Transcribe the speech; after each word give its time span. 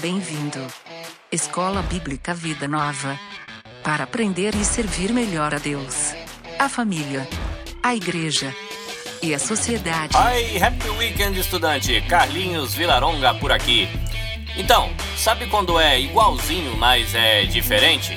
Bem-vindo. 0.00 0.66
Escola 1.30 1.82
Bíblica 1.82 2.32
Vida 2.32 2.66
Nova. 2.66 3.20
Para 3.84 4.04
aprender 4.04 4.54
e 4.54 4.64
servir 4.64 5.12
melhor 5.12 5.54
a 5.54 5.58
Deus, 5.58 6.14
a 6.58 6.70
família, 6.70 7.28
a 7.82 7.94
igreja 7.94 8.54
e 9.22 9.34
a 9.34 9.38
sociedade. 9.38 10.16
Ai, 10.16 10.56
happy 10.56 10.88
weekend, 10.90 11.38
estudante! 11.38 12.00
Carlinhos 12.08 12.72
Vilaronga 12.72 13.34
por 13.34 13.52
aqui. 13.52 13.88
Então, 14.56 14.90
sabe 15.18 15.46
quando 15.48 15.78
é 15.78 16.00
igualzinho, 16.00 16.74
mas 16.78 17.14
é 17.14 17.44
diferente? 17.44 18.16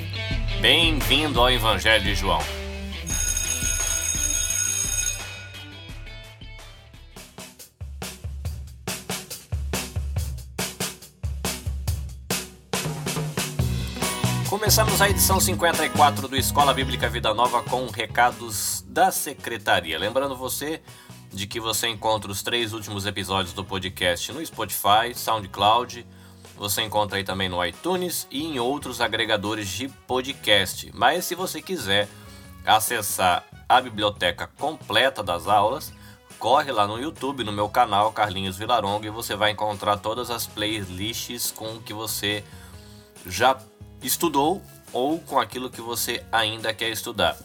Bem-vindo 0.62 1.42
ao 1.42 1.52
Evangelho 1.52 2.04
de 2.06 2.16
João. 2.16 2.63
Começamos 14.74 15.02
a 15.04 15.08
edição 15.12 15.40
54 15.40 16.28
do 16.28 16.36
Escola 16.36 16.74
Bíblica 16.74 17.08
Vida 17.08 17.32
Nova 17.32 17.62
com 17.62 17.86
recados 17.86 18.84
da 18.88 19.12
secretaria. 19.12 20.00
Lembrando 20.00 20.36
você 20.36 20.82
de 21.32 21.46
que 21.46 21.60
você 21.60 21.88
encontra 21.88 22.32
os 22.32 22.42
três 22.42 22.74
últimos 22.74 23.06
episódios 23.06 23.54
do 23.54 23.64
podcast 23.64 24.32
no 24.32 24.44
Spotify, 24.44 25.14
SoundCloud, 25.14 26.04
você 26.58 26.82
encontra 26.82 27.20
aí 27.20 27.24
também 27.24 27.48
no 27.48 27.64
iTunes 27.64 28.28
e 28.32 28.44
em 28.46 28.58
outros 28.58 29.00
agregadores 29.00 29.70
de 29.70 29.90
podcast. 29.90 30.90
Mas 30.92 31.26
se 31.26 31.36
você 31.36 31.62
quiser 31.62 32.10
acessar 32.66 33.46
a 33.70 33.80
biblioteca 33.80 34.50
completa 34.58 35.22
das 35.22 35.48
aulas, 35.48 35.94
corre 36.40 36.72
lá 36.72 36.88
no 36.88 37.00
YouTube, 37.00 37.44
no 37.44 37.52
meu 37.52 37.70
canal 37.70 38.12
Carlinhos 38.12 38.58
Vilaronga, 38.58 39.06
e 39.06 39.12
você 39.12 39.36
vai 39.36 39.52
encontrar 39.52 39.98
todas 39.98 40.32
as 40.32 40.48
playlists 40.48 41.52
com 41.52 41.78
que 41.80 41.94
você 41.94 42.44
já 43.24 43.56
estudou 44.04 44.62
ou 44.92 45.20
com 45.20 45.40
aquilo 45.40 45.70
que 45.70 45.82
você 45.82 46.24
ainda 46.32 46.74
quer 46.74 46.90
estudar. 46.90 47.38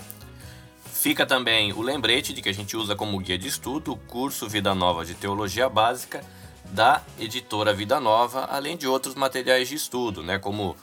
Fica 0.84 1.24
também 1.24 1.72
o 1.72 1.80
lembrete 1.80 2.32
de 2.32 2.42
que 2.42 2.48
a 2.48 2.54
gente 2.54 2.76
usa 2.76 2.96
como 2.96 3.18
guia 3.18 3.38
de 3.38 3.46
estudo 3.46 3.92
o 3.92 3.96
curso 3.96 4.48
Vida 4.48 4.74
Nova 4.74 5.04
de 5.04 5.14
Teologia 5.14 5.68
Básica 5.68 6.24
da 6.64 7.02
editora 7.18 7.72
Vida 7.72 8.00
Nova, 8.00 8.44
além 8.50 8.76
de 8.76 8.86
outros 8.86 9.14
materiais 9.14 9.68
de 9.68 9.74
estudo, 9.74 10.22
né, 10.22 10.38
como 10.38 10.76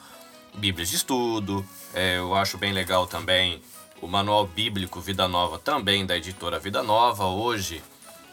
Bíblias 0.55 0.89
de 0.89 0.95
Estudo. 0.95 1.65
É, 1.93 2.17
eu 2.17 2.33
acho 2.33 2.57
bem 2.57 2.71
legal 2.71 3.05
também 3.05 3.61
o 4.01 4.07
Manual 4.07 4.47
Bíblico 4.47 4.99
Vida 5.01 5.27
Nova, 5.27 5.59
também 5.59 6.05
da 6.05 6.17
editora 6.17 6.59
Vida 6.59 6.81
Nova. 6.81 7.25
Hoje, 7.25 7.83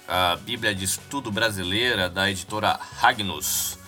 a 0.06 0.36
Bíblia 0.36 0.74
de 0.74 0.84
Estudo 0.84 1.30
Brasileira 1.30 2.08
da 2.08 2.30
editora 2.30 2.78
Ragnus 2.98 3.78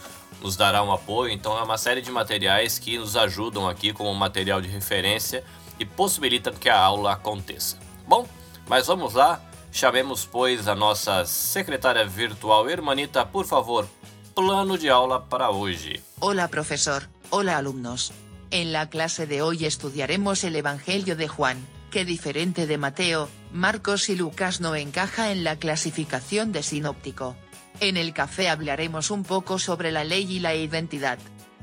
nos 0.43 0.57
dará 0.57 0.83
um 0.83 0.93
apoio. 0.93 1.33
Então 1.33 1.59
é 1.59 1.63
uma 1.63 1.79
série 1.79 2.01
de 2.01 2.11
materiais 2.11 2.79
que 2.79 2.99
nos 2.99 3.17
ajudam 3.17 3.69
aqui 3.69 3.93
como 3.93 4.15
material 4.15 4.61
de 4.61 4.69
referência 4.69 5.45
e 5.79 5.85
possibilitam 5.85 6.53
que 6.55 6.69
a 6.69 6.79
aula 6.79 7.13
aconteça. 7.13 7.79
Bom, 8.07 8.27
mas 8.69 8.87
vamos 8.87 9.15
lá. 9.15 9.41
Chamemos, 9.73 10.25
pois, 10.25 10.69
a 10.69 10.75
nossa 10.75 11.25
secretária 11.25 12.07
virtual 12.07 12.71
Hermanita, 12.71 13.27
por 13.27 13.45
favor, 13.45 13.89
plano 14.35 14.79
de 14.79 14.89
aula 14.89 15.21
para 15.21 15.51
hoje. 15.51 16.01
Hola 16.21 16.49
profesor, 16.49 17.09
hola 17.31 17.57
alumnos. 17.57 18.13
En 18.51 18.73
la 18.73 18.89
clase 18.89 19.27
de 19.27 19.43
hoy 19.43 19.65
estudiaremos 19.65 20.45
el 20.45 20.55
Evangelio 20.55 21.17
de 21.17 21.27
Juan, 21.27 21.67
que 21.91 22.05
diferente 22.05 22.69
de 22.69 22.79
Mateo, 22.79 23.29
Marcos 23.53 24.09
y 24.09 24.15
Lucas 24.15 24.61
no 24.61 24.77
encaja 24.77 25.33
en 25.33 25.43
la 25.43 25.57
clasificación 25.57 26.53
de 26.53 26.63
sinóptico. 26.63 27.37
En 27.81 27.97
el 27.97 28.13
café 28.13 28.49
hablaremos 28.49 29.11
un 29.11 29.25
poco 29.25 29.59
sobre 29.59 29.91
la 29.91 30.05
ley 30.05 30.31
y 30.31 30.41
la 30.41 30.55
identidad. 30.55 31.19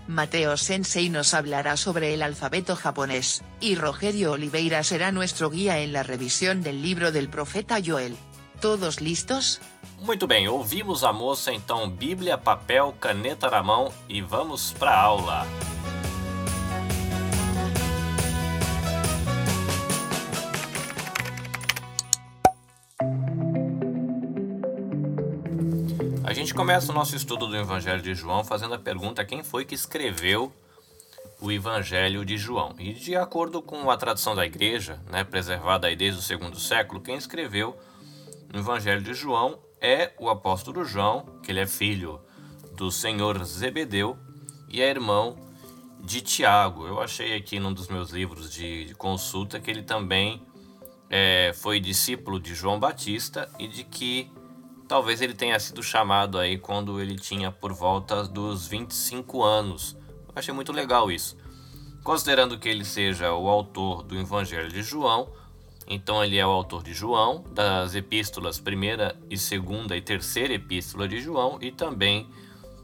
Mateo 0.07 0.57
Sensei 0.57 1.09
nos 1.09 1.33
hablará 1.33 1.77
sobre 1.77 2.13
el 2.13 2.22
alfabeto 2.22 2.75
japonés, 2.75 3.44
y 3.61 3.75
Rogerio 3.75 4.33
Oliveira 4.33 4.83
será 4.83 5.11
nuestro 5.11 5.50
guía 5.50 5.79
en 5.79 5.94
la 5.94 6.03
revisión 6.03 6.63
del 6.63 6.81
libro 6.81 7.11
del 7.11 7.29
profeta 7.29 7.77
Joel. 7.83 8.17
¿Todos 8.59 9.00
listos? 9.00 9.61
Muito 10.01 10.27
bem, 10.27 10.47
ouvimos 10.47 11.03
a 11.03 11.13
moça, 11.13 11.53
então 11.53 11.89
Bíblia, 11.89 12.38
papel, 12.38 12.94
caneta 13.00 13.50
na 13.50 13.63
mão 13.63 13.94
e 14.09 14.21
vamos 14.21 14.73
para 14.77 15.00
aula. 15.00 15.47
Começa 26.61 26.91
o 26.91 26.95
nosso 26.95 27.16
estudo 27.16 27.47
do 27.47 27.57
Evangelho 27.57 28.03
de 28.03 28.13
João 28.13 28.44
fazendo 28.44 28.75
a 28.75 28.77
pergunta 28.77 29.25
quem 29.25 29.44
foi 29.44 29.66
que 29.66 29.73
escreveu 29.73 30.53
o 31.41 31.51
Evangelho 31.51 32.23
de 32.23 32.38
João. 32.38 32.75
E 32.77 32.94
de 32.94 33.16
acordo 33.16 33.63
com 33.63 33.89
a 33.89 33.97
tradição 33.97 34.35
da 34.35 34.45
igreja, 34.45 35.01
né, 35.09 35.23
preservada 35.23 35.88
aí 35.88 35.95
desde 35.95 36.19
o 36.19 36.21
segundo 36.21 36.59
século, 36.59 37.01
quem 37.01 37.16
escreveu 37.16 37.75
o 38.53 38.57
Evangelho 38.59 39.01
de 39.01 39.11
João 39.16 39.57
é 39.81 40.11
o 40.19 40.29
apóstolo 40.29 40.85
João, 40.85 41.25
que 41.41 41.51
ele 41.51 41.61
é 41.61 41.66
filho 41.66 42.21
do 42.77 42.91
Senhor 42.91 43.44
Zebedeu 43.44 44.16
e 44.69 44.83
é 44.83 44.88
irmão 44.88 45.35
de 46.00 46.21
Tiago. 46.21 46.85
Eu 46.85 47.01
achei 47.01 47.35
aqui 47.35 47.59
num 47.59 47.73
dos 47.73 47.88
meus 47.88 48.11
livros 48.11 48.53
de, 48.53 48.94
consulta 49.00 49.59
que 49.59 49.71
ele 49.71 49.81
também 49.81 50.45
é, 51.09 51.53
foi 51.55 51.79
discípulo 51.79 52.39
de 52.39 52.53
João 52.53 52.79
Batista 52.79 53.50
e 53.57 53.67
de 53.67 53.83
que 53.83 54.31
Talvez 54.91 55.22
ele 55.22 55.34
tenha 55.34 55.57
sido 55.57 55.81
chamado 55.81 56.38
aí 56.38 56.57
quando 56.57 57.00
ele 57.00 57.16
tinha 57.16 57.50
por 57.50 57.72
volta 57.72 58.25
dos 58.25 58.68
25 58.68 59.41
anos. 59.41 59.96
Eu 60.28 60.34
achei 60.35 60.53
muito 60.53 60.74
legal 60.74 61.09
isso. 61.09 61.38
Considerando 62.03 62.59
que 62.59 62.68
ele 62.68 62.84
seja 62.84 63.31
o 63.31 63.47
autor 63.47 64.03
do 64.03 64.19
Evangelho 64.19 64.68
de 64.68 64.84
João, 64.84 65.30
então 65.88 66.22
ele 66.22 66.38
é 66.38 66.46
o 66.46 66.50
autor 66.50 66.84
de 66.84 66.94
João, 66.94 67.41
das 67.53 67.96
epístolas 67.96 68.59
primeira 68.59 69.18
e 69.30 69.38
segunda 69.38 69.96
e 69.96 70.01
terceira 70.01 70.56
epístola 70.56 71.07
de 71.07 71.22
João 71.22 71.57
e 71.62 71.72
também 71.72 72.30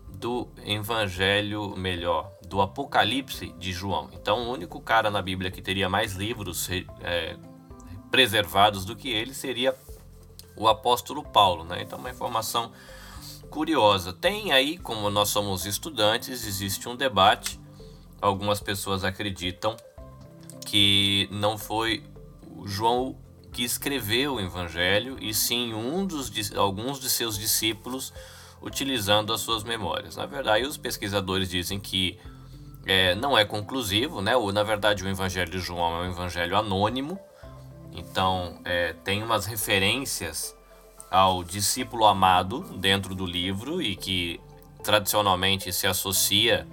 do 0.07 0.47
Evangelho 0.66 1.75
melhor, 1.75 2.31
do 2.47 2.62
Apocalipse 2.62 3.53
de 3.59 3.73
João. 3.73 4.09
Então 4.13 4.47
o 4.47 4.53
único 4.53 4.79
cara 4.79 5.12
na 5.12 5.22
Bíblia 5.22 5.51
que 5.51 5.62
teria 5.62 5.90
mais 5.90 6.16
livros 6.16 6.69
é, 7.01 7.35
preservados 8.09 8.85
do 8.85 8.96
que 8.96 9.09
ele 9.09 9.34
seria 9.34 9.75
o 10.57 10.68
apóstolo 10.68 11.23
Paulo. 11.23 11.63
Né? 11.63 11.84
Então, 11.84 12.00
uma 12.00 12.09
informação 12.09 12.72
curiosa. 13.50 14.12
Tem 14.12 14.51
aí, 14.51 14.78
como 14.78 15.09
nós 15.09 15.29
somos 15.29 15.66
estudantes, 15.66 16.45
existe 16.45 16.90
um 16.90 16.95
debate. 16.95 17.59
Algumas 18.22 18.59
pessoas 18.59 19.03
acreditam 19.03 19.78
que 20.66 21.29
não 21.31 21.57
foi 21.57 22.03
João 22.66 23.16
que 23.51 23.63
escreveu 23.63 24.35
o 24.35 24.40
evangelho, 24.40 25.17
e 25.19 25.34
sim 25.34 25.73
um 25.73 26.06
dos, 26.06 26.56
alguns 26.56 27.00
de 27.00 27.09
seus 27.09 27.38
discípulos 27.38 28.13
utilizando 28.62 29.34
as 29.34 29.41
suas 29.41 29.63
memórias. 29.63 30.16
Na 30.16 30.25
verdade, 30.25 30.66
os 30.66 30.78
pesquisadores 30.78 31.50
dizem 31.50 31.79
que 31.79 32.19
é, 32.85 33.16
não 33.16 33.38
é 33.38 33.44
conclusivo, 33.46 34.22
né? 34.22 34.35
Ou, 34.35 34.51
na 34.51 34.63
verdade, 34.63 35.03
o 35.03 35.09
evangelho 35.09 35.50
de 35.50 35.59
João 35.59 36.03
é 36.03 36.07
um 36.07 36.12
evangelho 36.12 36.56
anônimo, 36.56 37.19
então, 37.93 38.59
é, 38.63 38.93
tem 39.03 39.23
umas 39.23 39.45
referências 39.45 40.55
ao 41.09 41.43
discípulo 41.43 42.05
amado 42.05 42.61
dentro 42.77 43.15
do 43.15 43.25
livro 43.25 43.81
e 43.81 43.95
que 43.95 44.39
tradicionalmente 44.83 45.71
se 45.71 45.87
associa 45.87 46.67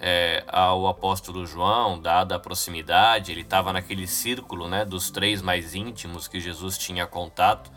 é, 0.00 0.42
ao 0.48 0.86
apóstolo 0.86 1.46
João, 1.46 2.00
dada 2.00 2.36
a 2.36 2.38
proximidade, 2.38 3.30
ele 3.30 3.42
estava 3.42 3.72
naquele 3.72 4.06
círculo 4.06 4.66
né, 4.66 4.84
dos 4.84 5.10
três 5.10 5.42
mais 5.42 5.74
íntimos 5.74 6.26
que 6.26 6.40
Jesus 6.40 6.78
tinha 6.78 7.06
contato, 7.06 7.70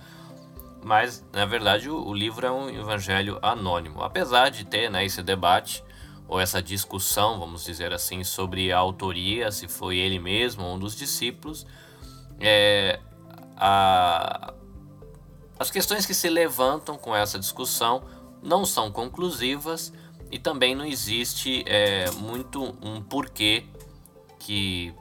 mas 0.82 1.26
na 1.34 1.46
verdade 1.46 1.90
o, 1.90 2.08
o 2.08 2.14
livro 2.14 2.46
é 2.46 2.52
um 2.52 2.70
evangelho 2.70 3.38
anônimo, 3.42 4.02
apesar 4.02 4.50
de 4.50 4.64
ter 4.64 4.90
né, 4.90 5.04
esse 5.04 5.22
debate 5.22 5.84
ou 6.28 6.40
essa 6.40 6.62
discussão, 6.62 7.40
vamos 7.40 7.66
dizer 7.66 7.92
assim, 7.92 8.24
sobre 8.24 8.72
a 8.72 8.78
autoria, 8.78 9.52
se 9.52 9.68
foi 9.68 9.98
ele 9.98 10.18
mesmo 10.18 10.64
ou 10.64 10.76
um 10.76 10.80
dos 10.80 10.96
discípulos, 10.96 11.68
é, 12.44 13.00
a, 13.56 14.54
as 15.58 15.72
questões 15.72 16.06
que 16.06 16.14
se 16.14 16.28
levantam 16.28 16.98
com 16.98 17.16
essa 17.16 17.40
discussão 17.40 18.04
não 18.42 18.66
são 18.66 18.92
conclusivas 18.92 19.94
e 20.30 20.38
também 20.38 20.76
não 20.76 20.86
existe 20.86 21.64
é, 21.66 22.12
muito 22.12 22.76
um 22.82 23.02
porquê 23.02 23.64
que, 24.40 24.94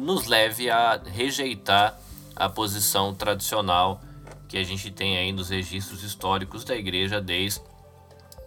nos 0.00 0.26
leve 0.26 0.70
a 0.70 0.96
rejeitar 1.04 1.98
a 2.36 2.48
posição 2.48 3.12
tradicional 3.12 4.00
que 4.48 4.56
a 4.56 4.62
gente 4.62 4.92
tem 4.92 5.18
aí 5.18 5.32
nos 5.32 5.48
registros 5.48 6.04
históricos 6.04 6.62
da 6.62 6.76
igreja 6.76 7.20
desde 7.20 7.60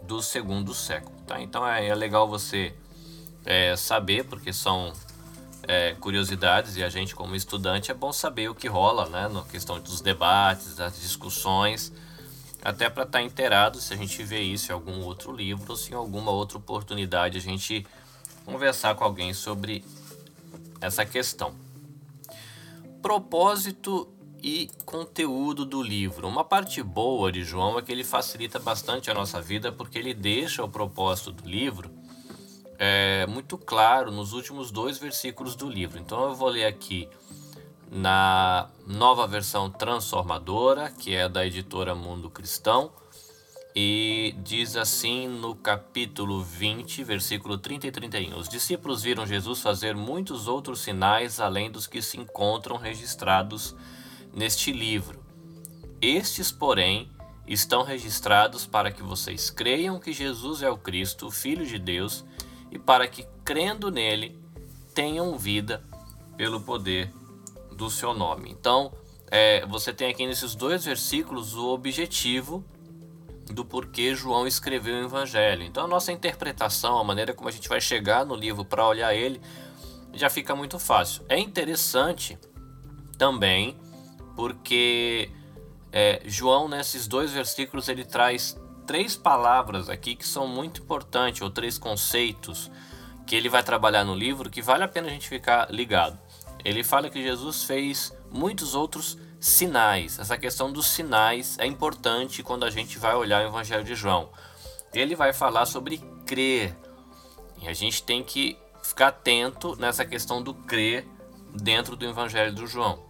do 0.03 0.21
segundo 0.21 0.73
século. 0.73 1.13
Tá? 1.27 1.41
Então 1.41 1.67
é, 1.67 1.87
é 1.87 1.93
legal 1.93 2.25
você 2.25 2.73
é, 3.43 3.75
saber, 3.75 4.23
porque 4.23 4.53
são 4.53 4.93
é, 5.67 5.93
curiosidades 5.99 6.75
e 6.75 6.83
a 6.83 6.89
gente 6.89 7.15
como 7.15 7.35
estudante 7.35 7.91
é 7.91 7.93
bom 7.93 8.11
saber 8.11 8.49
o 8.49 8.55
que 8.55 8.67
rola, 8.67 9.07
né, 9.09 9.27
na 9.27 9.41
questão 9.43 9.79
dos 9.79 10.01
debates, 10.01 10.75
das 10.75 10.99
discussões 10.99 11.91
até 12.63 12.89
para 12.89 13.03
estar 13.03 13.19
tá 13.19 13.23
inteirado 13.23 13.79
se 13.81 13.93
a 13.93 13.97
gente 13.97 14.23
vê 14.23 14.39
isso 14.39 14.71
em 14.71 14.73
algum 14.73 15.01
outro 15.01 15.33
livro 15.33 15.65
ou 15.67 15.75
se 15.75 15.91
em 15.91 15.95
alguma 15.95 16.31
outra 16.31 16.57
oportunidade 16.57 17.37
a 17.37 17.41
gente 17.41 17.85
conversar 18.45 18.95
com 18.95 19.03
alguém 19.03 19.33
sobre 19.33 19.83
essa 20.79 21.05
questão. 21.05 21.53
Propósito 23.01 24.07
e 24.41 24.69
conteúdo 24.85 25.65
do 25.65 25.81
livro. 25.81 26.27
Uma 26.27 26.43
parte 26.43 26.81
boa 26.81 27.31
de 27.31 27.43
João 27.43 27.77
é 27.77 27.81
que 27.81 27.91
ele 27.91 28.03
facilita 28.03 28.59
bastante 28.59 29.11
a 29.11 29.13
nossa 29.13 29.41
vida 29.41 29.71
porque 29.71 29.97
ele 29.97 30.13
deixa 30.13 30.63
o 30.63 30.69
propósito 30.69 31.31
do 31.31 31.47
livro 31.47 31.91
é, 32.77 33.25
muito 33.27 33.57
claro 33.57 34.11
nos 34.11 34.33
últimos 34.33 34.71
dois 34.71 34.97
versículos 34.97 35.55
do 35.55 35.69
livro. 35.69 35.99
Então 35.99 36.23
eu 36.25 36.35
vou 36.35 36.49
ler 36.49 36.65
aqui 36.65 37.09
na 37.91 38.69
nova 38.87 39.27
versão 39.27 39.69
transformadora, 39.69 40.89
que 40.89 41.15
é 41.15 41.29
da 41.29 41.45
editora 41.45 41.93
Mundo 41.93 42.29
Cristão, 42.29 42.91
e 43.75 44.35
diz 44.43 44.75
assim 44.75 45.27
no 45.27 45.55
capítulo 45.55 46.43
20, 46.43 47.03
versículo 47.03 47.57
30 47.57 47.87
e 47.87 47.91
31. 47.91 48.37
Os 48.37 48.49
discípulos 48.49 49.03
viram 49.03 49.25
Jesus 49.25 49.61
fazer 49.61 49.95
muitos 49.95 50.47
outros 50.47 50.81
sinais 50.81 51.39
além 51.39 51.71
dos 51.71 51.87
que 51.87 52.01
se 52.01 52.19
encontram 52.19 52.77
registrados 52.77 53.75
neste 54.33 54.71
livro. 54.71 55.23
Estes, 56.01 56.51
porém, 56.51 57.09
estão 57.47 57.83
registrados 57.83 58.65
para 58.65 58.91
que 58.91 59.03
vocês 59.03 59.49
creiam 59.49 59.99
que 59.99 60.13
Jesus 60.13 60.61
é 60.61 60.69
o 60.69 60.77
Cristo, 60.77 61.27
o 61.27 61.31
Filho 61.31 61.65
de 61.65 61.77
Deus, 61.77 62.25
e 62.73 62.79
para 62.79 63.07
que, 63.07 63.23
crendo 63.45 63.91
nele, 63.91 64.35
tenham 64.95 65.37
vida 65.37 65.83
pelo 66.35 66.59
poder 66.59 67.13
do 67.71 67.87
seu 67.89 68.15
nome. 68.15 68.49
Então, 68.49 68.91
é, 69.29 69.63
você 69.67 69.93
tem 69.93 70.09
aqui 70.09 70.25
nesses 70.25 70.55
dois 70.55 70.83
versículos 70.83 71.55
o 71.55 71.67
objetivo 71.67 72.63
do 73.45 73.63
porquê 73.63 74.15
João 74.15 74.47
escreveu 74.47 74.95
o 74.95 75.05
Evangelho. 75.05 75.61
Então, 75.61 75.85
a 75.85 75.87
nossa 75.87 76.11
interpretação, 76.11 76.97
a 76.97 77.03
maneira 77.03 77.33
como 77.33 77.47
a 77.47 77.51
gente 77.51 77.69
vai 77.69 77.79
chegar 77.79 78.25
no 78.25 78.35
livro 78.35 78.65
para 78.65 78.87
olhar 78.87 79.13
ele, 79.13 79.39
já 80.11 80.29
fica 80.29 80.55
muito 80.55 80.79
fácil. 80.79 81.23
É 81.29 81.37
interessante 81.37 82.39
também 83.19 83.77
porque 84.35 85.29
é, 85.91 86.23
João, 86.25 86.67
nesses 86.67 87.07
dois 87.07 87.31
versículos, 87.31 87.87
ele 87.87 88.03
traz 88.03 88.57
três 88.85 89.15
palavras 89.15 89.89
aqui 89.89 90.15
que 90.15 90.27
são 90.27 90.47
muito 90.47 90.81
importantes, 90.81 91.41
ou 91.41 91.49
três 91.49 91.77
conceitos 91.77 92.71
que 93.25 93.35
ele 93.35 93.49
vai 93.49 93.63
trabalhar 93.63 94.03
no 94.03 94.15
livro 94.15 94.49
que 94.49 94.61
vale 94.61 94.83
a 94.83 94.87
pena 94.87 95.07
a 95.07 95.11
gente 95.11 95.29
ficar 95.29 95.71
ligado. 95.71 96.19
Ele 96.63 96.83
fala 96.83 97.09
que 97.09 97.21
Jesus 97.21 97.63
fez 97.63 98.15
muitos 98.31 98.75
outros 98.75 99.17
sinais. 99.39 100.19
Essa 100.19 100.37
questão 100.37 100.71
dos 100.71 100.87
sinais 100.87 101.57
é 101.59 101.65
importante 101.65 102.41
quando 102.41 102.63
a 102.63 102.69
gente 102.69 102.97
vai 102.97 103.13
olhar 103.15 103.43
o 103.43 103.47
Evangelho 103.47 103.83
de 103.83 103.95
João. 103.95 104.29
Ele 104.93 105.15
vai 105.15 105.33
falar 105.33 105.65
sobre 105.65 105.97
crer. 106.25 106.75
E 107.61 107.67
a 107.67 107.73
gente 107.73 108.03
tem 108.03 108.23
que 108.23 108.57
ficar 108.81 109.07
atento 109.07 109.75
nessa 109.75 110.05
questão 110.05 110.41
do 110.41 110.53
crer 110.53 111.07
dentro 111.53 111.95
do 111.95 112.05
Evangelho 112.05 112.53
do 112.53 112.65
João. 112.65 113.03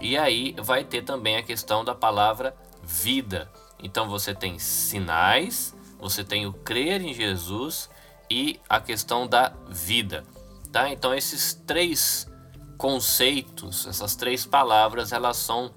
E 0.00 0.16
aí 0.16 0.54
vai 0.58 0.84
ter 0.84 1.02
também 1.02 1.36
a 1.36 1.42
questão 1.42 1.84
da 1.84 1.94
palavra 1.94 2.56
vida. 2.82 3.50
Então 3.82 4.08
você 4.08 4.34
tem 4.34 4.58
sinais, 4.58 5.74
você 5.98 6.24
tem 6.24 6.46
o 6.46 6.52
crer 6.52 7.00
em 7.00 7.14
Jesus 7.14 7.90
e 8.30 8.60
a 8.68 8.80
questão 8.80 9.26
da 9.26 9.52
vida, 9.68 10.24
tá? 10.72 10.88
Então 10.90 11.14
esses 11.14 11.54
três 11.54 12.30
conceitos, 12.78 13.86
essas 13.86 14.16
três 14.16 14.46
palavras, 14.46 15.12
elas 15.12 15.36
são 15.36 15.70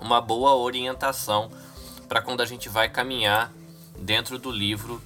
uma 0.00 0.20
boa 0.20 0.54
orientação 0.54 1.50
para 2.08 2.22
quando 2.22 2.40
a 2.40 2.46
gente 2.46 2.68
vai 2.68 2.88
caminhar 2.88 3.52
dentro 3.98 4.38
do 4.38 4.50
livro 4.50 5.02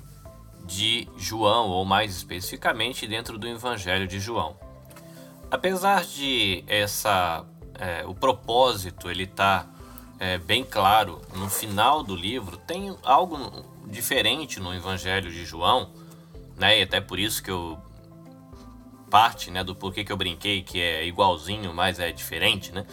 de 0.65 1.09
João, 1.17 1.69
ou 1.69 1.85
mais 1.85 2.17
especificamente 2.17 3.07
dentro 3.07 3.39
do 3.39 3.47
Evangelho 3.47 4.07
de 4.07 4.19
João. 4.19 4.57
Apesar 5.51 6.05
de 6.05 6.65
essa 6.67 7.45
é, 7.79 8.05
o 8.07 8.15
propósito 8.15 9.11
ele 9.11 9.27
tá 9.27 9.67
é, 10.19 10.39
bem 10.39 10.65
claro 10.65 11.21
no 11.35 11.49
final 11.49 12.03
do 12.03 12.15
livro, 12.15 12.57
tem 12.57 12.97
algo 13.03 13.65
diferente 13.87 14.61
no 14.61 14.75
Evangelho 14.75 15.31
de 15.31 15.45
João, 15.45 15.91
né? 16.57 16.79
E 16.79 16.83
até 16.83 17.01
por 17.01 17.19
isso 17.19 17.43
que 17.43 17.51
eu 17.51 17.79
parte, 19.11 19.49
né, 19.51 19.63
do 19.63 19.77
porquê 19.77 20.03
que 20.05 20.11
eu 20.11 20.17
brinquei 20.17 20.63
que 20.63 20.81
é 20.81 21.07
igualzinho, 21.07 21.73
mas 21.73 22.01
é 22.01 22.11
diferente, 22.11 22.73
né? 22.73 22.85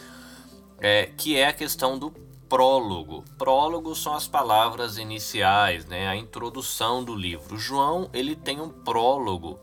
É, 0.78 1.06
que 1.16 1.36
é 1.36 1.48
a 1.48 1.52
questão 1.52 1.98
do 1.98 2.10
prólogo. 2.48 3.24
Prólogo 3.38 3.94
são 3.96 4.14
as 4.14 4.28
palavras 4.28 4.98
iniciais, 4.98 5.86
né, 5.86 6.06
a 6.06 6.14
introdução 6.14 7.02
do 7.02 7.14
livro. 7.14 7.58
João, 7.58 8.08
ele 8.12 8.36
tem 8.36 8.60
um 8.60 8.68
prólogo. 8.68 9.58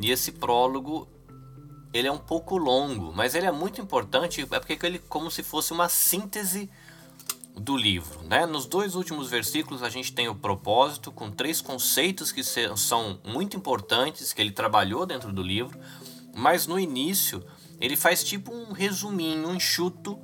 E 0.00 0.10
esse 0.10 0.32
prólogo 0.32 1.08
ele 1.92 2.06
é 2.06 2.12
um 2.12 2.18
pouco 2.18 2.56
longo, 2.56 3.12
mas 3.12 3.34
ele 3.34 3.46
é 3.46 3.52
muito 3.52 3.80
importante, 3.80 4.46
é 4.50 4.60
porque 4.60 4.86
ele 4.86 4.98
como 4.98 5.30
se 5.30 5.42
fosse 5.42 5.72
uma 5.72 5.88
síntese 5.88 6.70
do 7.58 7.76
livro. 7.76 8.22
Né? 8.24 8.46
Nos 8.46 8.66
dois 8.66 8.94
últimos 8.94 9.28
versículos 9.28 9.82
a 9.82 9.88
gente 9.88 10.12
tem 10.12 10.28
o 10.28 10.34
propósito 10.34 11.10
com 11.10 11.30
três 11.30 11.60
conceitos 11.60 12.32
que 12.32 12.42
são 12.42 13.20
muito 13.24 13.56
importantes 13.56 14.32
que 14.32 14.40
ele 14.40 14.52
trabalhou 14.52 15.04
dentro 15.04 15.32
do 15.32 15.42
livro, 15.42 15.78
mas 16.34 16.66
no 16.66 16.78
início 16.78 17.44
ele 17.80 17.96
faz 17.96 18.24
tipo 18.24 18.52
um 18.52 18.72
resuminho, 18.72 19.48
um 19.48 19.54
enxuto 19.54 20.18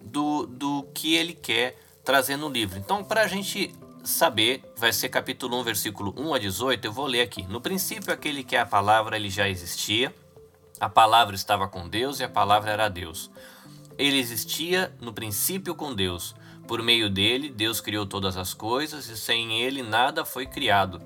do, 0.00 0.46
do 0.46 0.84
que 0.94 1.14
ele 1.14 1.34
quer 1.34 1.78
trazer 2.04 2.36
no 2.36 2.48
livro. 2.48 2.78
Então, 2.78 3.02
para 3.02 3.22
a 3.22 3.26
gente 3.26 3.74
saber, 4.04 4.62
vai 4.76 4.92
ser 4.92 5.08
capítulo 5.08 5.58
1, 5.60 5.64
versículo 5.64 6.14
1 6.16 6.34
a 6.34 6.38
18, 6.38 6.84
eu 6.84 6.92
vou 6.92 7.06
ler 7.06 7.22
aqui. 7.22 7.42
No 7.42 7.60
princípio, 7.60 8.12
aquele 8.12 8.44
que 8.44 8.54
é 8.54 8.60
a 8.60 8.66
palavra, 8.66 9.16
ele 9.16 9.28
já 9.28 9.48
existia. 9.48 10.14
A 10.78 10.88
palavra 10.88 11.34
estava 11.34 11.66
com 11.66 11.88
Deus 11.88 12.20
e 12.20 12.24
a 12.24 12.28
palavra 12.28 12.70
era 12.70 12.88
Deus. 12.88 13.30
Ele 13.98 14.18
existia 14.18 14.94
no 15.00 15.12
princípio 15.12 15.74
com 15.74 15.94
Deus. 15.94 16.34
Por 16.66 16.82
meio 16.82 17.08
dele, 17.08 17.48
Deus 17.48 17.80
criou 17.80 18.04
todas 18.04 18.36
as 18.36 18.52
coisas 18.52 19.08
e 19.08 19.16
sem 19.16 19.60
ele 19.62 19.82
nada 19.82 20.24
foi 20.24 20.46
criado. 20.46 21.00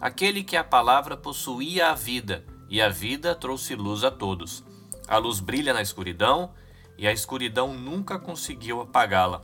Aquele 0.00 0.42
que 0.42 0.56
a 0.56 0.64
palavra 0.64 1.16
possuía 1.16 1.90
a 1.90 1.94
vida, 1.94 2.44
e 2.68 2.82
a 2.82 2.88
vida 2.88 3.34
trouxe 3.34 3.74
luz 3.74 4.02
a 4.02 4.10
todos. 4.10 4.64
A 5.06 5.16
luz 5.16 5.38
brilha 5.38 5.72
na 5.72 5.82
escuridão, 5.82 6.52
e 6.98 7.06
a 7.06 7.12
escuridão 7.12 7.74
nunca 7.74 8.18
conseguiu 8.18 8.80
apagá-la. 8.80 9.42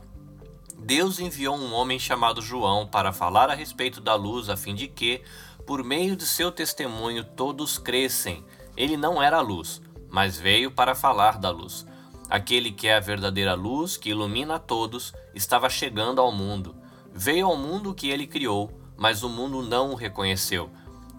Deus 0.77 1.19
enviou 1.19 1.55
um 1.55 1.73
homem 1.73 1.99
chamado 1.99 2.41
João 2.41 2.87
para 2.87 3.13
falar 3.13 3.49
a 3.49 3.53
respeito 3.53 4.01
da 4.01 4.15
luz, 4.15 4.49
a 4.49 4.57
fim 4.57 4.73
de 4.73 4.87
que, 4.87 5.21
por 5.65 5.83
meio 5.83 6.15
de 6.15 6.25
seu 6.25 6.51
testemunho, 6.51 7.23
todos 7.23 7.77
crescem. 7.77 8.43
Ele 8.75 8.97
não 8.97 9.21
era 9.21 9.37
a 9.37 9.41
luz, 9.41 9.81
mas 10.09 10.37
veio 10.37 10.71
para 10.71 10.95
falar 10.95 11.37
da 11.37 11.49
luz. 11.49 11.85
Aquele 12.31 12.71
que 12.71 12.87
é 12.87 12.95
a 12.95 12.99
verdadeira 13.01 13.53
luz, 13.55 13.97
que 13.97 14.11
ilumina 14.11 14.55
a 14.55 14.59
todos, 14.59 15.13
estava 15.35 15.69
chegando 15.69 16.21
ao 16.21 16.31
mundo. 16.31 16.73
Veio 17.13 17.47
ao 17.47 17.57
mundo 17.57 17.93
que 17.93 18.09
ele 18.09 18.25
criou, 18.25 18.71
mas 18.95 19.21
o 19.21 19.27
mundo 19.27 19.61
não 19.61 19.91
o 19.91 19.95
reconheceu. 19.95 20.69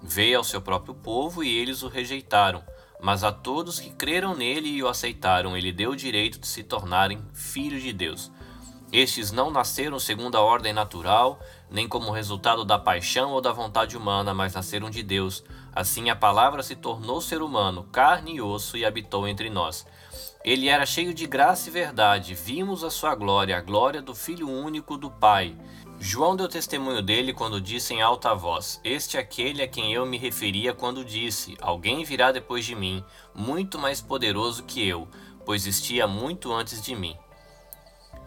Veio 0.03 0.39
ao 0.39 0.45
seu 0.45 0.63
próprio 0.63 0.95
povo 0.95 1.45
e 1.45 1.55
eles 1.55 1.83
o 1.83 1.89
rejeitaram. 1.89 2.65
Mas 2.99 3.23
a 3.25 3.31
todos 3.31 3.79
que 3.79 3.91
creram 3.91 4.35
nele 4.35 4.71
e 4.71 4.83
o 4.83 4.89
aceitaram, 4.89 5.55
ele 5.55 5.71
deu 5.71 5.91
o 5.91 5.97
direito 5.97 6.39
de 6.39 6.47
se 6.47 6.63
tornarem 6.63 7.23
filhos 7.35 7.83
de 7.83 7.93
Deus. 7.93 8.33
Estes 8.91 9.31
não 9.31 9.51
nasceram 9.51 9.99
segundo 9.99 10.37
a 10.37 10.41
ordem 10.41 10.73
natural, 10.73 11.39
nem 11.71 11.87
como 11.87 12.11
resultado 12.11 12.65
da 12.65 12.79
paixão 12.79 13.33
ou 13.33 13.41
da 13.43 13.53
vontade 13.53 13.99
humana, 13.99 14.33
mas 14.33 14.55
nasceram 14.55 14.89
de 14.89 15.03
Deus. 15.03 15.45
Assim 15.75 16.09
a 16.09 16.17
palavra 16.17 16.63
se 16.63 16.75
tornou 16.75 17.21
ser 17.21 17.43
humano, 17.43 17.87
carne 17.93 18.37
e 18.37 18.41
osso, 18.41 18.79
e 18.79 18.85
habitou 18.87 19.29
entre 19.29 19.51
nós. 19.51 19.87
Ele 20.45 20.69
era 20.69 20.85
cheio 20.85 21.15
de 21.15 21.27
graça 21.27 21.69
e 21.69 21.73
verdade, 21.73 22.35
vimos 22.35 22.83
a 22.83 22.91
sua 22.91 23.15
glória, 23.15 23.57
a 23.57 23.61
glória 23.61 24.03
do 24.03 24.15
Filho 24.15 24.49
único 24.51 24.97
do 24.97 25.11
Pai. 25.11 25.57
João 26.01 26.35
deu 26.35 26.49
testemunho 26.49 27.01
dele 27.01 27.33
quando 27.33 27.61
disse 27.61 27.95
em 27.95 28.03
alta 28.03 28.35
voz: 28.35 28.81
Este 28.83 29.17
é 29.17 29.21
aquele 29.21 29.63
a 29.63 29.69
quem 29.69 29.95
eu 29.95 30.05
me 30.05 30.19
referia 30.19 30.75
quando 30.75 31.05
disse: 31.05 31.57
Alguém 31.61 32.03
virá 32.03 32.33
depois 32.33 32.65
de 32.65 32.75
mim, 32.75 33.05
muito 33.33 33.79
mais 33.79 34.01
poderoso 34.01 34.65
que 34.65 34.87
eu, 34.87 35.07
pois 35.47 35.65
existia 35.65 36.09
muito 36.09 36.53
antes 36.53 36.83
de 36.83 36.97
mim. 36.97 37.17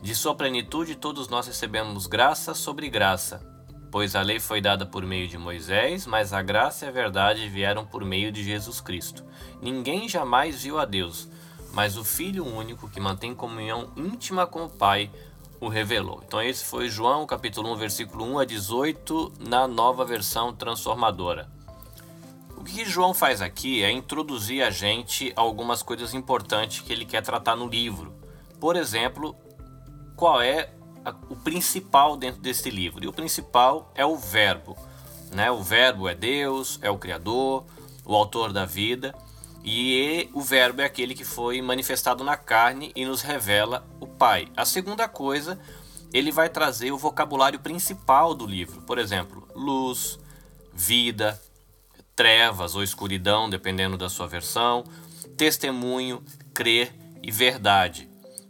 De 0.02 0.16
sua 0.16 0.34
plenitude 0.34 0.96
todos 0.96 1.28
nós 1.28 1.48
recebemos 1.48 2.08
graça 2.08 2.54
sobre 2.54 2.90
graça, 2.90 3.46
pois 3.92 4.16
a 4.16 4.22
lei 4.22 4.40
foi 4.40 4.62
dada 4.62 4.86
por 4.86 5.06
meio 5.06 5.28
de 5.28 5.38
Moisés, 5.38 6.06
mas 6.06 6.32
a 6.32 6.42
graça 6.42 6.86
e 6.86 6.88
a 6.88 6.92
verdade 6.92 7.50
vieram 7.50 7.86
por 7.86 8.06
meio 8.06 8.32
de 8.32 8.42
Jesus 8.42 8.80
Cristo. 8.80 9.26
Ninguém 9.62 10.08
jamais 10.08 10.64
viu 10.64 10.80
a 10.80 10.86
Deus 10.86 11.28
mas 11.76 11.98
o 11.98 12.06
Filho 12.06 12.46
único, 12.46 12.90
que 12.90 13.02
mantém 13.02 13.36
comunhão 13.36 13.92
íntima 13.98 14.48
com 14.48 14.64
o 14.64 14.70
Pai, 14.70 15.12
o 15.60 15.68
revelou. 15.68 16.24
Então 16.26 16.42
esse 16.42 16.64
foi 16.64 16.88
João, 16.88 17.28
capítulo 17.28 17.72
1, 17.74 17.76
versículo 17.76 18.26
1 18.26 18.40
a 18.40 18.46
18, 18.46 19.34
na 19.40 19.68
nova 19.68 20.06
versão 20.06 20.54
transformadora. 20.54 21.50
O 22.56 22.64
que 22.64 22.86
João 22.86 23.14
faz 23.14 23.42
aqui 23.42 23.84
é 23.84 23.92
introduzir 23.92 24.64
a 24.64 24.72
gente 24.72 25.34
a 25.36 25.42
algumas 25.42 25.84
coisas 25.84 26.14
importantes 26.14 26.80
que 26.80 26.94
ele 26.94 27.06
quer 27.06 27.22
tratar 27.22 27.58
no 27.58 27.68
livro. 27.68 28.14
Por 28.58 28.78
exemplo, 28.78 29.36
qual 30.16 30.42
é 30.42 30.72
o 31.30 31.36
principal 31.36 32.16
dentro 32.16 32.42
desse 32.42 32.70
livro. 32.70 33.04
E 33.04 33.08
o 33.08 33.14
principal 33.14 33.92
é 33.94 34.06
o 34.06 34.16
Verbo. 34.16 34.78
Né? 35.32 35.52
O 35.52 35.62
Verbo 35.62 36.08
é 36.08 36.16
Deus, 36.16 36.80
é 36.82 36.90
o 36.90 36.98
Criador, 36.98 37.66
o 38.06 38.16
autor 38.16 38.54
da 38.54 38.66
vida. 38.66 39.14
E 39.68 40.30
o 40.32 40.42
Verbo 40.42 40.84
é 40.84 40.86
aquele 40.86 41.16
que 41.16 41.26
foi 41.26 41.60
manifestado 41.60 42.24
na 42.24 42.38
carne 42.38 42.92
e 42.96 43.04
nos 43.04 43.24
revela 43.24 43.84
o 44.00 44.06
Pai. 44.06 44.48
A 44.56 44.64
segunda 44.64 45.08
coisa, 45.08 45.60
ele 46.14 46.32
vai 46.32 46.50
trazer 46.50 46.92
o 46.92 46.98
vocabulário 47.00 47.60
principal 47.60 48.36
do 48.36 48.46
livro. 48.46 48.84
Por 48.84 49.00
exemplo, 49.00 49.48
luz, 49.56 50.20
vida, 50.72 51.42
trevas 52.16 52.76
ou 52.76 52.84
escuridão, 52.84 53.50
dependendo 53.50 53.98
da 53.98 54.08
sua 54.08 54.28
versão, 54.28 54.84
testemunho, 55.36 56.24
crer 56.54 56.94
e 57.24 57.32
verdade. 57.32 58.08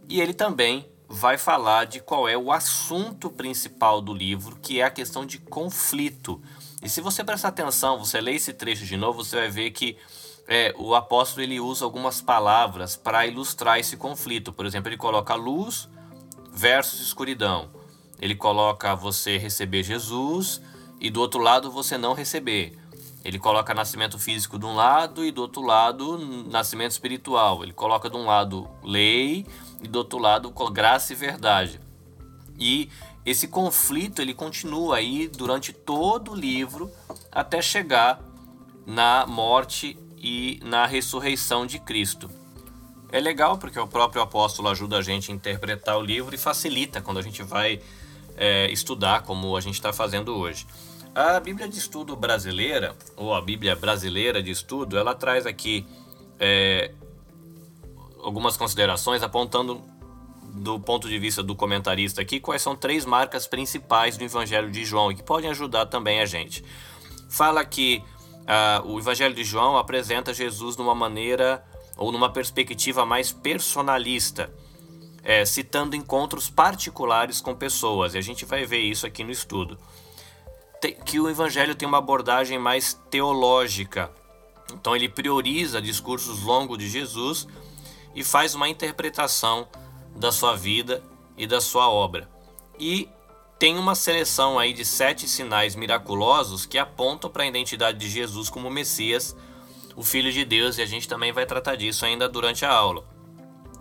E 0.10 0.20
ele 0.20 0.34
também 0.34 0.86
vai 1.08 1.38
falar 1.38 1.86
de 1.86 2.02
qual 2.02 2.28
é 2.28 2.38
o 2.38 2.52
assunto 2.52 3.30
principal 3.30 4.02
do 4.02 4.14
livro, 4.14 4.58
que 4.62 4.82
é 4.82 4.84
a 4.84 4.92
questão 4.92 5.26
de 5.26 5.38
conflito. 5.38 6.42
E 6.84 6.90
se 6.90 7.00
você 7.00 7.24
prestar 7.24 7.48
atenção, 7.48 7.98
você 7.98 8.20
lê 8.20 8.34
esse 8.36 8.52
trecho 8.52 8.86
de 8.86 8.98
novo, 8.98 9.24
você 9.24 9.38
vai 9.38 9.50
ver 9.50 9.72
que 9.72 9.98
é, 10.48 10.74
o 10.78 10.94
apóstolo 10.94 11.44
ele 11.44 11.60
usa 11.60 11.86
algumas 11.86 12.22
palavras 12.22 12.96
para 12.96 13.25
ilustrar 13.25 13.80
esse 13.80 13.98
conflito. 13.98 14.54
Por 14.54 14.66
exemplo, 14.66 14.90
ele 14.90 14.98
coloca 14.98 15.34
luz 15.34 15.90
versus 16.52 17.02
escuridão. 17.02 17.70
Ele 18.20 18.36
coloca 18.36 18.96
você 18.96 19.38
receber 19.38 19.84
Jesus 19.84 20.62
e 21.00 21.10
do 21.10 21.20
outro 21.20 21.40
lado 21.40 21.72
você 21.72 21.98
não 21.98 22.14
receber. 22.14 22.78
Ele 23.24 23.40
coloca 23.40 23.74
nascimento 23.74 24.20
físico 24.20 24.60
de 24.60 24.66
um 24.66 24.75
lado 24.75 25.25
e 25.25 25.32
do 25.32 25.42
outro 25.42 25.64
lado 25.64 26.18
nascimento 26.48 26.92
espiritual. 26.92 27.64
Ele 27.64 27.74
coloca 27.74 28.08
de 28.08 28.16
um 28.16 28.25
lado 28.25 28.70
lei 28.84 29.46
e 29.82 29.88
do 29.88 29.98
outro 29.98 30.20
lado 30.20 30.54
graça 30.72 31.12
e 31.12 31.16
verdade. 31.16 31.82
E 32.58 32.90
esse 33.25 33.48
conflito 33.48 34.22
ele 34.22 34.36
continua 34.36 34.98
aí 34.98 35.28
durante 35.28 35.74
todo 35.74 36.32
o 36.32 36.36
livro 36.36 36.92
até 37.32 37.62
chegar 37.64 38.22
na 38.86 39.25
morte 39.25 39.98
e 40.25 40.60
na 40.63 40.88
ressurreição 40.88 41.67
de 41.67 41.77
Cristo. 41.77 42.27
É 43.12 43.20
legal 43.20 43.60
porque 43.60 43.79
o 43.79 43.88
próprio 43.88 44.24
apóstolo 44.24 44.67
ajuda 44.70 44.98
a 44.98 45.01
gente 45.03 45.32
a 45.32 45.36
interpretar 45.36 46.00
o 46.00 46.01
livro 46.01 46.34
e 46.34 46.38
facilita 46.38 47.00
quando 47.00 47.20
a 47.20 47.22
gente 47.22 47.44
vai 47.44 47.79
é, 48.36 48.67
estudar, 48.72 49.22
como 49.22 49.55
a 49.55 49.62
gente 49.62 49.75
está 49.75 49.94
fazendo 49.94 50.36
hoje. 50.36 50.65
A 51.13 51.39
Bíblia 51.39 51.67
de 51.67 51.77
Estudo 51.77 52.15
brasileira, 52.15 52.96
ou 53.15 53.36
a 53.36 53.39
Bíblia 53.39 53.75
brasileira 53.75 54.41
de 54.41 54.50
estudo, 54.50 54.98
ela 54.98 55.13
traz 55.13 55.46
aqui 55.46 55.86
é, 56.39 56.91
algumas 58.24 58.58
considerações 58.58 59.22
apontando 59.22 59.79
do 60.55 60.79
ponto 60.79 61.08
de 61.08 61.20
vista 61.20 61.44
do 61.44 61.55
comentarista 61.55 62.22
aqui 62.22 62.39
quais 62.39 62.63
são 62.63 62.75
três 62.75 63.05
marcas 63.05 63.46
principais 63.46 64.17
do 64.17 64.24
Evangelho 64.24 64.72
de 64.72 64.84
João 64.84 65.12
e 65.12 65.15
que 65.15 65.24
podem 65.24 65.51
ajudar 65.51 65.86
também 65.86 66.20
a 66.20 66.25
gente. 66.25 66.65
Fala 67.29 67.63
que 67.63 68.03
uh, 68.46 68.88
o 68.88 69.00
Evangelho 69.00 69.34
de 69.34 69.44
João 69.44 69.78
apresenta 69.78 70.34
Jesus 70.34 70.75
de 70.75 70.82
uma 70.82 70.96
maneira 70.96 71.64
ou 71.98 72.12
numa 72.12 72.30
perspectiva 72.30 73.06
mais 73.06 73.32
personalista, 73.32 74.54
é, 75.24 75.46
citando 75.46 75.96
encontros 75.96 76.50
particulares 76.50 77.42
com 77.42 77.56
pessoas, 77.56 78.14
e 78.14 78.18
a 78.18 78.22
gente 78.22 78.46
vai 78.46 78.66
ver 78.66 78.80
isso 78.80 79.08
aqui 79.08 79.24
no 79.24 79.32
estudo 79.32 79.78
que 80.94 81.20
o 81.20 81.30
evangelho 81.30 81.75
tem 81.75 81.88
uma 81.88 81.98
abordagem 81.98 82.60
mais 82.60 82.94
teológica. 83.10 84.12
Então 84.74 84.96
ele 84.96 85.10
prioriza 85.10 85.82
discursos 85.82 86.42
longos 86.42 86.78
de 86.78 86.90
Jesus 86.90 87.48
e 88.14 88.24
faz 88.24 88.56
uma 88.56 88.70
interpretação 88.70 89.68
da 90.16 90.32
sua 90.32 90.56
vida 90.56 91.04
e 91.38 91.48
da 91.48 91.62
sua 91.62 91.90
obra. 91.90 92.30
E 92.80 93.10
tem 93.58 93.78
uma 93.78 93.96
seleção 93.96 94.60
aí 94.60 94.74
de 94.74 94.84
sete 94.84 95.28
sinais 95.28 95.76
miraculosos 95.76 96.66
que 96.66 96.78
apontam 96.78 97.30
para 97.30 97.44
a 97.44 97.48
identidade 97.48 97.98
de 97.98 98.10
Jesus 98.10 98.50
como 98.50 98.70
Messias, 98.70 99.36
o 99.96 100.04
Filho 100.04 100.32
de 100.32 100.44
Deus, 100.44 100.78
e 100.78 100.82
a 100.82 100.86
gente 100.86 101.08
também 101.08 101.32
vai 101.32 101.46
tratar 101.46 101.76
disso 101.76 102.06
ainda 102.06 102.28
durante 102.28 102.66
a 102.66 102.72
aula. 102.72 103.06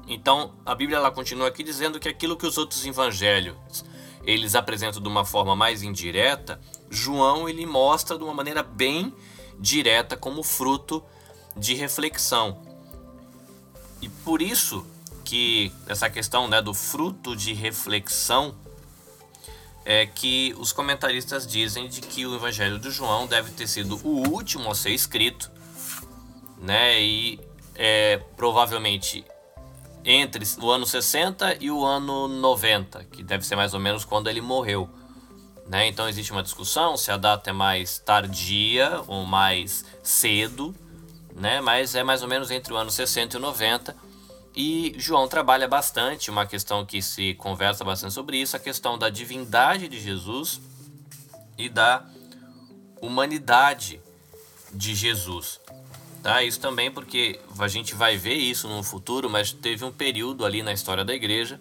Então, 0.07 0.53
a 0.65 0.75
Bíblia 0.75 0.99
ela 0.99 1.11
continua 1.11 1.49
aqui 1.49 1.63
dizendo 1.63 1.99
que 1.99 2.09
aquilo 2.09 2.37
que 2.37 2.47
os 2.47 2.57
outros 2.57 2.85
evangelhos 2.87 3.85
eles 4.25 4.55
apresentam 4.55 5.03
de 5.03 5.09
uma 5.09 5.25
forma 5.25 5.55
mais 5.55 5.83
indireta, 5.83 6.61
João 6.89 7.49
ele 7.49 7.67
mostra 7.67 8.17
de 8.17 8.25
uma 8.25 8.33
maneira 8.33 8.63
bem 8.63 9.13
direta 9.59 10.17
como 10.17 10.43
fruto 10.43 11.03
de 11.57 11.75
reflexão. 11.75 12.63
E 14.01 14.09
por 14.09 14.41
isso 14.41 14.87
que 15.25 15.73
essa 15.87 16.09
questão 16.09 16.47
né, 16.49 16.63
do 16.63 16.75
fruto 16.75 17.35
de 17.35 17.53
reflexão 17.53 18.55
é 19.85 20.07
que 20.07 20.55
os 20.59 20.73
comentaristas 20.73 21.47
dizem 21.47 21.89
de 21.89 22.01
que 22.01 22.27
o 22.27 22.35
Evangelho 22.35 22.79
de 22.79 22.91
João 22.91 23.27
deve 23.27 23.51
ter 23.51 23.67
sido 23.67 24.01
o 24.03 24.29
último 24.29 24.71
a 24.71 24.75
ser 24.75 24.91
escrito, 24.91 25.51
né? 26.59 27.01
E 27.01 27.41
é, 27.75 28.19
provavelmente 28.37 29.25
entre 30.05 30.45
o 30.61 30.71
ano 30.71 30.87
60 30.87 31.59
e 31.61 31.71
o 31.71 31.85
ano 31.85 32.29
90, 32.29 33.05
que 33.05 33.23
deve 33.23 33.45
ser 33.47 33.57
mais 33.57 33.73
ou 33.73 33.81
menos 33.81 34.05
quando 34.05 34.29
ele 34.29 34.41
morreu. 34.41 34.89
Né? 35.67 35.87
Então 35.89 36.07
existe 36.09 36.31
uma 36.31 36.43
discussão 36.43 36.97
se 36.97 37.11
a 37.11 37.17
data 37.17 37.49
é 37.49 37.53
mais 37.53 37.99
tardia 37.99 39.03
ou 39.07 39.25
mais 39.25 39.85
cedo, 40.03 40.75
né? 41.35 41.61
mas 41.63 41.95
é 41.95 42.05
mais 42.05 42.23
ou 42.23 42.29
menos 42.29 42.51
entre 42.51 42.73
o 42.75 42.77
ano 42.77 42.91
60 42.91 43.37
e 43.37 43.39
o 43.39 43.41
90. 43.41 43.97
E 44.55 44.95
João 44.97 45.27
trabalha 45.27 45.67
bastante, 45.67 46.31
uma 46.31 46.47
questão 46.47 46.87
que 46.87 47.03
se 47.03 47.35
conversa 47.35 47.85
bastante 47.85 48.15
sobre 48.15 48.37
isso, 48.37 48.57
a 48.57 48.61
questão 48.61 48.97
da 48.97 49.11
divindade 49.11 49.89
de 49.89 50.01
Jesus 50.01 50.61
e 51.59 51.69
da 51.69 52.05
humanidade 53.01 54.01
de 54.73 54.95
Jesus. 54.95 55.61
Tá? 56.23 56.43
Isso 56.43 56.61
também 56.61 56.91
porque 56.91 57.41
a 57.59 57.69
gente 57.69 57.95
vai 57.95 58.17
ver 58.17 58.35
isso 58.35 58.69
no 58.69 58.83
futuro, 58.83 59.29
mas 59.29 59.53
teve 59.53 59.85
um 59.85 59.93
período 59.93 60.45
ali 60.45 60.63
na 60.63 60.73
história 60.73 61.05
da 61.05 61.15
igreja 61.15 61.61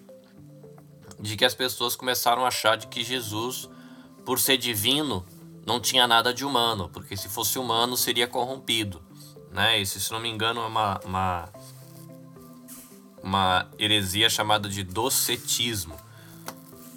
de 1.19 1.35
que 1.35 1.45
as 1.45 1.55
pessoas 1.55 1.95
começaram 1.95 2.45
a 2.45 2.49
achar 2.49 2.77
de 2.77 2.87
que 2.87 3.03
Jesus, 3.03 3.69
por 4.25 4.39
ser 4.39 4.57
divino, 4.57 5.25
não 5.65 5.79
tinha 5.79 6.05
nada 6.07 6.33
de 6.33 6.45
humano, 6.45 6.89
porque 6.93 7.15
se 7.17 7.29
fosse 7.29 7.57
humano 7.57 7.97
seria 7.97 8.27
corrompido. 8.27 9.01
Né? 9.51 9.79
Isso, 9.79 9.99
se 9.99 10.11
não 10.11 10.19
me 10.19 10.29
engano, 10.29 10.61
é 10.61 10.65
uma, 10.65 10.99
uma, 11.05 11.49
uma 13.23 13.67
heresia 13.79 14.29
chamada 14.29 14.69
de 14.69 14.83
docetismo. 14.83 15.95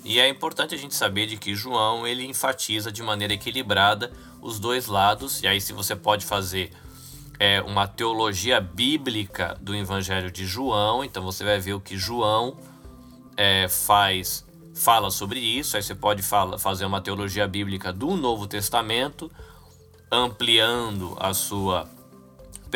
E 0.04 0.20
é 0.20 0.28
importante 0.28 0.74
a 0.74 0.78
gente 0.78 0.94
saber 0.94 1.26
de 1.26 1.36
que 1.36 1.54
João 1.54 2.06
ele 2.06 2.26
enfatiza 2.26 2.92
de 2.92 3.02
maneira 3.02 3.32
equilibrada 3.32 4.12
os 4.42 4.58
dois 4.58 4.86
lados, 4.86 5.42
e 5.42 5.46
aí 5.46 5.60
se 5.60 5.72
você 5.72 5.96
pode 5.96 6.24
fazer 6.26 6.70
é 7.38 7.60
uma 7.62 7.86
teologia 7.86 8.60
bíblica 8.60 9.56
do 9.60 9.74
Evangelho 9.74 10.30
de 10.30 10.46
João. 10.46 11.04
Então 11.04 11.22
você 11.22 11.44
vai 11.44 11.58
ver 11.58 11.74
o 11.74 11.80
que 11.80 11.96
João 11.96 12.56
é, 13.36 13.68
faz, 13.68 14.44
fala 14.74 15.10
sobre 15.10 15.38
isso. 15.38 15.76
Aí 15.76 15.82
você 15.82 15.94
pode 15.94 16.22
fala, 16.22 16.58
fazer 16.58 16.84
uma 16.86 17.00
teologia 17.00 17.46
bíblica 17.46 17.92
do 17.92 18.16
Novo 18.16 18.46
Testamento, 18.46 19.30
ampliando 20.10 21.16
a 21.20 21.34
sua 21.34 21.88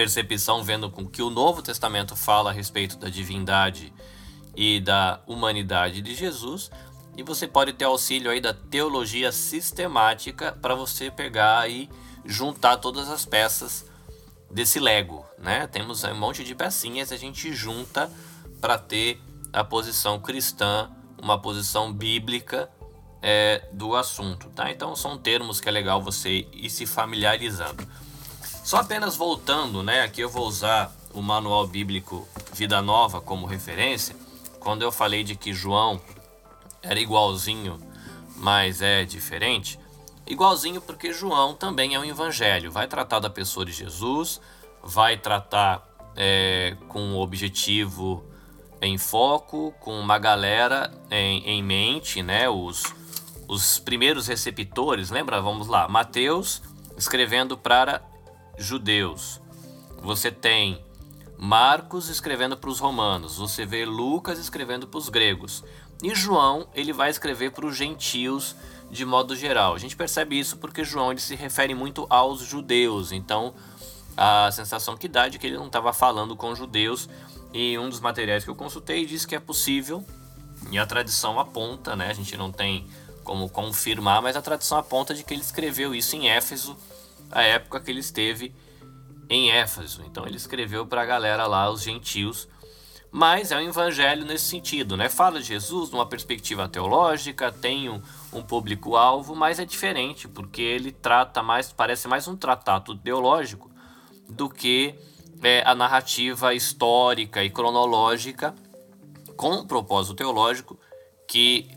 percepção, 0.00 0.64
vendo 0.64 0.88
com 0.88 1.06
que 1.06 1.20
o 1.20 1.28
Novo 1.28 1.60
Testamento 1.60 2.16
fala 2.16 2.48
a 2.48 2.52
respeito 2.54 2.96
da 2.96 3.10
divindade 3.10 3.92
e 4.56 4.80
da 4.80 5.20
humanidade 5.26 6.00
de 6.00 6.14
Jesus. 6.14 6.70
E 7.18 7.22
você 7.22 7.46
pode 7.46 7.74
ter 7.74 7.84
auxílio 7.84 8.30
aí 8.30 8.40
da 8.40 8.54
teologia 8.54 9.30
sistemática 9.30 10.52
para 10.52 10.74
você 10.74 11.10
pegar 11.10 11.68
e 11.68 11.86
juntar 12.24 12.78
todas 12.78 13.10
as 13.10 13.26
peças 13.26 13.84
desse 14.50 14.80
Lego, 14.80 15.22
né? 15.36 15.66
Temos 15.66 16.02
um 16.02 16.14
monte 16.14 16.44
de 16.44 16.54
pecinhas, 16.54 17.12
a 17.12 17.16
gente 17.18 17.52
junta 17.52 18.10
para 18.58 18.78
ter 18.78 19.20
a 19.52 19.62
posição 19.62 20.18
cristã, 20.18 20.90
uma 21.22 21.38
posição 21.38 21.92
bíblica 21.92 22.70
é, 23.20 23.68
do 23.70 23.94
assunto, 23.94 24.48
tá? 24.48 24.70
Então 24.70 24.96
são 24.96 25.18
termos 25.18 25.60
que 25.60 25.68
é 25.68 25.72
legal 25.72 26.00
você 26.00 26.46
ir 26.54 26.70
se 26.70 26.86
familiarizando. 26.86 27.86
Só 28.70 28.76
apenas 28.76 29.16
voltando, 29.16 29.82
né? 29.82 30.02
Aqui 30.02 30.20
eu 30.20 30.28
vou 30.28 30.46
usar 30.46 30.94
o 31.12 31.20
manual 31.20 31.66
bíblico 31.66 32.28
Vida 32.52 32.80
Nova 32.80 33.20
como 33.20 33.44
referência. 33.44 34.14
Quando 34.60 34.82
eu 34.82 34.92
falei 34.92 35.24
de 35.24 35.34
que 35.34 35.52
João 35.52 36.00
era 36.80 37.00
igualzinho, 37.00 37.80
mas 38.36 38.80
é 38.80 39.04
diferente, 39.04 39.76
Igualzinho 40.24 40.80
porque 40.80 41.12
João 41.12 41.52
também 41.52 41.96
é 41.96 41.98
um 41.98 42.04
evangelho, 42.04 42.70
vai 42.70 42.86
tratar 42.86 43.18
da 43.18 43.28
pessoa 43.28 43.66
de 43.66 43.72
Jesus, 43.72 44.40
vai 44.84 45.16
tratar 45.16 45.84
é, 46.14 46.76
com 46.86 47.00
um 47.00 47.18
objetivo 47.18 48.24
em 48.80 48.96
foco, 48.96 49.74
com 49.80 49.98
uma 49.98 50.16
galera 50.16 50.92
em, 51.10 51.42
em 51.44 51.60
mente, 51.60 52.22
né? 52.22 52.48
Os, 52.48 52.84
os 53.48 53.80
primeiros 53.80 54.28
receptores, 54.28 55.10
lembra? 55.10 55.40
Vamos 55.40 55.66
lá, 55.66 55.88
Mateus 55.88 56.62
escrevendo 56.96 57.56
para 57.56 58.02
judeus. 58.60 59.40
Você 60.02 60.30
tem 60.30 60.84
Marcos 61.36 62.08
escrevendo 62.08 62.56
para 62.56 62.70
os 62.70 62.78
romanos, 62.78 63.38
você 63.38 63.64
vê 63.64 63.84
Lucas 63.84 64.38
escrevendo 64.38 64.86
para 64.86 64.98
os 64.98 65.08
gregos. 65.08 65.64
E 66.02 66.14
João, 66.14 66.68
ele 66.74 66.92
vai 66.92 67.10
escrever 67.10 67.50
para 67.50 67.66
os 67.66 67.76
gentios 67.76 68.54
de 68.90 69.04
modo 69.04 69.34
geral. 69.34 69.74
A 69.74 69.78
gente 69.78 69.96
percebe 69.96 70.38
isso 70.38 70.56
porque 70.58 70.84
João 70.84 71.10
ele 71.10 71.20
se 71.20 71.34
refere 71.34 71.74
muito 71.74 72.06
aos 72.10 72.40
judeus. 72.40 73.12
Então, 73.12 73.54
a 74.16 74.50
sensação 74.52 74.96
que 74.96 75.08
dá 75.08 75.26
é 75.26 75.30
que 75.30 75.46
ele 75.46 75.56
não 75.56 75.66
estava 75.66 75.92
falando 75.92 76.36
com 76.36 76.54
judeus. 76.54 77.08
E 77.52 77.78
um 77.78 77.88
dos 77.88 78.00
materiais 78.00 78.44
que 78.44 78.50
eu 78.50 78.54
consultei 78.54 79.04
diz 79.04 79.26
que 79.26 79.34
é 79.34 79.40
possível, 79.40 80.04
e 80.70 80.78
a 80.78 80.86
tradição 80.86 81.38
aponta, 81.40 81.96
né? 81.96 82.08
A 82.08 82.12
gente 82.12 82.36
não 82.36 82.52
tem 82.52 82.86
como 83.24 83.48
confirmar, 83.48 84.22
mas 84.22 84.36
a 84.36 84.42
tradição 84.42 84.78
aponta 84.78 85.14
de 85.14 85.24
que 85.24 85.34
ele 85.34 85.42
escreveu 85.42 85.94
isso 85.94 86.14
em 86.16 86.28
Éfeso, 86.28 86.76
a 87.30 87.42
época 87.42 87.80
que 87.80 87.90
ele 87.90 88.00
esteve 88.00 88.54
em 89.28 89.50
Éfeso. 89.50 90.02
Então 90.06 90.26
ele 90.26 90.36
escreveu 90.36 90.86
para 90.86 91.02
a 91.02 91.06
galera 91.06 91.46
lá, 91.46 91.70
os 91.70 91.82
gentios, 91.82 92.48
mas 93.12 93.50
é 93.50 93.56
um 93.56 93.68
evangelho 93.68 94.24
nesse 94.24 94.46
sentido, 94.46 94.96
né? 94.96 95.08
Fala 95.08 95.40
de 95.40 95.46
Jesus 95.46 95.90
numa 95.90 96.06
perspectiva 96.06 96.68
teológica, 96.68 97.50
tem 97.50 97.88
um, 97.88 98.00
um 98.32 98.42
público-alvo, 98.42 99.34
mas 99.34 99.58
é 99.58 99.64
diferente, 99.64 100.28
porque 100.28 100.62
ele 100.62 100.92
trata 100.92 101.42
mais, 101.42 101.72
parece 101.72 102.06
mais 102.06 102.28
um 102.28 102.36
tratado 102.36 102.96
teológico 102.96 103.70
do 104.28 104.48
que 104.48 104.94
é, 105.42 105.62
a 105.66 105.74
narrativa 105.74 106.54
histórica 106.54 107.42
e 107.42 107.50
cronológica 107.50 108.54
com 109.36 109.52
um 109.52 109.66
propósito 109.66 110.14
teológico 110.14 110.78
que 111.26 111.68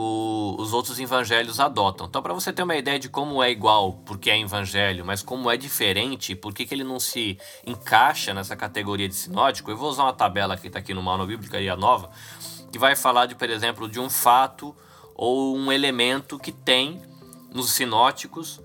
o, 0.00 0.54
os 0.56 0.72
outros 0.72 1.00
evangelhos 1.00 1.58
adotam. 1.58 2.06
Então, 2.06 2.22
para 2.22 2.32
você 2.32 2.52
ter 2.52 2.62
uma 2.62 2.76
ideia 2.76 3.00
de 3.00 3.08
como 3.08 3.42
é 3.42 3.50
igual 3.50 3.94
porque 4.06 4.30
é 4.30 4.38
evangelho, 4.38 5.04
mas 5.04 5.24
como 5.24 5.50
é 5.50 5.56
diferente, 5.56 6.36
por 6.36 6.54
que 6.54 6.72
ele 6.72 6.84
não 6.84 7.00
se 7.00 7.36
encaixa 7.66 8.32
nessa 8.32 8.54
categoria 8.54 9.08
de 9.08 9.16
sinótico, 9.16 9.72
eu 9.72 9.76
vou 9.76 9.90
usar 9.90 10.04
uma 10.04 10.12
tabela 10.12 10.56
que 10.56 10.68
está 10.68 10.78
aqui 10.78 10.94
no 10.94 11.02
Manual 11.02 11.26
Bíblica 11.26 11.58
Nova, 11.74 12.10
que 12.70 12.78
vai 12.78 12.94
falar, 12.94 13.26
de, 13.26 13.34
por 13.34 13.50
exemplo, 13.50 13.88
de 13.88 13.98
um 13.98 14.08
fato 14.08 14.72
ou 15.16 15.56
um 15.56 15.72
elemento 15.72 16.38
que 16.38 16.52
tem 16.52 17.02
nos 17.52 17.72
sinóticos 17.72 18.60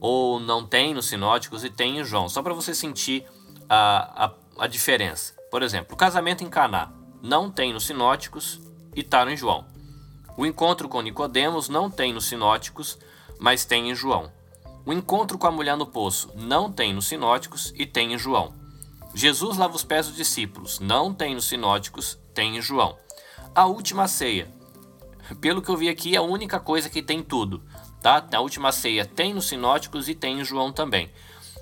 ou 0.00 0.38
não 0.38 0.64
tem 0.64 0.94
nos 0.94 1.06
sinóticos 1.06 1.64
e 1.64 1.70
tem 1.70 1.98
em 1.98 2.04
João, 2.04 2.28
só 2.28 2.40
para 2.40 2.54
você 2.54 2.72
sentir 2.72 3.26
a, 3.68 4.26
a, 4.26 4.64
a 4.64 4.66
diferença. 4.68 5.34
Por 5.50 5.60
exemplo, 5.60 5.94
o 5.94 5.96
casamento 5.96 6.44
em 6.44 6.48
Caná 6.48 6.92
não 7.20 7.50
tem 7.50 7.72
nos 7.72 7.84
sinóticos 7.84 8.60
e 8.94 9.00
está 9.00 9.28
em 9.28 9.36
João. 9.36 9.77
O 10.38 10.46
encontro 10.46 10.88
com 10.88 11.02
Nicodemos 11.02 11.68
não 11.68 11.90
tem 11.90 12.12
nos 12.12 12.26
sinóticos, 12.26 12.96
mas 13.40 13.64
tem 13.64 13.90
em 13.90 13.94
João. 13.96 14.30
O 14.86 14.92
encontro 14.92 15.36
com 15.36 15.48
a 15.48 15.50
mulher 15.50 15.76
no 15.76 15.84
poço 15.84 16.30
não 16.36 16.70
tem 16.70 16.94
nos 16.94 17.06
sinóticos 17.08 17.72
e 17.74 17.84
tem 17.84 18.12
em 18.12 18.18
João. 18.18 18.54
Jesus 19.12 19.56
lava 19.56 19.74
os 19.74 19.82
pés 19.82 20.06
dos 20.06 20.14
discípulos, 20.14 20.78
não 20.78 21.12
tem 21.12 21.34
nos 21.34 21.46
sinóticos, 21.46 22.20
tem 22.32 22.56
em 22.56 22.62
João. 22.62 22.96
A 23.52 23.66
última 23.66 24.06
ceia, 24.06 24.48
pelo 25.40 25.60
que 25.60 25.70
eu 25.70 25.76
vi 25.76 25.88
aqui, 25.88 26.14
é 26.14 26.18
a 26.18 26.22
única 26.22 26.60
coisa 26.60 26.88
que 26.88 27.02
tem 27.02 27.20
tudo, 27.20 27.60
tá? 28.00 28.24
A 28.32 28.40
última 28.40 28.70
ceia 28.70 29.04
tem 29.04 29.34
nos 29.34 29.46
sinóticos 29.46 30.08
e 30.08 30.14
tem 30.14 30.38
em 30.38 30.44
João 30.44 30.70
também. 30.70 31.10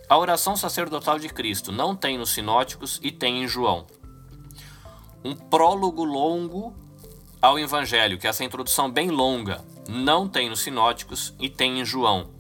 A 0.07 0.19
oração 0.19 0.55
sacerdotal 0.55 1.19
de 1.19 1.31
Cristo 1.31 1.73
não 1.73 1.97
tem 1.97 2.19
nos 2.19 2.29
sinóticos 2.29 3.01
e 3.03 3.11
tem 3.11 3.43
em 3.43 3.49
João. 3.49 3.87
Um 5.25 5.35
prólogo 5.35 6.05
longo 6.05 6.85
ao 7.41 7.59
Evangelho, 7.59 8.19
que 8.19 8.27
essa 8.27 8.45
introdução 8.45 8.91
bem 8.91 9.11
longa, 9.11 9.65
não 9.89 10.29
tem 10.29 10.49
nos 10.49 10.61
sinóticos 10.61 11.35
e 11.39 11.49
tem 11.49 11.81
em 11.81 11.85
João. 11.85 12.31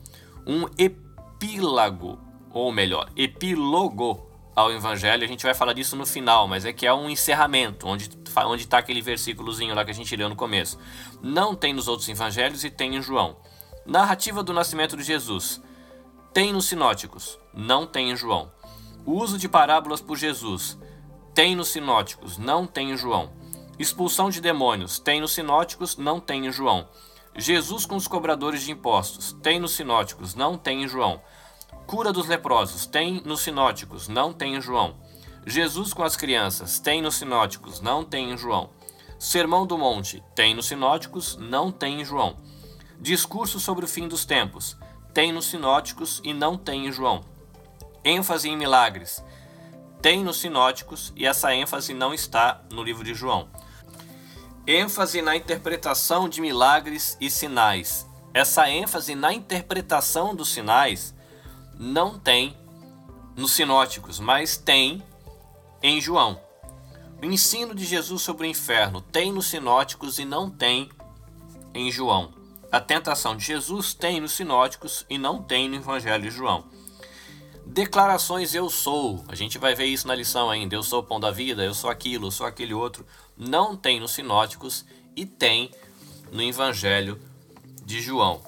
Um 0.46 0.66
epílago, 0.78 2.18
ou 2.50 2.72
melhor, 2.72 3.10
epílogo 3.16 4.26
ao 4.54 4.72
Evangelho, 4.72 5.24
a 5.24 5.28
gente 5.28 5.44
vai 5.44 5.54
falar 5.54 5.72
disso 5.72 5.96
no 5.96 6.06
final, 6.06 6.48
mas 6.48 6.64
é 6.64 6.72
que 6.72 6.86
é 6.86 6.92
um 6.92 7.10
encerramento, 7.10 7.86
onde 7.86 8.08
onde 8.44 8.64
está 8.64 8.78
aquele 8.78 9.00
versículozinho 9.00 9.74
lá 9.74 9.84
que 9.84 9.90
a 9.90 9.94
gente 9.94 10.14
leu 10.14 10.28
no 10.28 10.36
começo. 10.36 10.78
Não 11.22 11.54
tem 11.54 11.72
nos 11.72 11.88
outros 11.88 12.08
evangelhos 12.08 12.64
e 12.64 12.70
tem 12.70 12.96
em 12.96 13.02
João. 13.02 13.36
Narrativa 13.86 14.42
do 14.42 14.52
nascimento 14.52 14.96
de 14.96 15.02
Jesus. 15.02 15.62
Tem 16.34 16.52
nos 16.52 16.66
sinóticos, 16.66 17.38
não 17.54 17.86
tem 17.86 18.10
em 18.10 18.16
João. 18.16 18.52
O 19.06 19.12
uso 19.12 19.38
de 19.38 19.48
parábolas 19.48 20.00
por 20.00 20.18
Jesus. 20.18 20.76
Tem 21.32 21.54
nos 21.54 21.68
sinóticos, 21.68 22.36
não 22.36 22.66
tem 22.66 22.90
em 22.90 22.96
João. 22.96 23.32
Expulsão 23.78 24.30
de 24.30 24.40
demônios, 24.40 24.98
tem 24.98 25.20
nos 25.20 25.32
sinóticos, 25.32 25.98
não 25.98 26.18
tem 26.18 26.46
em 26.46 26.52
João. 26.52 26.88
Jesus 27.36 27.84
com 27.84 27.94
os 27.94 28.08
cobradores 28.08 28.62
de 28.62 28.70
impostos, 28.70 29.36
tem 29.42 29.60
nos 29.60 29.72
sinóticos, 29.72 30.34
não 30.34 30.56
tem 30.56 30.84
em 30.84 30.88
João. 30.88 31.20
Cura 31.86 32.10
dos 32.10 32.26
leprosos, 32.26 32.86
tem 32.86 33.20
nos 33.22 33.42
sinóticos, 33.42 34.08
não 34.08 34.32
tem 34.32 34.56
em 34.56 34.62
João. 34.62 34.96
Jesus 35.46 35.92
com 35.92 36.02
as 36.02 36.16
crianças, 36.16 36.78
tem 36.78 37.02
nos 37.02 37.16
sinóticos, 37.16 37.82
não 37.82 38.02
tem 38.02 38.30
em 38.30 38.38
João. 38.38 38.70
Sermão 39.18 39.66
do 39.66 39.76
Monte, 39.76 40.24
tem 40.34 40.54
nos 40.54 40.66
sinóticos, 40.66 41.36
não 41.36 41.70
tem 41.70 42.00
em 42.00 42.04
João. 42.04 42.38
Discurso 42.98 43.60
sobre 43.60 43.84
o 43.84 43.88
fim 43.88 44.08
dos 44.08 44.24
tempos, 44.24 44.74
tem 45.12 45.32
nos 45.32 45.44
sinóticos 45.44 46.22
e 46.24 46.32
não 46.32 46.56
tem 46.56 46.86
em 46.86 46.92
João. 46.92 47.20
ênfase 48.02 48.48
em 48.48 48.56
milagres, 48.56 49.22
tem 50.00 50.24
nos 50.24 50.38
sinóticos 50.38 51.12
e 51.14 51.26
essa 51.26 51.54
ênfase 51.54 51.92
não 51.92 52.14
está 52.14 52.62
no 52.72 52.82
livro 52.82 53.04
de 53.04 53.12
João 53.12 53.48
ênfase 54.66 55.22
na 55.22 55.36
interpretação 55.36 56.28
de 56.28 56.40
milagres 56.40 57.16
e 57.20 57.30
sinais. 57.30 58.06
Essa 58.34 58.68
ênfase 58.68 59.14
na 59.14 59.32
interpretação 59.32 60.34
dos 60.34 60.48
sinais 60.48 61.14
não 61.78 62.18
tem 62.18 62.56
nos 63.36 63.52
sinóticos, 63.52 64.18
mas 64.18 64.56
tem 64.56 65.02
em 65.82 66.00
João. 66.00 66.40
O 67.22 67.26
ensino 67.26 67.74
de 67.74 67.84
Jesus 67.84 68.22
sobre 68.22 68.46
o 68.46 68.50
inferno 68.50 69.00
tem 69.00 69.32
nos 69.32 69.46
sinóticos 69.46 70.18
e 70.18 70.24
não 70.24 70.50
tem 70.50 70.90
em 71.72 71.90
João. 71.90 72.34
A 72.72 72.80
tentação 72.80 73.36
de 73.36 73.44
Jesus 73.44 73.94
tem 73.94 74.20
nos 74.20 74.32
sinóticos 74.32 75.06
e 75.08 75.16
não 75.16 75.42
tem 75.42 75.68
no 75.68 75.76
Evangelho 75.76 76.24
de 76.24 76.30
João. 76.30 76.64
Declarações 77.76 78.54
eu 78.54 78.70
sou, 78.70 79.22
a 79.28 79.34
gente 79.34 79.58
vai 79.58 79.74
ver 79.74 79.84
isso 79.84 80.08
na 80.08 80.14
lição 80.14 80.48
ainda. 80.48 80.74
Eu 80.74 80.82
sou 80.82 81.00
o 81.00 81.02
pão 81.02 81.20
da 81.20 81.30
vida, 81.30 81.62
eu 81.62 81.74
sou 81.74 81.90
aquilo, 81.90 82.28
eu 82.28 82.30
sou 82.30 82.46
aquele 82.46 82.72
outro 82.72 83.04
não 83.36 83.76
tem 83.76 84.00
nos 84.00 84.12
sinóticos 84.12 84.86
e 85.14 85.26
tem 85.26 85.70
no 86.32 86.40
Evangelho 86.40 87.20
de 87.84 88.00
João. 88.00 88.40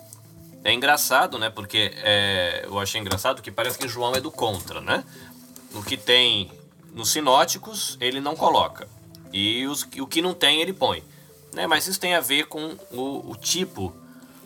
É 0.65 0.73
engraçado, 0.73 1.39
né? 1.39 1.51
Porque 1.51 1.93
é, 1.97 2.63
eu 2.65 2.79
achei 2.79 2.99
engraçado 2.99 3.43
que 3.43 3.51
parece 3.51 3.79
que 3.79 3.87
João 3.87 4.15
é 4.15 4.21
do 4.23 4.31
contra, 4.31 4.81
né? 4.81 5.05
O 5.75 5.83
que 5.83 5.99
tem 5.99 6.51
nos 6.95 7.11
sinóticos 7.11 7.99
ele 8.01 8.21
não 8.21 8.35
coloca 8.35 8.89
e 9.31 9.67
os, 9.67 9.87
o 10.01 10.07
que 10.07 10.23
não 10.23 10.33
tem 10.33 10.63
ele 10.63 10.73
põe, 10.73 11.05
né? 11.53 11.67
Mas 11.67 11.87
isso 11.87 12.01
tem 12.01 12.15
a 12.15 12.21
ver 12.21 12.47
com 12.47 12.79
o, 12.91 13.31
o 13.31 13.37
tipo 13.37 13.95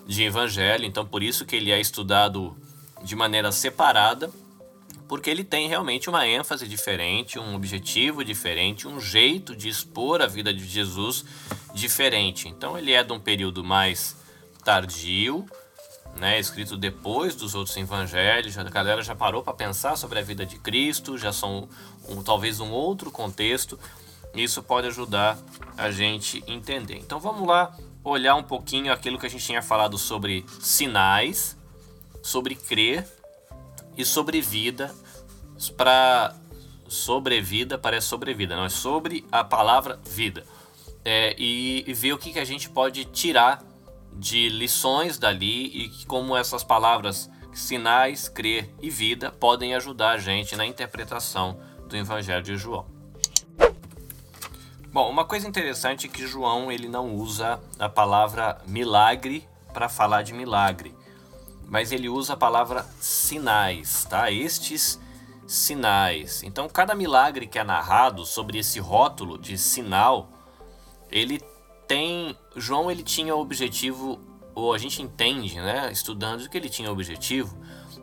de 0.09 0.25
evangelho, 0.25 0.85
então 0.85 1.07
por 1.07 1.23
isso 1.23 1.47
que 1.47 1.55
ele 1.55 1.71
é 1.71 1.81
estudado 1.81 2.57
de 3.05 3.15
maneira 3.15 3.53
separada 3.53 4.29
porque 5.13 5.29
ele 5.29 5.45
tem 5.45 5.69
realmente 5.69 6.09
uma 6.09 6.27
ênfase 6.27 6.67
diferente, 6.67 7.39
um 7.39 7.55
objetivo 7.55 8.25
diferente, 8.25 8.89
um 8.89 8.99
jeito 8.99 9.55
de 9.55 9.69
expor 9.69 10.23
a 10.23 10.27
vida 10.27 10.55
de 10.55 10.67
Jesus 10.67 11.23
diferente. 11.75 12.49
Então 12.49 12.79
ele 12.79 12.93
é 12.93 13.05
de 13.05 13.13
um 13.13 13.21
período 13.21 13.63
mais 13.63 14.17
tardio, 14.65 15.45
né, 16.17 16.41
escrito 16.41 16.79
depois 16.79 17.35
dos 17.35 17.55
outros 17.55 17.77
evangelhos, 17.77 18.57
a 18.57 18.63
galera 18.63 19.03
já 19.03 19.15
parou 19.15 19.43
para 19.43 19.53
pensar 19.53 19.97
sobre 19.97 20.19
a 20.19 20.23
vida 20.23 20.47
de 20.47 20.59
Cristo, 20.59 21.19
já 21.19 21.31
são 21.31 21.69
um, 22.09 22.23
talvez 22.23 22.59
um 22.59 22.71
outro 22.71 23.11
contexto. 23.11 23.79
Isso 24.35 24.63
pode 24.63 24.87
ajudar 24.87 25.39
a 25.77 25.91
gente 25.91 26.43
entender. 26.47 26.97
Então 26.97 27.21
vamos 27.21 27.47
lá 27.47 27.77
olhar 28.03 28.35
um 28.35 28.43
pouquinho 28.43 28.91
aquilo 28.91 29.19
que 29.19 29.27
a 29.27 29.29
gente 29.29 29.45
tinha 29.45 29.61
falado 29.61 29.99
sobre 29.99 30.43
sinais, 30.59 31.55
sobre 32.23 32.55
crer 32.55 33.07
e 33.97 34.05
sobrevida 34.05 34.95
para 35.77 36.35
sobrevida 36.89 37.79
parece 37.79 38.07
sobrevida, 38.07 38.55
não 38.55 38.65
é 38.65 38.69
sobre 38.69 39.25
a 39.33 39.43
palavra 39.43 39.99
vida. 40.05 40.45
É, 41.05 41.35
e, 41.39 41.85
e, 41.87 41.93
ver 41.95 42.13
o 42.13 42.19
que, 42.19 42.33
que 42.33 42.39
a 42.39 42.45
gente 42.45 42.69
pode 42.69 43.05
tirar 43.07 43.63
de 44.13 44.49
lições 44.49 45.19
dali 45.19 45.67
e 45.67 46.05
como 46.07 46.37
essas 46.37 46.63
palavras 46.63 47.29
sinais, 47.53 48.29
crer 48.29 48.73
e 48.81 48.89
vida 48.89 49.31
podem 49.33 49.75
ajudar 49.75 50.11
a 50.11 50.19
gente 50.19 50.55
na 50.55 50.65
interpretação 50.65 51.59
do 51.89 51.97
Evangelho 51.97 52.43
de 52.43 52.57
João. 52.57 52.87
Bom, 54.93 55.11
uma 55.11 55.25
coisa 55.25 55.49
interessante 55.49 56.07
é 56.07 56.09
que 56.09 56.27
João 56.27 56.71
ele 56.71 56.87
não 56.87 57.15
usa 57.15 57.59
a 57.79 57.89
palavra 57.89 58.61
milagre 58.67 59.49
para 59.73 59.89
falar 59.89 60.23
de 60.23 60.33
milagre 60.33 60.95
mas 61.73 61.91
ele 61.91 62.07
usa 62.07 62.35
a 62.35 62.37
palavra 62.37 62.87
sinais, 63.01 64.05
tá? 64.05 64.31
Estes 64.31 65.01
sinais. 65.47 66.43
Então, 66.43 66.69
cada 66.69 66.95
milagre 66.95 67.47
que 67.47 67.59
é 67.59 67.65
narrado 67.65 68.27
sobre 68.27 68.59
esse 68.59 68.79
rótulo 68.79 69.39
de 69.39 69.57
sinal, 69.57 70.29
ele 71.11 71.43
tem, 71.89 72.37
João 72.55 72.91
ele 72.91 73.03
tinha 73.03 73.35
o 73.35 73.41
objetivo, 73.41 74.21
ou 74.55 74.75
a 74.75 74.77
gente 74.77 75.01
entende, 75.01 75.57
né, 75.57 75.91
estudando 75.91 76.47
que 76.47 76.59
ele 76.59 76.69
tinha 76.69 76.91
o 76.91 76.93
objetivo 76.93 77.57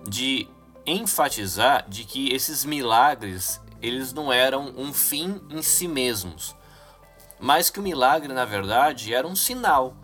de 0.08 0.47
enfatizar 0.84 1.88
de 1.88 2.05
que 2.05 2.34
esses 2.34 2.65
milagres 2.65 3.62
eles 3.84 4.12
não 4.13 4.34
eram 4.34 4.73
um 4.75 4.91
fim 4.91 5.39
em 5.47 5.62
si 5.62 5.88
mesmos. 5.88 6.55
mas 7.39 7.69
que 7.69 7.79
o 7.79 7.84
milagre, 7.84 8.34
na 8.34 8.45
verdade, 8.45 9.13
era 9.13 9.27
um 9.27 9.36
sinal, 9.36 9.95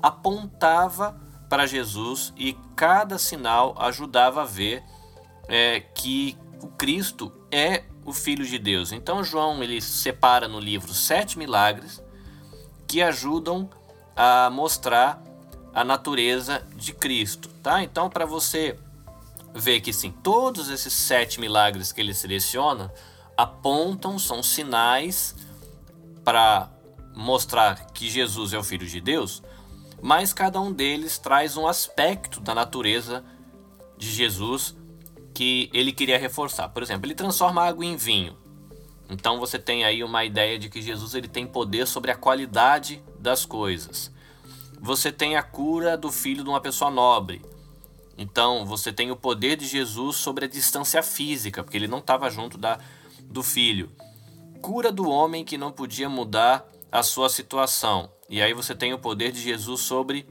apontava 0.00 1.20
para 1.50 1.66
Jesus 1.66 2.32
e 2.36 2.56
cada 2.76 3.18
sinal 3.18 3.74
ajudava 3.76 4.42
a 4.42 4.46
ver 4.46 4.84
é, 5.48 5.80
que 5.80 6.38
o 6.62 6.68
Cristo 6.68 7.32
é 7.50 7.82
o 8.04 8.12
Filho 8.12 8.46
de 8.46 8.56
Deus. 8.56 8.92
Então 8.92 9.24
João 9.24 9.60
ele 9.62 9.80
separa 9.80 10.46
no 10.46 10.60
livro 10.60 10.94
sete 10.94 11.36
milagres 11.36 12.00
que 12.86 13.02
ajudam 13.02 13.68
a 14.14 14.48
mostrar 14.48 15.22
a 15.74 15.82
natureza 15.82 16.66
de 16.76 16.92
Cristo, 16.92 17.48
tá? 17.62 17.82
Então 17.82 18.08
para 18.08 18.24
você 18.24 18.78
ver 19.52 19.80
que 19.80 19.92
sim, 19.92 20.12
todos 20.22 20.70
esses 20.70 20.92
sete 20.92 21.40
milagres 21.40 21.90
que 21.90 22.00
ele 22.00 22.14
seleciona 22.14 22.92
apontam, 23.36 24.20
são 24.20 24.40
sinais 24.40 25.34
para 26.24 26.70
mostrar 27.12 27.86
que 27.86 28.08
Jesus 28.08 28.52
é 28.52 28.58
o 28.58 28.62
Filho 28.62 28.86
de 28.86 29.00
Deus, 29.00 29.42
mas 30.02 30.32
cada 30.32 30.60
um 30.60 30.72
deles 30.72 31.18
traz 31.18 31.56
um 31.56 31.66
aspecto 31.66 32.40
da 32.40 32.54
natureza 32.54 33.24
de 33.96 34.10
Jesus 34.10 34.76
que 35.34 35.70
ele 35.72 35.92
queria 35.92 36.18
reforçar. 36.18 36.68
Por 36.68 36.82
exemplo, 36.82 37.06
ele 37.06 37.14
transforma 37.14 37.62
água 37.62 37.84
em 37.84 37.96
vinho. 37.96 38.36
Então 39.08 39.38
você 39.38 39.58
tem 39.58 39.84
aí 39.84 40.04
uma 40.04 40.24
ideia 40.24 40.58
de 40.58 40.68
que 40.68 40.80
Jesus 40.80 41.14
ele 41.14 41.28
tem 41.28 41.46
poder 41.46 41.86
sobre 41.86 42.10
a 42.10 42.16
qualidade 42.16 43.02
das 43.18 43.44
coisas. 43.44 44.12
Você 44.80 45.12
tem 45.12 45.36
a 45.36 45.42
cura 45.42 45.96
do 45.96 46.10
filho 46.10 46.44
de 46.44 46.48
uma 46.48 46.60
pessoa 46.60 46.90
nobre. 46.90 47.42
Então 48.16 48.64
você 48.64 48.92
tem 48.92 49.10
o 49.10 49.16
poder 49.16 49.56
de 49.56 49.66
Jesus 49.66 50.16
sobre 50.16 50.44
a 50.44 50.48
distância 50.48 51.02
física, 51.02 51.62
porque 51.62 51.76
ele 51.76 51.88
não 51.88 51.98
estava 51.98 52.30
junto 52.30 52.56
da, 52.56 52.78
do 53.22 53.42
filho. 53.42 53.90
Cura 54.62 54.92
do 54.92 55.08
homem 55.08 55.44
que 55.44 55.58
não 55.58 55.72
podia 55.72 56.08
mudar 56.08 56.66
a 56.90 57.02
sua 57.02 57.28
situação. 57.28 58.10
E 58.28 58.42
aí 58.42 58.52
você 58.52 58.74
tem 58.74 58.92
o 58.92 58.98
poder 58.98 59.32
de 59.32 59.40
Jesus 59.40 59.80
sobre 59.80 60.26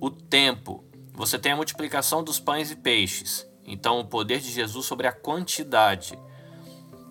o 0.00 0.10
tempo. 0.10 0.84
Você 1.14 1.38
tem 1.38 1.52
a 1.52 1.56
multiplicação 1.56 2.22
dos 2.24 2.40
pães 2.40 2.70
e 2.70 2.76
peixes. 2.76 3.46
Então 3.64 4.00
o 4.00 4.04
poder 4.04 4.40
de 4.40 4.50
Jesus 4.50 4.86
sobre 4.86 5.06
a 5.06 5.12
quantidade. 5.12 6.18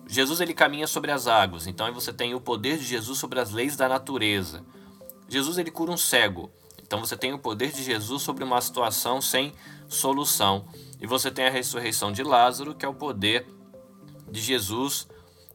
Jesus 0.06 0.40
ele 0.40 0.52
caminha 0.52 0.86
sobre 0.86 1.10
as 1.10 1.26
águas. 1.26 1.66
Então 1.66 1.86
aí 1.86 1.92
você 1.92 2.12
tem 2.12 2.34
o 2.34 2.40
poder 2.40 2.78
de 2.78 2.84
Jesus 2.84 3.18
sobre 3.18 3.40
as 3.40 3.50
leis 3.50 3.76
da 3.76 3.88
natureza. 3.88 4.64
Jesus 5.28 5.58
ele 5.58 5.70
cura 5.70 5.92
um 5.92 5.96
cego. 5.96 6.50
Então 6.82 7.00
você 7.00 7.16
tem 7.16 7.32
o 7.32 7.38
poder 7.38 7.72
de 7.72 7.82
Jesus 7.82 8.22
sobre 8.22 8.44
uma 8.44 8.60
situação 8.60 9.20
sem 9.22 9.52
solução. 9.88 10.66
E 11.00 11.06
você 11.06 11.30
tem 11.30 11.46
a 11.46 11.50
ressurreição 11.50 12.12
de 12.12 12.22
Lázaro, 12.22 12.74
que 12.74 12.84
é 12.84 12.88
o 12.88 12.94
poder 12.94 13.46
de 14.30 14.40
Jesus 14.40 15.08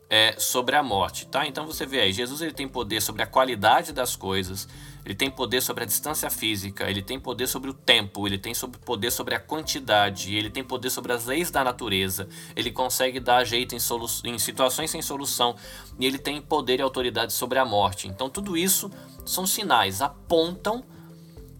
é, 0.10 0.36
sobre 0.38 0.76
a 0.76 0.84
morte, 0.84 1.28
tá? 1.28 1.46
Então 1.46 1.66
você 1.66 1.86
vê 1.86 2.02
aí, 2.02 2.14
Jesus 2.14 2.42
ele 2.42 2.54
tem 2.54 2.68
poder 2.68 3.02
sobre 3.02 3.24
a 3.24 3.28
qualidade 3.28 3.92
das 3.92 4.16
coisas, 4.16 4.68
ele 5.06 5.16
tem 5.16 5.30
poder 5.30 5.62
sobre 5.62 5.84
a 5.84 5.88
distância 5.88 6.30
física, 6.30 6.90
ele 6.90 7.02
tem 7.02 7.20
poder 7.20 7.48
sobre 7.48 7.70
o 7.70 7.74
tempo, 7.74 8.26
ele 8.26 8.38
tem 8.38 8.54
sobre, 8.54 8.80
poder 8.80 9.12
sobre 9.12 9.36
a 9.36 9.40
quantidade, 9.40 10.34
ele 10.36 10.50
tem 10.50 10.64
poder 10.64 10.90
sobre 10.90 11.12
as 11.12 11.26
leis 11.26 11.52
da 11.52 11.64
natureza, 11.64 12.28
ele 12.56 12.72
consegue 12.72 13.20
dar 13.20 13.44
jeito 13.44 13.76
em, 13.76 13.80
solu 13.80 14.08
em 14.24 14.40
situações 14.40 14.90
sem 14.90 15.02
solução 15.02 15.56
e 16.00 16.06
ele 16.06 16.18
tem 16.18 16.42
poder 16.42 16.80
e 16.80 16.82
autoridade 16.82 17.34
sobre 17.34 17.60
a 17.60 17.66
morte. 17.66 18.08
Então 18.08 18.30
tudo 18.30 18.56
isso 18.56 18.90
são 19.26 19.46
sinais, 19.46 20.02
apontam 20.02 20.86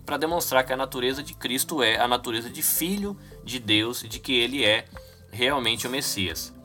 para 0.06 0.16
demonstrar 0.16 0.66
que 0.66 0.72
a 0.72 0.78
natureza 0.78 1.22
de 1.22 1.34
Cristo 1.34 1.84
é 1.84 2.00
a 2.00 2.08
natureza 2.08 2.50
de 2.50 2.62
Filho 2.62 3.18
de 3.44 3.60
Deus 3.60 4.04
e 4.04 4.08
de 4.08 4.20
que 4.20 4.34
ele 4.34 4.64
é 4.64 4.86
realmente 5.32 5.86
o 5.86 5.90
Messias. 5.90 6.57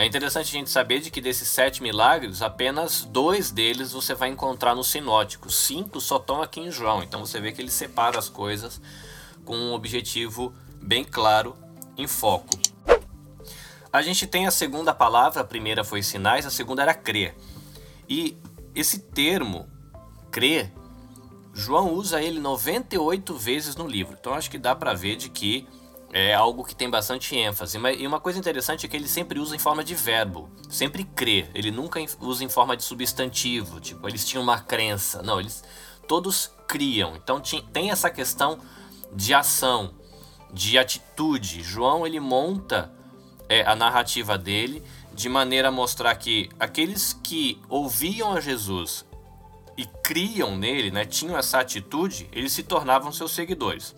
É 0.00 0.06
interessante 0.06 0.48
a 0.48 0.58
gente 0.58 0.70
saber 0.70 1.00
de 1.00 1.10
que 1.10 1.20
desses 1.20 1.46
sete 1.46 1.82
milagres, 1.82 2.40
apenas 2.40 3.04
dois 3.04 3.50
deles 3.50 3.92
você 3.92 4.14
vai 4.14 4.30
encontrar 4.30 4.74
no 4.74 4.82
sinótico. 4.82 5.52
Cinco 5.52 6.00
só 6.00 6.16
estão 6.16 6.40
aqui 6.40 6.58
em 6.58 6.70
João. 6.70 7.02
Então 7.02 7.20
você 7.20 7.38
vê 7.38 7.52
que 7.52 7.60
ele 7.60 7.70
separa 7.70 8.18
as 8.18 8.26
coisas 8.26 8.80
com 9.44 9.54
um 9.54 9.74
objetivo 9.74 10.54
bem 10.80 11.04
claro 11.04 11.54
em 11.98 12.06
foco. 12.06 12.58
A 13.92 14.00
gente 14.00 14.26
tem 14.26 14.46
a 14.46 14.50
segunda 14.50 14.94
palavra, 14.94 15.42
a 15.42 15.44
primeira 15.44 15.84
foi 15.84 16.02
sinais, 16.02 16.46
a 16.46 16.50
segunda 16.50 16.80
era 16.80 16.94
crer. 16.94 17.36
E 18.08 18.38
esse 18.74 19.00
termo, 19.00 19.68
crer, 20.30 20.72
João 21.52 21.92
usa 21.92 22.22
ele 22.22 22.40
98 22.40 23.34
vezes 23.34 23.76
no 23.76 23.86
livro. 23.86 24.16
Então 24.18 24.32
acho 24.32 24.50
que 24.50 24.56
dá 24.56 24.74
para 24.74 24.94
ver 24.94 25.16
de 25.16 25.28
que 25.28 25.68
é 26.12 26.34
algo 26.34 26.64
que 26.64 26.74
tem 26.74 26.90
bastante 26.90 27.36
ênfase. 27.36 27.78
E 27.98 28.06
uma 28.06 28.20
coisa 28.20 28.38
interessante 28.38 28.84
é 28.84 28.88
que 28.88 28.96
ele 28.96 29.08
sempre 29.08 29.38
usa 29.38 29.54
em 29.54 29.58
forma 29.58 29.84
de 29.84 29.94
verbo, 29.94 30.50
sempre 30.68 31.04
crê. 31.04 31.48
Ele 31.54 31.70
nunca 31.70 32.00
usa 32.20 32.44
em 32.44 32.48
forma 32.48 32.76
de 32.76 32.82
substantivo, 32.82 33.80
tipo, 33.80 34.08
eles 34.08 34.26
tinham 34.26 34.42
uma 34.42 34.58
crença. 34.58 35.22
Não, 35.22 35.38
eles 35.38 35.62
todos 36.08 36.50
criam. 36.66 37.14
Então 37.16 37.40
tem 37.72 37.90
essa 37.90 38.10
questão 38.10 38.58
de 39.12 39.32
ação, 39.32 39.94
de 40.52 40.78
atitude. 40.78 41.62
João 41.62 42.06
ele 42.06 42.18
monta 42.18 42.92
é, 43.48 43.62
a 43.62 43.76
narrativa 43.76 44.36
dele 44.36 44.82
de 45.12 45.28
maneira 45.28 45.68
a 45.68 45.72
mostrar 45.72 46.14
que 46.16 46.48
aqueles 46.58 47.12
que 47.12 47.60
ouviam 47.68 48.32
a 48.32 48.40
Jesus 48.40 49.04
e 49.76 49.84
criam 50.02 50.56
nele, 50.56 50.90
né, 50.90 51.04
tinham 51.04 51.38
essa 51.38 51.60
atitude, 51.60 52.28
eles 52.32 52.52
se 52.52 52.62
tornavam 52.62 53.12
seus 53.12 53.32
seguidores. 53.32 53.94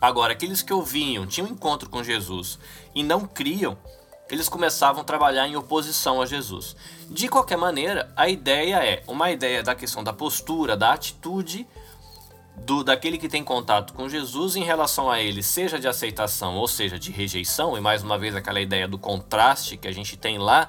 Agora, 0.00 0.32
aqueles 0.32 0.62
que 0.62 0.72
ouviam, 0.72 1.26
tinham 1.26 1.48
encontro 1.48 1.90
com 1.90 2.02
Jesus 2.02 2.58
e 2.94 3.02
não 3.02 3.26
criam, 3.26 3.76
eles 4.30 4.48
começavam 4.48 5.00
a 5.00 5.04
trabalhar 5.04 5.48
em 5.48 5.56
oposição 5.56 6.20
a 6.20 6.26
Jesus. 6.26 6.76
De 7.10 7.28
qualquer 7.28 7.56
maneira, 7.56 8.12
a 8.14 8.28
ideia 8.28 8.76
é 8.84 9.02
uma 9.08 9.30
ideia 9.30 9.62
da 9.62 9.74
questão 9.74 10.04
da 10.04 10.12
postura, 10.12 10.76
da 10.76 10.92
atitude 10.92 11.66
do 12.64 12.82
daquele 12.82 13.18
que 13.18 13.28
tem 13.28 13.42
contato 13.42 13.92
com 13.92 14.08
Jesus 14.08 14.56
em 14.56 14.64
relação 14.64 15.10
a 15.10 15.20
ele, 15.20 15.42
seja 15.42 15.78
de 15.78 15.88
aceitação 15.88 16.56
ou 16.56 16.66
seja 16.68 16.98
de 16.98 17.10
rejeição, 17.10 17.76
e 17.76 17.80
mais 17.80 18.02
uma 18.02 18.18
vez 18.18 18.34
aquela 18.34 18.60
ideia 18.60 18.86
do 18.86 18.98
contraste 18.98 19.76
que 19.76 19.88
a 19.88 19.92
gente 19.92 20.16
tem 20.16 20.38
lá 20.38 20.68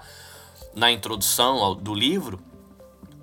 na 0.73 0.91
introdução 0.91 1.57
ao, 1.57 1.75
do 1.75 1.93
livro, 1.93 2.39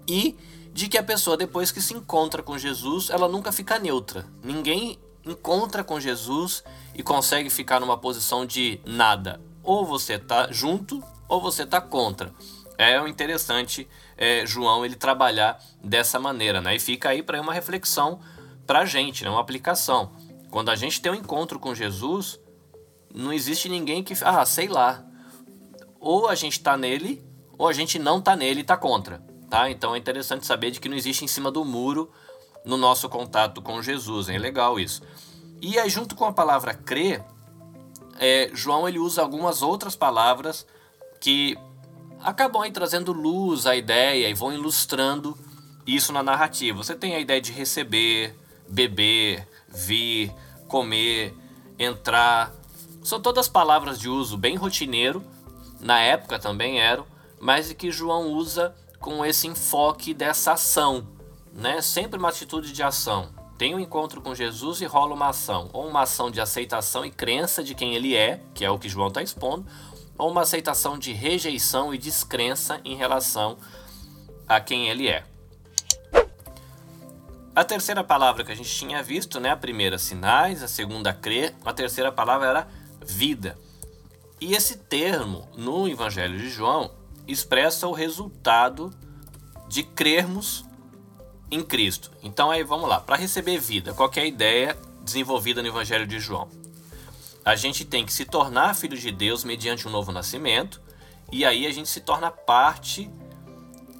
e 0.06 0.36
de 0.72 0.88
que 0.88 0.98
a 0.98 1.02
pessoa 1.02 1.36
depois 1.36 1.72
que 1.72 1.80
se 1.80 1.94
encontra 1.94 2.42
com 2.42 2.58
Jesus, 2.58 3.08
ela 3.08 3.28
nunca 3.28 3.50
fica 3.50 3.78
neutra. 3.78 4.26
Ninguém 4.42 4.98
encontra 5.26 5.82
com 5.82 6.00
Jesus 6.00 6.62
e 6.94 7.02
consegue 7.02 7.50
ficar 7.50 7.80
numa 7.80 7.98
posição 7.98 8.46
de 8.46 8.80
nada. 8.86 9.40
Ou 9.62 9.84
você 9.84 10.18
tá 10.18 10.48
junto 10.50 11.02
ou 11.28 11.40
você 11.40 11.66
tá 11.66 11.80
contra. 11.80 12.32
É 12.78 12.96
interessante 13.08 13.88
é, 14.16 14.46
João 14.46 14.84
ele 14.84 14.94
trabalhar 14.94 15.60
dessa 15.82 16.20
maneira, 16.20 16.60
né? 16.60 16.76
E 16.76 16.80
fica 16.80 17.08
aí 17.08 17.22
para 17.22 17.40
uma 17.40 17.52
reflexão 17.52 18.20
para 18.66 18.80
a 18.80 18.84
gente, 18.84 19.24
né? 19.24 19.30
uma 19.30 19.40
aplicação. 19.40 20.12
Quando 20.50 20.70
a 20.70 20.76
gente 20.76 21.00
tem 21.00 21.10
um 21.10 21.14
encontro 21.14 21.58
com 21.58 21.74
Jesus, 21.74 22.38
não 23.14 23.32
existe 23.32 23.68
ninguém 23.68 24.02
que, 24.02 24.14
ah, 24.22 24.44
sei 24.44 24.68
lá, 24.68 25.04
ou 25.98 26.28
a 26.28 26.34
gente 26.34 26.54
está 26.54 26.76
nele, 26.76 27.24
ou 27.58 27.66
a 27.66 27.72
gente 27.72 27.98
não 27.98 28.18
está 28.18 28.36
nele 28.36 28.60
e 28.60 28.62
está 28.62 28.76
contra, 28.76 29.22
tá? 29.48 29.70
Então 29.70 29.94
é 29.94 29.98
interessante 29.98 30.46
saber 30.46 30.70
de 30.70 30.80
que 30.80 30.88
não 30.88 30.96
existe 30.96 31.24
em 31.24 31.28
cima 31.28 31.50
do 31.50 31.64
muro 31.64 32.12
no 32.66 32.76
nosso 32.76 33.08
contato 33.08 33.62
com 33.62 33.80
Jesus. 33.80 34.28
É 34.28 34.36
legal 34.36 34.78
isso. 34.78 35.00
E 35.62 35.78
aí, 35.78 35.88
junto 35.88 36.16
com 36.16 36.24
a 36.24 36.32
palavra 36.32 36.74
crer, 36.74 37.24
é, 38.18 38.50
João 38.52 38.88
ele 38.88 38.98
usa 38.98 39.22
algumas 39.22 39.62
outras 39.62 39.94
palavras 39.94 40.66
que 41.20 41.56
acabam 42.22 42.62
aí 42.62 42.72
trazendo 42.72 43.12
luz 43.12 43.66
à 43.66 43.76
ideia 43.76 44.28
e 44.28 44.34
vão 44.34 44.52
ilustrando 44.52 45.38
isso 45.86 46.12
na 46.12 46.22
narrativa. 46.22 46.76
Você 46.76 46.94
tem 46.94 47.14
a 47.14 47.20
ideia 47.20 47.40
de 47.40 47.52
receber, 47.52 48.36
beber, 48.68 49.46
vir, 49.68 50.34
comer, 50.66 51.34
entrar. 51.78 52.52
São 53.02 53.20
todas 53.20 53.48
palavras 53.48 53.98
de 53.98 54.08
uso 54.08 54.36
bem 54.36 54.56
rotineiro, 54.56 55.22
na 55.80 56.00
época 56.00 56.38
também 56.38 56.80
eram, 56.80 57.06
mas 57.40 57.72
que 57.72 57.92
João 57.92 58.32
usa 58.32 58.74
com 58.98 59.24
esse 59.24 59.46
enfoque 59.46 60.12
dessa 60.12 60.52
ação 60.52 61.15
né? 61.56 61.80
Sempre 61.80 62.18
uma 62.18 62.28
atitude 62.28 62.72
de 62.72 62.82
ação. 62.82 63.30
Tem 63.58 63.74
um 63.74 63.80
encontro 63.80 64.20
com 64.20 64.34
Jesus 64.34 64.82
e 64.82 64.84
rola 64.84 65.14
uma 65.14 65.30
ação, 65.30 65.70
ou 65.72 65.88
uma 65.88 66.02
ação 66.02 66.30
de 66.30 66.40
aceitação 66.40 67.04
e 67.04 67.10
crença 67.10 67.64
de 67.64 67.74
quem 67.74 67.94
ele 67.94 68.14
é, 68.14 68.42
que 68.54 68.64
é 68.64 68.70
o 68.70 68.78
que 68.78 68.88
João 68.88 69.08
está 69.08 69.22
expondo, 69.22 69.66
ou 70.18 70.30
uma 70.30 70.42
aceitação 70.42 70.98
de 70.98 71.12
rejeição 71.12 71.94
e 71.94 71.98
descrença 71.98 72.80
em 72.84 72.94
relação 72.94 73.56
a 74.46 74.60
quem 74.60 74.88
ele 74.88 75.08
é. 75.08 75.24
A 77.54 77.64
terceira 77.64 78.04
palavra 78.04 78.44
que 78.44 78.52
a 78.52 78.54
gente 78.54 78.68
tinha 78.68 79.02
visto, 79.02 79.40
né? 79.40 79.48
A 79.48 79.56
primeira, 79.56 79.96
sinais, 79.96 80.62
a 80.62 80.68
segunda, 80.68 81.14
crer, 81.14 81.54
a 81.64 81.72
terceira 81.72 82.12
palavra 82.12 82.48
era 82.48 82.68
vida. 83.00 83.56
E 84.38 84.52
esse 84.54 84.76
termo, 84.76 85.48
no 85.56 85.88
Evangelho 85.88 86.36
de 86.36 86.50
João, 86.50 86.90
expressa 87.26 87.88
o 87.88 87.92
resultado 87.92 88.92
de 89.66 89.82
crermos 89.82 90.65
em 91.50 91.62
Cristo. 91.62 92.10
Então 92.22 92.50
aí 92.50 92.62
vamos 92.62 92.88
lá, 92.88 93.00
para 93.00 93.16
receber 93.16 93.58
vida, 93.58 93.94
qual 93.94 94.10
é 94.16 94.20
a 94.20 94.26
ideia 94.26 94.76
desenvolvida 95.02 95.62
no 95.62 95.68
Evangelho 95.68 96.06
de 96.06 96.18
João? 96.18 96.48
A 97.44 97.54
gente 97.54 97.84
tem 97.84 98.04
que 98.04 98.12
se 98.12 98.24
tornar 98.24 98.74
filho 98.74 98.98
de 98.98 99.12
Deus 99.12 99.44
mediante 99.44 99.86
um 99.86 99.90
novo 99.90 100.10
nascimento, 100.10 100.80
e 101.30 101.44
aí 101.44 101.66
a 101.66 101.72
gente 101.72 101.88
se 101.88 102.00
torna 102.00 102.30
parte 102.30 103.10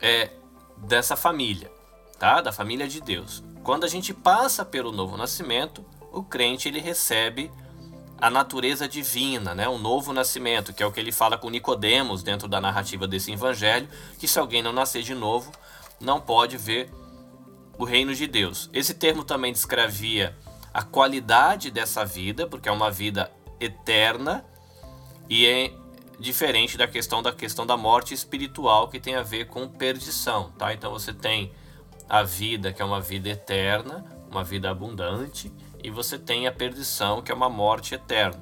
é, 0.00 0.30
dessa 0.76 1.16
família, 1.16 1.70
tá? 2.18 2.40
Da 2.40 2.52
família 2.52 2.88
de 2.88 3.00
Deus. 3.00 3.42
Quando 3.62 3.84
a 3.84 3.88
gente 3.88 4.12
passa 4.12 4.64
pelo 4.64 4.92
novo 4.92 5.16
nascimento, 5.16 5.84
o 6.12 6.22
crente 6.22 6.68
ele 6.68 6.80
recebe 6.80 7.50
a 8.18 8.30
natureza 8.30 8.88
divina, 8.88 9.54
né? 9.54 9.68
O 9.68 9.78
novo 9.78 10.12
nascimento, 10.12 10.72
que 10.72 10.82
é 10.82 10.86
o 10.86 10.92
que 10.92 10.98
ele 10.98 11.12
fala 11.12 11.36
com 11.36 11.50
Nicodemos 11.50 12.22
dentro 12.22 12.48
da 12.48 12.60
narrativa 12.60 13.06
desse 13.06 13.30
evangelho, 13.30 13.88
que 14.18 14.26
se 14.26 14.38
alguém 14.38 14.62
não 14.62 14.72
nascer 14.72 15.02
de 15.02 15.14
novo, 15.14 15.52
não 16.00 16.20
pode 16.20 16.56
ver 16.56 16.90
o 17.78 17.84
reino 17.84 18.14
de 18.14 18.26
Deus. 18.26 18.70
Esse 18.72 18.94
termo 18.94 19.24
também 19.24 19.52
descrevia 19.52 20.36
a 20.72 20.82
qualidade 20.82 21.70
dessa 21.70 22.04
vida, 22.04 22.46
porque 22.46 22.68
é 22.68 22.72
uma 22.72 22.90
vida 22.90 23.30
eterna 23.60 24.44
e 25.28 25.46
é 25.46 25.72
diferente 26.18 26.76
da 26.76 26.86
questão 26.86 27.22
da 27.22 27.32
questão 27.32 27.66
da 27.66 27.76
morte 27.76 28.14
espiritual 28.14 28.88
que 28.88 28.98
tem 28.98 29.14
a 29.14 29.22
ver 29.22 29.46
com 29.46 29.68
perdição, 29.68 30.50
tá? 30.52 30.72
Então 30.72 30.90
você 30.90 31.12
tem 31.12 31.52
a 32.08 32.22
vida 32.22 32.72
que 32.72 32.80
é 32.80 32.84
uma 32.84 33.00
vida 33.00 33.28
eterna, 33.28 34.04
uma 34.30 34.44
vida 34.44 34.70
abundante, 34.70 35.52
e 35.82 35.90
você 35.90 36.18
tem 36.18 36.46
a 36.46 36.52
perdição 36.52 37.20
que 37.20 37.30
é 37.30 37.34
uma 37.34 37.50
morte 37.50 37.94
eterna. 37.94 38.40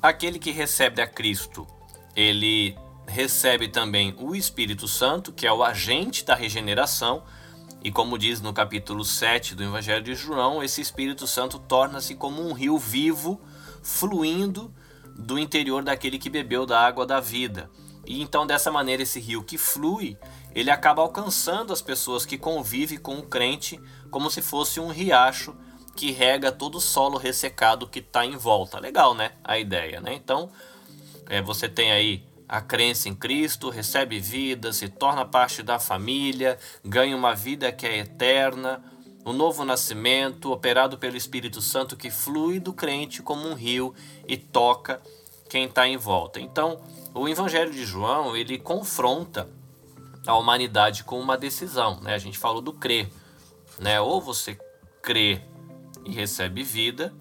Aquele 0.00 0.38
que 0.38 0.50
recebe 0.50 1.00
a 1.00 1.06
Cristo, 1.06 1.66
ele 2.14 2.76
recebe 3.06 3.68
também 3.68 4.14
o 4.18 4.34
Espírito 4.34 4.86
Santo, 4.88 5.32
que 5.32 5.46
é 5.46 5.52
o 5.52 5.62
agente 5.62 6.24
da 6.24 6.34
regeneração, 6.34 7.22
e 7.84 7.92
como 7.92 8.16
diz 8.16 8.40
no 8.40 8.50
capítulo 8.50 9.04
7 9.04 9.54
do 9.54 9.62
Evangelho 9.62 10.02
de 10.02 10.14
João, 10.14 10.62
esse 10.62 10.80
Espírito 10.80 11.26
Santo 11.26 11.58
torna-se 11.58 12.14
como 12.14 12.40
um 12.40 12.54
rio 12.54 12.78
vivo 12.78 13.38
fluindo 13.82 14.72
do 15.14 15.38
interior 15.38 15.84
daquele 15.84 16.18
que 16.18 16.30
bebeu 16.30 16.64
da 16.64 16.80
água 16.80 17.04
da 17.04 17.20
vida. 17.20 17.70
E 18.06 18.22
então, 18.22 18.46
dessa 18.46 18.70
maneira, 18.70 19.02
esse 19.02 19.20
rio 19.20 19.44
que 19.44 19.58
flui, 19.58 20.16
ele 20.54 20.70
acaba 20.70 21.02
alcançando 21.02 21.74
as 21.74 21.82
pessoas 21.82 22.24
que 22.24 22.38
convivem 22.38 22.96
com 22.96 23.18
o 23.18 23.22
crente 23.22 23.78
como 24.10 24.30
se 24.30 24.40
fosse 24.40 24.80
um 24.80 24.88
riacho 24.88 25.54
que 25.94 26.10
rega 26.10 26.50
todo 26.50 26.76
o 26.76 26.80
solo 26.80 27.18
ressecado 27.18 27.86
que 27.86 27.98
está 27.98 28.24
em 28.24 28.36
volta. 28.36 28.80
Legal, 28.80 29.14
né? 29.14 29.32
A 29.44 29.58
ideia, 29.58 30.00
né? 30.00 30.14
Então, 30.14 30.48
é, 31.28 31.42
você 31.42 31.68
tem 31.68 31.92
aí 31.92 32.24
a 32.48 32.60
crença 32.60 33.08
em 33.08 33.14
Cristo, 33.14 33.70
recebe 33.70 34.20
vida, 34.20 34.72
se 34.72 34.88
torna 34.88 35.24
parte 35.24 35.62
da 35.62 35.78
família, 35.78 36.58
ganha 36.84 37.16
uma 37.16 37.34
vida 37.34 37.72
que 37.72 37.86
é 37.86 37.98
eterna, 37.98 38.82
o 39.24 39.32
novo 39.32 39.64
nascimento, 39.64 40.52
operado 40.52 40.98
pelo 40.98 41.16
Espírito 41.16 41.62
Santo 41.62 41.96
que 41.96 42.10
flui 42.10 42.60
do 42.60 42.72
crente 42.72 43.22
como 43.22 43.48
um 43.48 43.54
rio 43.54 43.94
e 44.28 44.36
toca 44.36 45.00
quem 45.48 45.64
está 45.64 45.88
em 45.88 45.96
volta. 45.96 46.40
Então, 46.40 46.82
o 47.14 47.28
Evangelho 47.28 47.72
de 47.72 47.84
João 47.84 48.36
ele 48.36 48.58
confronta 48.58 49.48
a 50.26 50.36
humanidade 50.36 51.04
com 51.04 51.18
uma 51.18 51.38
decisão. 51.38 52.00
Né? 52.00 52.14
A 52.14 52.18
gente 52.18 52.38
falou 52.38 52.60
do 52.60 52.72
crer. 52.72 53.08
Né? 53.78 54.00
Ou 54.00 54.20
você 54.20 54.58
crê 55.02 55.40
e 56.04 56.12
recebe 56.12 56.62
vida, 56.62 57.14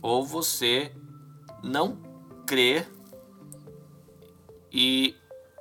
ou 0.00 0.26
você 0.26 0.92
não 1.62 1.96
crê 2.46 2.84
e 4.72 5.14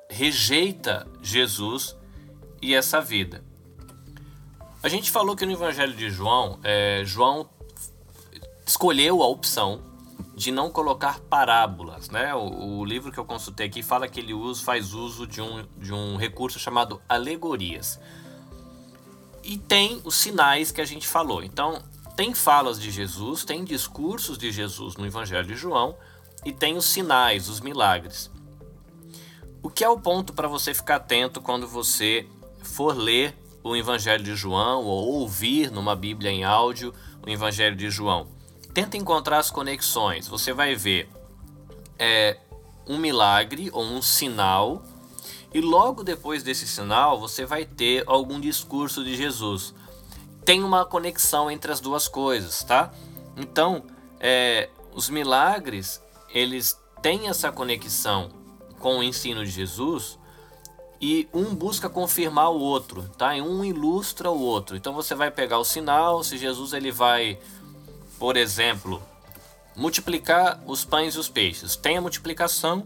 rejeita 0.09 1.07
Jesus 1.21 1.95
e 2.61 2.73
essa 2.73 3.01
vida. 3.01 3.43
A 4.81 4.89
gente 4.89 5.11
falou 5.11 5.35
que 5.35 5.45
no 5.45 5.51
Evangelho 5.51 5.93
de 5.93 6.09
João, 6.09 6.59
é, 6.63 7.03
João 7.05 7.47
escolheu 8.65 9.21
a 9.21 9.27
opção 9.27 9.81
de 10.35 10.51
não 10.51 10.71
colocar 10.71 11.19
parábolas, 11.19 12.09
né? 12.09 12.33
O, 12.33 12.79
o, 12.79 12.85
livro 12.85 13.11
que 13.11 13.19
eu 13.19 13.25
consultei 13.25 13.67
aqui 13.67 13.83
fala 13.83 14.07
que 14.07 14.19
ele 14.19 14.33
usa, 14.33 14.63
faz 14.63 14.93
uso 14.93 15.27
de 15.27 15.41
um, 15.41 15.65
de 15.77 15.93
um 15.93 16.15
recurso 16.15 16.57
chamado 16.57 17.01
alegorias. 17.07 17.99
E 19.43 19.57
tem 19.57 20.01
os 20.03 20.15
sinais 20.15 20.71
que 20.71 20.81
a 20.81 20.85
gente 20.85 21.07
falou. 21.07 21.43
Então, 21.43 21.83
tem 22.15 22.33
falas 22.33 22.79
de 22.79 22.89
Jesus, 22.89 23.43
tem 23.43 23.63
discursos 23.63 24.37
de 24.37 24.51
Jesus 24.51 24.95
no 24.95 25.05
Evangelho 25.05 25.47
de 25.47 25.55
João 25.55 25.95
e 26.45 26.51
tem 26.51 26.75
os 26.75 26.85
sinais, 26.85 27.49
os 27.49 27.59
milagres. 27.59 28.31
O 29.63 29.69
que 29.69 29.83
é 29.83 29.89
o 29.89 29.99
ponto 29.99 30.33
para 30.33 30.47
você 30.47 30.73
ficar 30.73 30.95
atento 30.95 31.39
quando 31.39 31.67
você 31.67 32.27
for 32.63 32.97
ler 32.97 33.37
o 33.63 33.75
Evangelho 33.75 34.23
de 34.23 34.35
João 34.35 34.83
ou 34.83 35.19
ouvir 35.19 35.71
numa 35.71 35.95
Bíblia 35.95 36.31
em 36.31 36.43
áudio 36.43 36.93
o 37.23 37.29
Evangelho 37.29 37.75
de 37.75 37.89
João. 37.89 38.27
Tenta 38.73 38.97
encontrar 38.97 39.37
as 39.37 39.51
conexões. 39.51 40.27
Você 40.27 40.51
vai 40.51 40.73
ver 40.73 41.07
é, 41.99 42.39
um 42.87 42.97
milagre 42.97 43.69
ou 43.71 43.83
um 43.83 44.01
sinal, 44.01 44.81
e 45.53 45.61
logo 45.61 46.03
depois 46.03 46.41
desse 46.41 46.67
sinal 46.67 47.19
você 47.19 47.45
vai 47.45 47.63
ter 47.63 48.03
algum 48.07 48.39
discurso 48.39 49.03
de 49.03 49.15
Jesus. 49.15 49.75
Tem 50.43 50.63
uma 50.63 50.85
conexão 50.85 51.51
entre 51.51 51.71
as 51.71 51.79
duas 51.79 52.07
coisas, 52.07 52.63
tá? 52.63 52.91
Então, 53.37 53.83
é, 54.19 54.69
os 54.91 55.07
milagres 55.07 56.01
eles 56.33 56.79
têm 57.01 57.27
essa 57.27 57.51
conexão 57.51 58.40
com 58.81 58.97
o 58.97 59.03
ensino 59.03 59.45
de 59.45 59.51
Jesus 59.51 60.19
e 60.99 61.27
um 61.33 61.55
busca 61.55 61.87
confirmar 61.87 62.51
o 62.51 62.59
outro, 62.59 63.03
tá? 63.17 63.35
E 63.35 63.41
um 63.41 63.63
ilustra 63.63 64.29
o 64.29 64.39
outro. 64.39 64.75
Então 64.75 64.93
você 64.93 65.15
vai 65.15 65.31
pegar 65.31 65.57
o 65.57 65.63
sinal, 65.63 66.23
se 66.23 66.37
Jesus 66.37 66.73
ele 66.73 66.91
vai, 66.91 67.39
por 68.19 68.35
exemplo, 68.35 69.01
multiplicar 69.75 70.61
os 70.67 70.83
pães 70.83 71.15
e 71.15 71.19
os 71.19 71.29
peixes. 71.29 71.75
Tem 71.75 71.97
a 71.97 72.01
multiplicação 72.01 72.85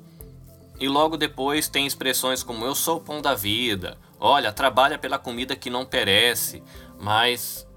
e 0.80 0.88
logo 0.88 1.18
depois 1.18 1.68
tem 1.68 1.86
expressões 1.86 2.44
como 2.44 2.66
eu 2.66 2.76
sou 2.76 2.98
o 2.98 3.02
pão 3.02 3.22
da 3.22 3.34
vida. 3.34 3.98
Olha, 4.20 4.52
trabalha 4.54 4.98
pela 4.98 5.18
comida 5.18 5.56
que 5.56 5.70
não 5.70 5.86
perece, 5.86 6.64
mas 7.00 7.68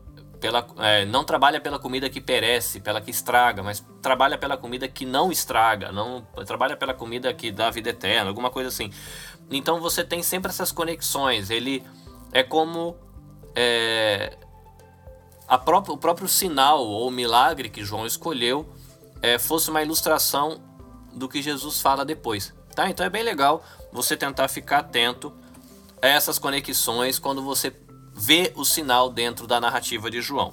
pela, 0.40 0.66
é, 0.78 1.04
não 1.04 1.24
trabalha 1.24 1.60
pela 1.60 1.78
comida 1.78 2.08
que 2.08 2.20
perece, 2.20 2.80
pela 2.80 3.00
que 3.00 3.10
estraga, 3.10 3.62
mas 3.62 3.84
trabalha 4.00 4.38
pela 4.38 4.56
comida 4.56 4.88
que 4.88 5.04
não 5.04 5.32
estraga, 5.32 5.90
não 5.92 6.22
trabalha 6.46 6.76
pela 6.76 6.94
comida 6.94 7.32
que 7.34 7.50
dá 7.50 7.70
vida 7.70 7.90
eterna, 7.90 8.28
alguma 8.30 8.50
coisa 8.50 8.68
assim. 8.68 8.90
Então 9.50 9.80
você 9.80 10.04
tem 10.04 10.22
sempre 10.22 10.50
essas 10.50 10.70
conexões. 10.70 11.50
Ele 11.50 11.84
é 12.32 12.42
como 12.42 12.96
é, 13.54 14.36
a 15.48 15.58
própria, 15.58 15.94
o 15.94 15.98
próprio 15.98 16.28
sinal 16.28 16.86
ou 16.86 17.10
milagre 17.10 17.68
que 17.68 17.84
João 17.84 18.06
escolheu 18.06 18.68
é, 19.22 19.38
fosse 19.38 19.70
uma 19.70 19.82
ilustração 19.82 20.60
do 21.12 21.28
que 21.28 21.42
Jesus 21.42 21.80
fala 21.80 22.04
depois. 22.04 22.54
Tá? 22.74 22.88
Então 22.88 23.04
é 23.04 23.10
bem 23.10 23.22
legal 23.22 23.64
você 23.92 24.16
tentar 24.16 24.46
ficar 24.46 24.78
atento 24.78 25.32
a 26.00 26.06
essas 26.06 26.38
conexões 26.38 27.18
quando 27.18 27.42
você 27.42 27.72
vê 28.18 28.52
o 28.56 28.64
sinal 28.64 29.08
dentro 29.08 29.46
da 29.46 29.60
narrativa 29.60 30.10
de 30.10 30.20
João. 30.20 30.52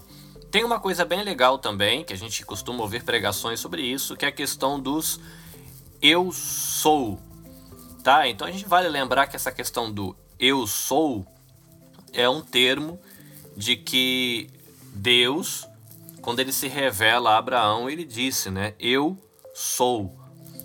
Tem 0.52 0.64
uma 0.64 0.80
coisa 0.80 1.04
bem 1.04 1.24
legal 1.24 1.58
também, 1.58 2.04
que 2.04 2.14
a 2.14 2.18
gente 2.18 2.46
costuma 2.46 2.84
ouvir 2.84 3.04
pregações 3.04 3.60
sobre 3.60 3.82
isso, 3.82 4.16
que 4.16 4.24
é 4.24 4.28
a 4.28 4.32
questão 4.32 4.80
dos 4.80 5.20
eu 6.02 6.32
sou. 6.32 7.20
Tá? 8.04 8.28
Então 8.28 8.48
a 8.48 8.52
gente 8.52 8.66
vale 8.66 8.88
lembrar 8.88 9.26
que 9.26 9.36
essa 9.36 9.52
questão 9.52 9.92
do 9.92 10.16
eu 10.40 10.68
sou 10.68 11.26
é 12.14 12.30
um 12.30 12.42
termo 12.42 13.00
de 13.58 13.76
que 13.76 14.50
Deus, 14.94 15.68
quando 16.22 16.40
ele 16.40 16.54
se 16.54 16.68
revela 16.68 17.32
a 17.32 17.38
Abraão, 17.38 17.90
ele 17.90 18.06
disse, 18.06 18.52
né? 18.52 18.76
Eu 18.80 19.18
sou. 19.54 20.16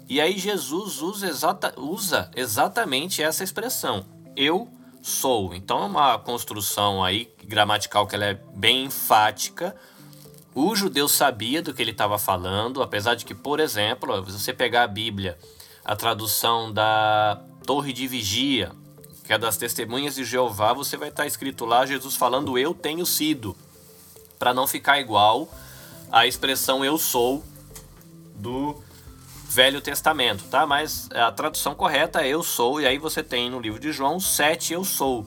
E 0.08 0.20
aí 0.20 0.38
Jesus 0.38 1.00
usa, 1.00 1.28
exata, 1.28 1.72
usa 1.80 2.30
exatamente 2.36 3.22
essa 3.22 3.42
expressão. 3.42 4.04
Eu 4.36 4.68
sou. 4.68 4.79
Então 5.54 5.82
é 5.82 5.86
uma 5.86 6.18
construção 6.18 7.02
aí 7.02 7.32
gramatical 7.44 8.06
que 8.06 8.14
ela 8.14 8.26
é 8.26 8.34
bem 8.54 8.84
enfática. 8.84 9.74
O 10.54 10.74
judeu 10.74 11.08
sabia 11.08 11.62
do 11.62 11.72
que 11.72 11.80
ele 11.80 11.92
estava 11.92 12.18
falando, 12.18 12.82
apesar 12.82 13.14
de 13.14 13.24
que, 13.24 13.34
por 13.34 13.60
exemplo, 13.60 14.24
se 14.26 14.38
você 14.38 14.52
pegar 14.52 14.82
a 14.82 14.88
Bíblia 14.88 15.38
a 15.84 15.96
tradução 15.96 16.72
da 16.72 17.42
Torre 17.66 17.92
de 17.92 18.06
Vigia, 18.06 18.72
que 19.24 19.32
é 19.32 19.38
das 19.38 19.56
Testemunhas 19.56 20.14
de 20.14 20.24
Jeová, 20.24 20.72
você 20.72 20.96
vai 20.96 21.08
estar 21.08 21.26
escrito 21.26 21.64
lá 21.64 21.86
Jesus 21.86 22.16
falando 22.16 22.58
eu 22.58 22.74
tenho 22.74 23.06
sido, 23.06 23.56
para 24.38 24.52
não 24.52 24.66
ficar 24.66 25.00
igual 25.00 25.48
a 26.10 26.26
expressão 26.26 26.84
eu 26.84 26.98
sou 26.98 27.44
do 28.34 28.82
Velho 29.50 29.80
Testamento, 29.80 30.44
tá? 30.44 30.64
Mas 30.64 31.08
a 31.12 31.32
tradução 31.32 31.74
correta 31.74 32.22
é 32.22 32.28
eu 32.28 32.40
sou, 32.40 32.80
e 32.80 32.86
aí 32.86 32.98
você 32.98 33.20
tem 33.20 33.50
no 33.50 33.58
livro 33.58 33.80
de 33.80 33.90
João 33.90 34.20
sete 34.20 34.72
eu 34.72 34.84
sou. 34.84 35.26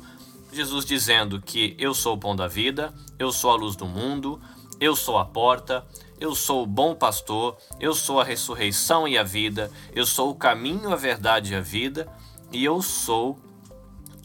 Jesus 0.49 0.86
dizendo 0.86 1.41
que 1.41 1.75
eu 1.77 1.93
sou 1.93 2.15
o 2.15 2.17
pão 2.17 2.33
da 2.33 2.47
vida, 2.47 2.93
eu 3.19 3.33
sou 3.33 3.51
a 3.51 3.55
luz 3.55 3.75
do 3.75 3.86
mundo, 3.86 4.39
eu 4.79 4.95
sou 4.95 5.17
a 5.17 5.25
porta, 5.25 5.86
eu 6.21 6.33
sou 6.33 6.63
o 6.63 6.65
bom 6.65 6.95
pastor, 6.95 7.57
eu 7.81 7.93
sou 7.93 8.21
a 8.21 8.23
ressurreição 8.23 9.05
e 9.05 9.17
a 9.17 9.23
vida, 9.23 9.69
eu 9.93 10.05
sou 10.05 10.31
o 10.31 10.36
caminho, 10.36 10.93
a 10.93 10.95
verdade 10.95 11.51
e 11.51 11.55
a 11.57 11.62
vida, 11.62 12.07
e 12.49 12.63
eu 12.63 12.81
sou 12.81 13.38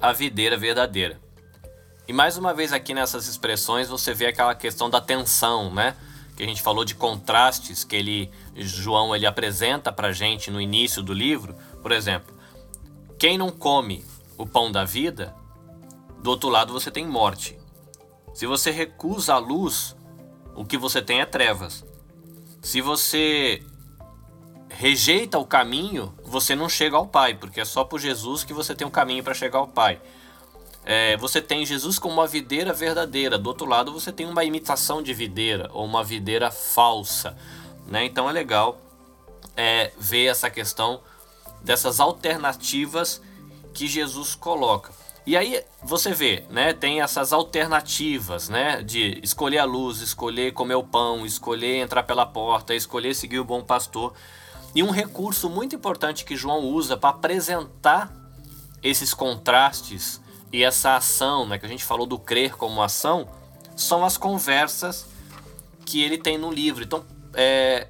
a 0.00 0.12
videira 0.12 0.56
verdadeira. 0.56 1.20
E 2.06 2.12
mais 2.12 2.36
uma 2.36 2.54
vez 2.54 2.72
aqui 2.72 2.94
nessas 2.94 3.26
expressões 3.26 3.88
você 3.88 4.14
vê 4.14 4.26
aquela 4.26 4.54
questão 4.54 4.88
da 4.88 5.00
tensão, 5.00 5.74
né? 5.74 5.96
Que 6.38 6.44
a 6.44 6.46
gente 6.46 6.62
falou 6.62 6.84
de 6.84 6.94
contrastes 6.94 7.82
que 7.82 7.96
ele 7.96 8.30
João 8.54 9.12
ele 9.12 9.26
apresenta 9.26 9.90
para 9.92 10.12
gente 10.12 10.52
no 10.52 10.60
início 10.60 11.02
do 11.02 11.12
livro. 11.12 11.52
Por 11.82 11.90
exemplo, 11.90 12.32
quem 13.18 13.36
não 13.36 13.50
come 13.50 14.04
o 14.36 14.46
pão 14.46 14.70
da 14.70 14.84
vida 14.84 15.34
do 16.22 16.30
outro 16.30 16.48
lado 16.48 16.72
você 16.72 16.92
tem 16.92 17.04
morte. 17.04 17.58
Se 18.32 18.46
você 18.46 18.70
recusa 18.70 19.34
a 19.34 19.38
luz, 19.38 19.96
o 20.54 20.64
que 20.64 20.78
você 20.78 21.02
tem 21.02 21.20
é 21.20 21.26
trevas. 21.26 21.84
Se 22.62 22.80
você 22.80 23.60
rejeita 24.68 25.40
o 25.40 25.44
caminho, 25.44 26.14
você 26.22 26.54
não 26.54 26.68
chega 26.68 26.96
ao 26.96 27.08
Pai, 27.08 27.34
porque 27.34 27.60
é 27.60 27.64
só 27.64 27.82
por 27.82 27.98
Jesus 27.98 28.44
que 28.44 28.52
você 28.52 28.76
tem 28.76 28.86
um 28.86 28.90
caminho 28.90 29.24
para 29.24 29.34
chegar 29.34 29.58
ao 29.58 29.66
Pai. 29.66 30.00
É, 30.84 31.16
você 31.16 31.42
tem 31.42 31.66
Jesus 31.66 31.98
como 31.98 32.14
uma 32.14 32.26
videira 32.26 32.72
verdadeira, 32.72 33.36
do 33.36 33.48
outro 33.48 33.66
lado 33.66 33.92
você 33.92 34.10
tem 34.10 34.26
uma 34.26 34.44
imitação 34.44 35.02
de 35.02 35.12
videira 35.12 35.68
ou 35.72 35.84
uma 35.84 36.02
videira 36.02 36.50
falsa. 36.50 37.36
Né? 37.86 38.04
Então 38.04 38.28
é 38.28 38.32
legal 38.32 38.80
é, 39.56 39.92
ver 39.98 40.26
essa 40.26 40.48
questão 40.48 41.00
dessas 41.62 42.00
alternativas 42.00 43.20
que 43.74 43.86
Jesus 43.86 44.34
coloca. 44.34 44.92
E 45.26 45.36
aí 45.36 45.62
você 45.82 46.14
vê, 46.14 46.44
né, 46.48 46.72
tem 46.72 47.02
essas 47.02 47.34
alternativas, 47.34 48.48
né, 48.48 48.82
de 48.82 49.20
escolher 49.22 49.58
a 49.58 49.64
luz, 49.64 50.00
escolher 50.00 50.54
comer 50.54 50.76
o 50.76 50.82
pão, 50.82 51.26
escolher 51.26 51.76
entrar 51.76 52.02
pela 52.04 52.24
porta, 52.24 52.74
escolher 52.74 53.14
seguir 53.14 53.38
o 53.38 53.44
bom 53.44 53.62
pastor. 53.62 54.14
E 54.74 54.82
um 54.82 54.90
recurso 54.90 55.50
muito 55.50 55.76
importante 55.76 56.24
que 56.24 56.34
João 56.34 56.60
usa 56.60 56.96
para 56.96 57.10
apresentar 57.10 58.10
esses 58.82 59.12
contrastes 59.12 60.18
e 60.52 60.64
essa 60.64 60.96
ação, 60.96 61.46
né, 61.46 61.58
que 61.58 61.66
a 61.66 61.68
gente 61.68 61.84
falou 61.84 62.06
do 62.06 62.18
crer 62.18 62.56
como 62.56 62.82
ação, 62.82 63.28
são 63.76 64.04
as 64.04 64.16
conversas 64.16 65.06
que 65.84 66.02
ele 66.02 66.18
tem 66.18 66.38
no 66.38 66.50
livro. 66.50 66.84
Então, 66.84 67.04
é, 67.34 67.88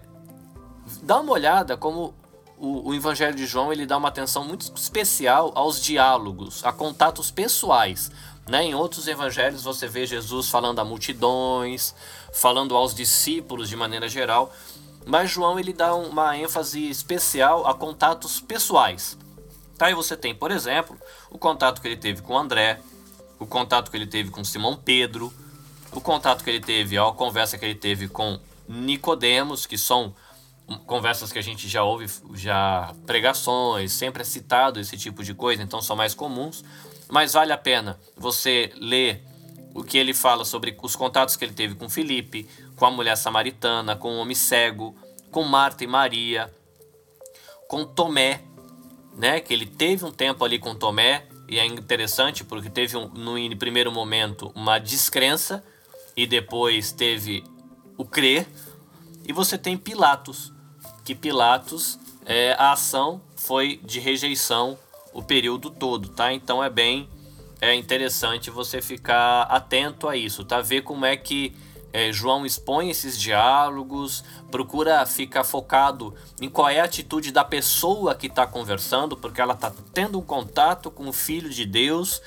dá 1.03 1.21
uma 1.21 1.33
olhada 1.33 1.77
como 1.77 2.14
o, 2.57 2.88
o, 2.88 2.94
Evangelho 2.94 3.37
de 3.37 3.47
João 3.47 3.73
ele 3.73 3.87
dá 3.87 3.97
uma 3.97 4.09
atenção 4.09 4.44
muito 4.44 4.73
especial 4.77 5.53
aos 5.55 5.81
diálogos, 5.81 6.64
a 6.64 6.73
contatos 6.73 7.31
pessoais. 7.31 8.11
Né? 8.49 8.64
Em 8.64 8.75
outros 8.75 9.07
evangelhos 9.07 9.62
você 9.62 9.87
vê 9.87 10.07
Jesus 10.07 10.49
falando 10.49 10.81
a 10.81 10.85
multidões, 10.85 11.94
falando 12.33 12.75
aos 12.75 12.94
discípulos 12.94 13.68
de 13.68 13.77
maneira 13.77 14.09
geral. 14.09 14.53
Mas 15.07 15.31
João 15.31 15.59
ele 15.59 15.73
dá 15.73 15.94
uma 15.94 16.37
ênfase 16.37 16.88
especial 16.88 17.66
a 17.66 17.75
contatos 17.75 18.40
pessoais. 18.40 19.16
Tá? 19.79 19.87
Aí 19.87 19.95
você 19.95 20.17
tem, 20.17 20.35
por 20.35 20.51
exemplo, 20.51 20.99
o 21.31 21.38
contato 21.38 21.81
que 21.81 21.87
ele 21.87 21.97
teve 21.97 22.21
com 22.21 22.37
André, 22.37 22.81
o 23.38 23.47
contato 23.47 23.91
que 23.91 23.97
ele 23.97 24.07
teve 24.07 24.31
com 24.31 24.45
Simão 24.45 24.77
Pedro, 24.77 25.33
o 25.93 26.01
contato 26.01 26.43
que 26.43 26.51
ele 26.51 26.61
teve, 26.61 26.99
a 26.99 27.11
conversa 27.12 27.57
que 27.57 27.64
ele 27.64 27.77
teve 27.77 28.09
com 28.09 28.38
Nicodemos, 28.69 29.64
que 29.64 29.79
são 29.79 30.14
conversas 30.87 31.33
que 31.33 31.38
a 31.38 31.43
gente 31.43 31.67
já 31.69 31.83
ouve, 31.83 32.07
já 32.35 32.93
pregações, 33.07 33.93
sempre 33.93 34.23
é 34.23 34.25
citado 34.25 34.79
esse 34.81 34.99
tipo 34.99 35.23
de 35.23 35.33
coisa, 35.33 35.62
então 35.62 35.81
são 35.81 35.97
mais 35.97 36.12
comuns, 36.12 36.62
mas 37.09 37.33
vale 37.33 37.53
a 37.53 37.57
pena 37.57 37.99
você 38.17 38.71
ler 38.77 39.25
o 39.75 39.83
que 39.83 39.97
ele 39.97 40.12
fala 40.12 40.45
sobre 40.45 40.77
os 40.83 40.95
contatos 40.97 41.37
que 41.37 41.45
ele 41.45 41.55
teve 41.55 41.75
com 41.75 41.88
Felipe, 41.88 42.49
com 42.77 42.85
a 42.85 42.91
mulher 42.91 43.17
samaritana, 43.17 43.97
com 43.97 44.11
o 44.11 44.19
homem 44.19 44.35
cego, 44.35 44.95
com 45.31 45.45
Marta 45.45 45.85
e 45.85 45.87
Maria, 45.87 46.53
com 47.69 47.85
Tomé, 47.85 48.43
né? 49.19 49.41
Que 49.41 49.53
ele 49.53 49.67
teve 49.67 50.05
um 50.05 50.13
tempo 50.13 50.45
ali 50.45 50.59
com 50.59 50.75
Tomé 50.75 51.27
e 51.49 51.59
é 51.59 51.67
interessante 51.67 52.45
porque 52.45 52.71
teve 52.71 52.97
um, 52.97 53.09
no 53.09 53.57
primeiro 53.57 53.91
momento 53.91 54.53
uma 54.55 54.79
descrença 54.79 55.63
e 56.17 56.27
depois 56.27 56.93
teve 56.93 57.45
o 57.97 58.05
crer. 58.05 58.47
E 59.27 59.33
você 59.33 59.59
tem 59.59 59.77
Pilatos, 59.77 60.53
que 61.05 61.15
Pilatos 61.15 61.99
é, 62.25 62.55
a 62.59 62.73
ação 62.73 63.21
foi 63.37 63.81
de 63.85 63.99
rejeição 63.99 64.79
o 65.13 65.23
período 65.23 65.69
todo, 65.69 66.09
tá? 66.09 66.33
Então 66.33 66.63
é 66.63 66.71
bem 66.71 67.09
é 67.61 67.75
interessante 67.75 68.51
você 68.51 68.81
ficar 68.81 69.43
atento 69.43 70.09
a 70.09 70.17
isso, 70.17 70.45
tá? 70.45 70.61
Ver 70.61 70.83
como 70.83 71.05
é 71.05 71.17
que 71.17 71.53
é, 71.92 72.12
João 72.12 72.44
expõe 72.44 72.90
esses 72.90 73.18
diálogos, 73.18 74.22
procura 74.51 75.05
ficar 75.07 75.44
focado 75.44 76.14
em 76.40 76.48
qual 76.48 76.68
é 76.68 76.81
a 76.81 76.85
atitude 76.85 77.33
da 77.33 77.44
pessoa 77.44 78.14
que 78.14 78.27
está 78.27 78.46
conversando, 78.46 79.16
porque 79.16 79.40
ela 79.40 79.55
está 79.55 79.72
tendo 79.92 80.18
um 80.18 80.22
contato 80.22 80.90
com 80.90 81.09
o 81.09 81.12
Filho 81.12 81.48
de 81.48 81.64
Deus, 81.64 82.20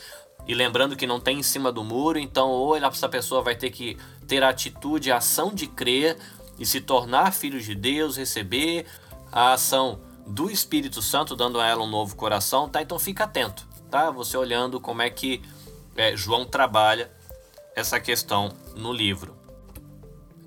e 0.47 0.55
lembrando 0.55 0.95
que 0.95 1.05
não 1.05 1.19
tem 1.19 1.39
em 1.39 1.43
cima 1.43 1.71
do 1.71 1.83
muro, 1.83 2.17
então 2.17 2.49
ou 2.49 2.75
essa 2.75 3.07
pessoa 3.07 3.41
vai 3.41 3.55
ter 3.55 3.69
que 3.69 3.97
ter 4.27 4.43
a 4.43 4.49
atitude, 4.49 5.11
a 5.11 5.17
ação 5.17 5.53
de 5.53 5.67
crer 5.67 6.17
e 6.57 6.65
se 6.65 6.81
tornar 6.81 7.31
filho 7.31 7.61
de 7.61 7.75
Deus, 7.75 8.17
receber 8.17 8.85
a 9.31 9.53
ação 9.53 9.99
do 10.25 10.49
Espírito 10.49 11.01
Santo, 11.01 11.35
dando 11.35 11.59
a 11.59 11.67
ela 11.67 11.83
um 11.83 11.89
novo 11.89 12.15
coração, 12.15 12.67
tá? 12.67 12.81
Então 12.81 12.97
fica 12.97 13.25
atento, 13.25 13.67
tá? 13.89 14.09
Você 14.11 14.35
olhando 14.35 14.79
como 14.79 15.01
é 15.01 15.09
que 15.09 15.41
é, 15.95 16.15
João 16.15 16.45
trabalha 16.45 17.11
essa 17.75 17.99
questão 17.99 18.51
no 18.75 18.91
livro. 18.91 19.40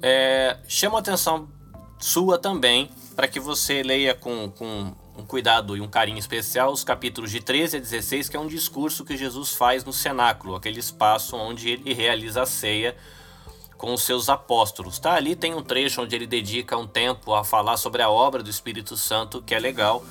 É, 0.07 0.59
chama 0.69 0.99
a 0.99 1.01
atenção 1.01 1.49
sua 1.99 2.37
também 2.37 2.91
para 3.17 3.27
que 3.27 3.41
você 3.41 3.83
leia 3.83 4.15
com, 4.15 4.51
com 4.51 4.95
um 5.17 5.25
cuidado 5.25 5.75
e 5.79 5.81
um 5.81 5.89
carinho 5.89 6.19
especial 6.19 6.71
os 6.71 6.85
capítulos 6.85 7.31
de 7.31 7.41
13 7.41 7.79
a 7.79 7.81
16, 7.81 8.29
que 8.29 8.37
é 8.37 8.39
um 8.39 8.47
discurso 8.47 9.03
que 9.03 9.17
Jesus 9.17 9.55
faz 9.55 9.83
no 9.83 9.95
cenáculo, 9.95 10.57
aquele 10.57 10.79
espaço 10.79 11.35
onde 11.37 11.71
ele 11.71 11.95
realiza 11.95 12.43
a 12.43 12.47
ceia 12.47 12.95
com 13.79 13.95
os 13.95 14.03
seus 14.03 14.29
apóstolos. 14.29 14.99
Tá 14.99 15.15
ali 15.15 15.35
tem 15.35 15.55
um 15.55 15.63
trecho 15.63 16.03
onde 16.03 16.15
ele 16.15 16.27
dedica 16.27 16.77
um 16.77 16.87
tempo 16.87 17.33
a 17.33 17.43
falar 17.43 17.79
sobre 17.79 18.03
a 18.03 18.11
obra 18.11 18.43
do 18.43 18.51
Espírito 18.51 18.99
Santo, 18.99 19.41
que 19.41 19.55
é 19.55 19.59
legal. 19.59 20.05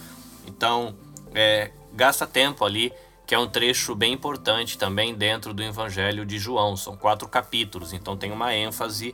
Então, 0.48 0.96
é, 1.36 1.70
gasta 1.94 2.26
tempo 2.26 2.66
ali, 2.66 2.92
que 3.28 3.36
é 3.36 3.38
um 3.38 3.48
trecho 3.48 3.94
bem 3.94 4.14
importante 4.14 4.76
também 4.76 5.14
dentro 5.14 5.54
do 5.54 5.62
Evangelho 5.62 6.26
de 6.26 6.40
João. 6.40 6.76
São 6.76 6.98
quatro 6.98 7.30
capítulos, 7.30 7.94
então 7.94 8.18
tem 8.18 8.32
uma 8.32 8.56
ênfase 8.56 9.14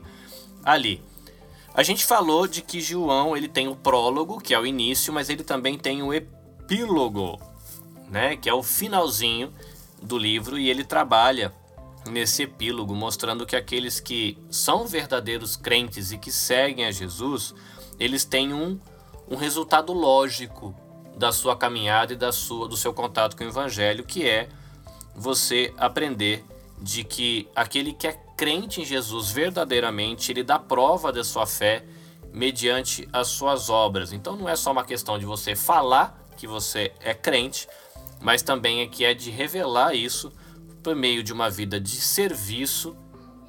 ali. 0.64 1.02
A 1.74 1.82
gente 1.82 2.04
falou 2.04 2.46
de 2.46 2.62
que 2.62 2.80
João 2.80 3.36
ele 3.36 3.48
tem 3.48 3.68
o 3.68 3.76
prólogo, 3.76 4.40
que 4.40 4.52
é 4.52 4.58
o 4.58 4.66
início, 4.66 5.12
mas 5.12 5.30
ele 5.30 5.44
também 5.44 5.78
tem 5.78 6.02
o 6.02 6.12
epílogo, 6.12 7.40
né, 8.08 8.36
que 8.36 8.48
é 8.48 8.54
o 8.54 8.62
finalzinho 8.62 9.52
do 10.02 10.18
livro 10.18 10.58
e 10.58 10.68
ele 10.68 10.84
trabalha 10.84 11.52
nesse 12.08 12.42
epílogo 12.42 12.94
mostrando 12.94 13.46
que 13.46 13.54
aqueles 13.54 14.00
que 14.00 14.36
são 14.50 14.86
verdadeiros 14.86 15.56
crentes 15.56 16.10
e 16.10 16.18
que 16.18 16.32
seguem 16.32 16.86
a 16.86 16.90
Jesus, 16.90 17.54
eles 17.98 18.24
têm 18.24 18.52
um, 18.52 18.80
um 19.28 19.36
resultado 19.36 19.92
lógico 19.92 20.74
da 21.16 21.32
sua 21.32 21.56
caminhada 21.56 22.14
e 22.14 22.16
da 22.16 22.32
sua 22.32 22.66
do 22.66 22.76
seu 22.76 22.94
contato 22.94 23.36
com 23.36 23.44
o 23.44 23.48
evangelho, 23.48 24.04
que 24.04 24.26
é 24.26 24.48
você 25.14 25.72
aprender 25.76 26.44
de 26.80 27.04
que 27.04 27.46
aquele 27.54 27.92
que 27.92 28.06
é 28.06 28.18
crente 28.40 28.80
em 28.80 28.86
Jesus 28.86 29.30
verdadeiramente, 29.30 30.32
ele 30.32 30.42
dá 30.42 30.58
prova 30.58 31.12
da 31.12 31.22
sua 31.22 31.44
fé 31.44 31.84
mediante 32.32 33.06
as 33.12 33.28
suas 33.28 33.68
obras. 33.68 34.14
Então 34.14 34.34
não 34.34 34.48
é 34.48 34.56
só 34.56 34.72
uma 34.72 34.82
questão 34.82 35.18
de 35.18 35.26
você 35.26 35.54
falar 35.54 36.18
que 36.38 36.46
você 36.46 36.90
é 37.00 37.12
crente, 37.12 37.68
mas 38.18 38.40
também 38.40 38.80
é 38.80 38.86
que 38.86 39.04
é 39.04 39.12
de 39.12 39.30
revelar 39.30 39.94
isso 39.94 40.32
por 40.82 40.96
meio 40.96 41.22
de 41.22 41.34
uma 41.34 41.50
vida 41.50 41.78
de 41.78 42.00
serviço 42.00 42.96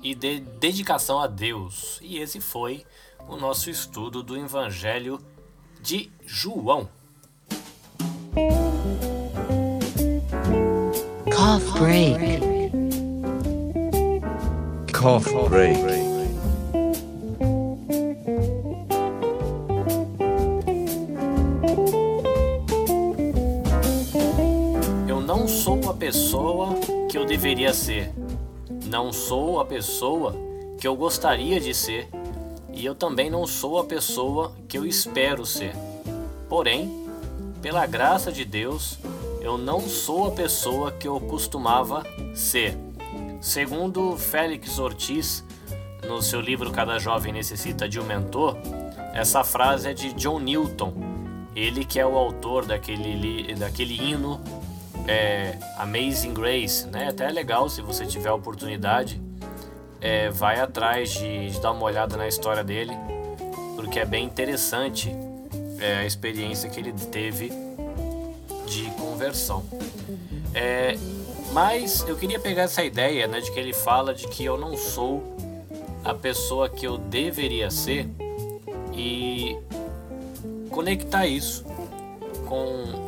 e 0.03 0.13
de 0.13 0.41
dedicação 0.41 1.21
a 1.21 1.27
Deus. 1.27 1.97
E 2.01 2.17
esse 2.17 2.41
foi 2.41 2.85
o 3.29 3.37
nosso 3.37 3.69
estudo 3.69 4.21
do 4.21 4.35
Evangelho 4.35 5.21
de 5.79 6.11
João. 6.25 6.89
Cough 11.33 11.79
break 11.79 12.60
cough 15.01 15.49
break. 15.49 15.79
Eu 25.07 25.19
não 25.21 25.47
sou 25.47 25.89
a 25.89 25.93
pessoa 25.95 26.75
que 27.09 27.17
eu 27.17 27.25
deveria 27.25 27.73
ser. 27.73 28.11
Não 28.85 29.11
sou 29.11 29.59
a 29.59 29.65
pessoa 29.65 30.35
que 30.79 30.87
eu 30.87 30.95
gostaria 30.95 31.59
de 31.59 31.73
ser. 31.73 32.07
E 32.71 32.85
eu 32.85 32.93
também 32.93 33.27
não 33.27 33.47
sou 33.47 33.79
a 33.79 33.83
pessoa 33.83 34.53
que 34.67 34.77
eu 34.77 34.85
espero 34.85 35.47
ser. 35.47 35.73
Porém, 36.47 37.07
pela 37.59 37.87
graça 37.87 38.31
de 38.31 38.45
Deus, 38.45 38.99
eu 39.41 39.57
não 39.57 39.81
sou 39.81 40.27
a 40.27 40.31
pessoa 40.31 40.91
que 40.91 41.07
eu 41.07 41.19
costumava 41.19 42.05
ser. 42.35 42.77
Segundo 43.41 44.15
Félix 44.17 44.77
Ortiz, 44.77 45.43
no 46.07 46.21
seu 46.21 46.39
livro 46.39 46.69
Cada 46.69 46.99
Jovem 46.99 47.33
Necessita 47.33 47.89
de 47.89 47.99
um 47.99 48.03
Mentor, 48.03 48.55
essa 49.15 49.43
frase 49.43 49.89
é 49.89 49.93
de 49.95 50.13
John 50.13 50.39
Newton, 50.39 50.93
ele 51.55 51.83
que 51.83 51.99
é 51.99 52.05
o 52.05 52.15
autor 52.15 52.67
daquele, 52.67 53.55
daquele 53.55 53.95
hino 53.95 54.39
é, 55.07 55.57
Amazing 55.79 56.35
Grace. 56.35 56.85
Né? 56.85 57.09
Até 57.09 57.25
é 57.25 57.31
legal 57.31 57.67
se 57.67 57.81
você 57.81 58.05
tiver 58.05 58.29
a 58.29 58.35
oportunidade, 58.35 59.19
é, 59.99 60.29
vai 60.29 60.59
atrás 60.59 61.11
de, 61.11 61.49
de, 61.49 61.59
dar 61.59 61.71
uma 61.71 61.85
olhada 61.85 62.15
na 62.15 62.27
história 62.27 62.63
dele, 62.63 62.93
porque 63.75 63.99
é 63.99 64.05
bem 64.05 64.23
interessante 64.23 65.11
é, 65.79 65.97
a 65.97 66.05
experiência 66.05 66.69
que 66.69 66.79
ele 66.79 66.93
teve 66.93 67.51
de 68.67 68.85
conversão. 68.91 69.65
É, 70.53 70.95
mas 71.51 72.05
eu 72.07 72.15
queria 72.15 72.39
pegar 72.39 72.63
essa 72.63 72.83
ideia 72.83 73.27
né, 73.27 73.41
de 73.41 73.51
que 73.51 73.59
ele 73.59 73.73
fala 73.73 74.13
de 74.13 74.27
que 74.27 74.43
eu 74.43 74.57
não 74.57 74.77
sou 74.77 75.35
a 76.03 76.13
pessoa 76.13 76.69
que 76.69 76.87
eu 76.87 76.97
deveria 76.97 77.69
ser 77.69 78.09
e 78.93 79.57
conectar 80.69 81.27
isso 81.27 81.63
com 82.47 82.65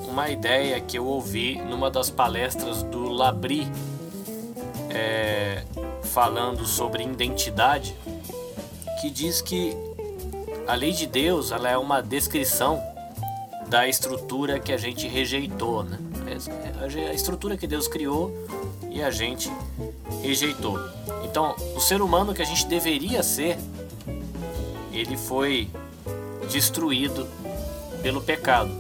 uma 0.07 0.29
ideia 0.29 0.79
que 0.79 0.97
eu 0.97 1.05
ouvi 1.05 1.55
numa 1.55 1.89
das 1.89 2.09
palestras 2.09 2.83
do 2.83 3.09
Labri 3.09 3.67
é, 4.89 5.63
falando 6.03 6.65
sobre 6.65 7.03
identidade, 7.03 7.95
que 9.01 9.09
diz 9.09 9.41
que 9.41 9.75
a 10.67 10.75
lei 10.75 10.91
de 10.91 11.07
Deus 11.07 11.51
ela 11.51 11.69
é 11.69 11.77
uma 11.77 12.01
descrição 12.01 12.81
da 13.67 13.87
estrutura 13.87 14.59
que 14.59 14.71
a 14.71 14.77
gente 14.77 15.07
rejeitou, 15.07 15.83
né? 15.83 15.97
É, 16.33 17.09
a 17.09 17.13
estrutura 17.13 17.57
que 17.57 17.67
Deus 17.67 17.87
criou 17.87 18.31
e 18.89 19.01
a 19.01 19.11
gente 19.11 19.51
rejeitou. 20.21 20.79
Então, 21.23 21.55
o 21.75 21.79
ser 21.79 22.01
humano 22.01 22.33
que 22.33 22.41
a 22.41 22.45
gente 22.45 22.65
deveria 22.67 23.23
ser, 23.23 23.57
ele 24.91 25.17
foi 25.17 25.69
destruído 26.51 27.27
pelo 28.01 28.21
pecado. 28.21 28.71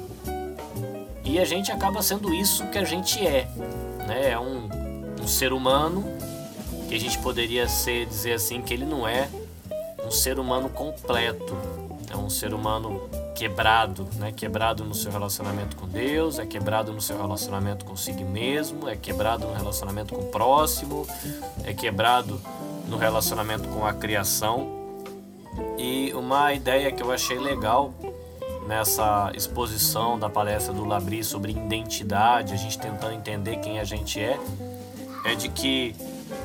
E 1.23 1.39
a 1.39 1.45
gente 1.45 1.71
acaba 1.71 2.01
sendo 2.01 2.33
isso 2.33 2.65
que 2.67 2.77
a 2.77 2.83
gente 2.83 3.25
é, 3.25 3.47
né? 4.07 4.31
É 4.31 4.39
um, 4.39 4.69
um 5.21 5.27
ser 5.27 5.53
humano 5.53 6.03
que 6.87 6.95
a 6.95 6.99
gente 6.99 7.17
poderia 7.19 7.67
ser, 7.67 8.05
dizer 8.05 8.33
assim 8.33 8.61
que 8.61 8.73
ele 8.73 8.85
não 8.85 9.07
é 9.07 9.29
um 10.05 10.11
ser 10.11 10.37
humano 10.37 10.69
completo, 10.69 11.57
é 12.13 12.17
um 12.17 12.29
ser 12.29 12.53
humano 12.53 13.09
quebrado, 13.35 14.07
né? 14.15 14.31
Quebrado 14.31 14.83
no 14.83 14.93
seu 14.93 15.11
relacionamento 15.11 15.75
com 15.75 15.87
Deus, 15.87 16.39
é 16.39 16.45
quebrado 16.45 16.93
no 16.93 17.01
seu 17.01 17.17
relacionamento 17.17 17.83
consigo 17.83 18.23
mesmo, 18.23 18.87
é 18.87 18.95
quebrado 18.95 19.47
no 19.47 19.53
relacionamento 19.53 20.13
com 20.13 20.21
o 20.21 20.25
próximo, 20.25 21.07
é 21.63 21.73
quebrado 21.73 22.39
no 22.87 22.97
relacionamento 22.97 23.67
com 23.69 23.85
a 23.85 23.93
criação. 23.93 24.83
E 25.77 26.13
uma 26.13 26.53
ideia 26.53 26.91
que 26.91 27.01
eu 27.01 27.11
achei 27.11 27.37
legal 27.37 27.93
nessa 28.67 29.31
exposição 29.35 30.17
da 30.17 30.29
palestra 30.29 30.73
do 30.73 30.85
Labri 30.85 31.23
sobre 31.23 31.51
identidade, 31.51 32.53
a 32.53 32.57
gente 32.57 32.77
tentando 32.79 33.13
entender 33.13 33.57
quem 33.57 33.79
a 33.79 33.83
gente 33.83 34.19
é, 34.19 34.39
é 35.25 35.35
de 35.35 35.49
que 35.49 35.95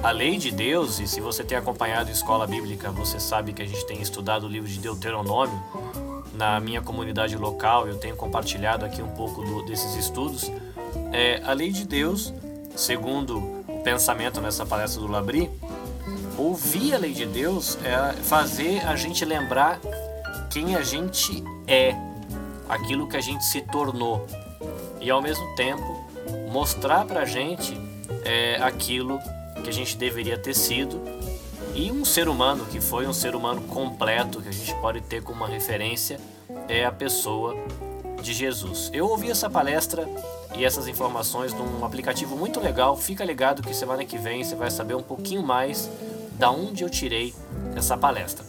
a 0.03 0.11
lei 0.11 0.37
de 0.37 0.51
Deus, 0.51 1.01
e 1.01 1.07
se 1.07 1.21
você 1.21 1.43
tem 1.43 1.59
acompanhado 1.59 2.11
escola 2.11 2.47
bíblica, 2.47 2.91
você 2.91 3.19
sabe 3.19 3.53
que 3.53 3.63
a 3.63 3.67
gente 3.67 3.85
tem 3.87 4.01
estudado 4.01 4.45
o 4.45 4.49
livro 4.49 4.69
de 4.69 4.79
Deuteronômio 4.79 5.61
na 6.35 6.61
minha 6.61 6.81
comunidade 6.81 7.37
local, 7.37 7.89
eu 7.89 7.99
tenho 7.99 8.15
compartilhado 8.15 8.85
aqui 8.85 9.03
um 9.03 9.09
pouco 9.09 9.43
do, 9.43 9.65
desses 9.65 9.97
estudos. 9.97 10.51
É, 11.13 11.43
a 11.45 11.53
lei 11.53 11.73
de 11.73 11.85
Deus, 11.85 12.33
segundo 12.77 13.39
o 13.67 13.83
pensamento 13.83 14.41
nessa 14.41 14.65
palestra 14.65 15.01
do 15.01 15.09
Labri, 15.09 15.51
ouvir 16.37 16.95
a 16.95 16.99
lei 16.99 17.13
de 17.13 17.27
Deus 17.27 17.77
é 17.85 18.13
fazer 18.23 18.87
a 18.87 18.95
gente 18.95 19.25
lembrar 19.25 19.81
quem 20.49 20.77
a 20.77 20.83
gente 20.83 21.43
é, 21.67 21.97
aquilo 22.69 23.09
que 23.09 23.17
a 23.17 23.21
gente 23.21 23.45
se 23.45 23.61
tornou, 23.63 24.25
e 25.01 25.11
ao 25.11 25.21
mesmo 25.21 25.55
tempo 25.57 26.07
mostrar 26.53 27.05
pra 27.05 27.25
gente 27.25 27.77
é, 28.25 28.63
aquilo 28.63 29.19
que 29.19 29.38
a 29.67 29.73
gente 29.73 29.97
deveria 29.97 30.39
ter 30.39 30.55
sido 30.55 31.01
e 31.75 31.93
um 31.93 32.05
ser 32.05 32.29
humano 32.29 32.67
que 32.67 32.81
foi 32.81 33.07
um 33.07 33.13
ser 33.13 33.35
humano 33.35 33.63
completo 33.63 34.43
que 34.43 34.49
a 34.49 34.53
gente 34.53 34.75
pode 34.81 35.01
ter 35.01 35.23
como 35.23 35.45
uma 35.45 35.49
referência 35.49 36.21
é 36.69 36.85
a 36.85 36.93
pessoa 36.93 37.55
de 38.21 38.33
Jesus. 38.33 38.91
Eu 38.93 39.07
ouvi 39.07 39.31
essa 39.31 39.49
palestra 39.49 40.09
e 40.57 40.65
essas 40.65 40.89
informações 40.89 41.53
num 41.55 41.85
aplicativo 41.85 42.37
muito 42.37 42.59
legal. 42.61 42.97
Fica 42.97 43.25
ligado 43.25 43.63
que 43.63 43.73
semana 43.73 44.05
que 44.05 44.19
vem 44.19 44.43
você 44.43 44.57
vai 44.57 44.71
saber 44.71 44.95
um 44.95 45.03
pouquinho 45.03 45.43
mais 45.43 45.89
da 46.33 46.51
onde 46.51 46.83
eu 46.83 46.91
tirei 46.91 47.35
essa 47.77 47.97
palestra. 47.97 48.45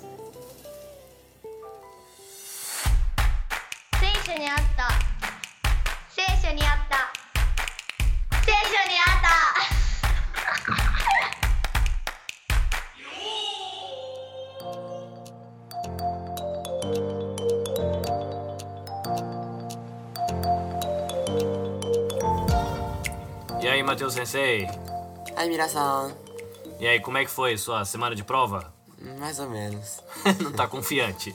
E 8.48 8.52
aí, 8.52 9.09
Matheus 23.90 24.14
Sensei? 24.14 24.68
Ai, 25.36 25.50
Mirasan. 25.50 26.16
E 26.80 26.88
aí, 26.88 27.00
como 27.00 27.18
é 27.18 27.26
que 27.26 27.32
foi 27.32 27.58
sua 27.58 27.84
semana 27.86 28.14
de 28.14 28.24
prova? 28.24 28.72
Mais 29.18 29.40
ou 29.40 29.50
menos. 29.50 30.04
Não 30.40 30.52
tá 30.52 30.68
confiante? 30.68 31.34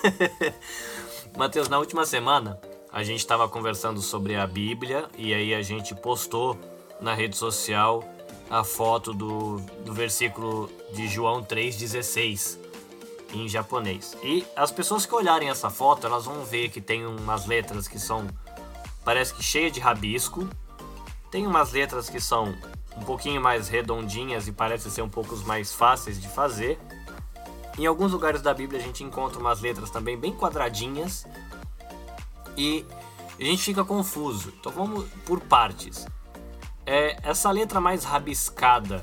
Matheus, 1.36 1.68
na 1.68 1.78
última 1.78 2.06
semana 2.06 2.58
a 2.90 3.02
gente 3.02 3.18
estava 3.18 3.46
conversando 3.46 4.00
sobre 4.00 4.36
a 4.36 4.46
Bíblia 4.46 5.06
e 5.18 5.34
aí 5.34 5.52
a 5.52 5.60
gente 5.60 5.94
postou 5.94 6.58
na 6.98 7.12
rede 7.12 7.36
social 7.36 8.02
a 8.48 8.64
foto 8.64 9.12
do, 9.12 9.56
do 9.84 9.92
versículo 9.92 10.70
de 10.94 11.06
João 11.06 11.44
3,16 11.44 12.58
em 13.34 13.46
japonês. 13.46 14.16
E 14.22 14.46
as 14.56 14.72
pessoas 14.72 15.04
que 15.04 15.14
olharem 15.14 15.50
essa 15.50 15.68
foto, 15.68 16.06
elas 16.06 16.24
vão 16.24 16.42
ver 16.42 16.70
que 16.70 16.80
tem 16.80 17.04
umas 17.04 17.44
letras 17.44 17.86
que 17.86 17.98
são 17.98 18.26
parece 19.04 19.34
que 19.34 19.42
cheia 19.42 19.70
de 19.70 19.78
rabisco 19.78 20.48
tem 21.32 21.46
umas 21.46 21.72
letras 21.72 22.10
que 22.10 22.20
são 22.20 22.54
um 22.94 23.02
pouquinho 23.04 23.40
mais 23.40 23.66
redondinhas 23.66 24.46
e 24.46 24.52
parecem 24.52 24.92
ser 24.92 25.00
um 25.00 25.08
pouco 25.08 25.34
mais 25.38 25.72
fáceis 25.72 26.20
de 26.20 26.28
fazer. 26.28 26.78
Em 27.78 27.86
alguns 27.86 28.12
lugares 28.12 28.42
da 28.42 28.52
Bíblia 28.52 28.78
a 28.78 28.82
gente 28.82 29.02
encontra 29.02 29.40
umas 29.40 29.62
letras 29.62 29.88
também 29.88 30.16
bem 30.16 30.36
quadradinhas 30.36 31.26
e 32.54 32.84
a 33.40 33.44
gente 33.44 33.62
fica 33.62 33.82
confuso. 33.82 34.52
Então 34.60 34.70
vamos 34.70 35.08
por 35.24 35.40
partes. 35.40 36.06
É, 36.84 37.16
essa 37.22 37.50
letra 37.50 37.80
mais 37.80 38.04
rabiscada, 38.04 39.02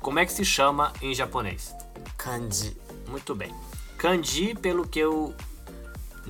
como 0.00 0.18
é 0.18 0.24
que 0.24 0.32
se 0.32 0.44
chama 0.44 0.90
em 1.02 1.14
japonês? 1.14 1.74
Kanji. 2.16 2.74
Muito 3.06 3.34
bem. 3.34 3.54
Kanji, 3.98 4.54
pelo 4.54 4.88
que 4.88 4.98
eu 4.98 5.34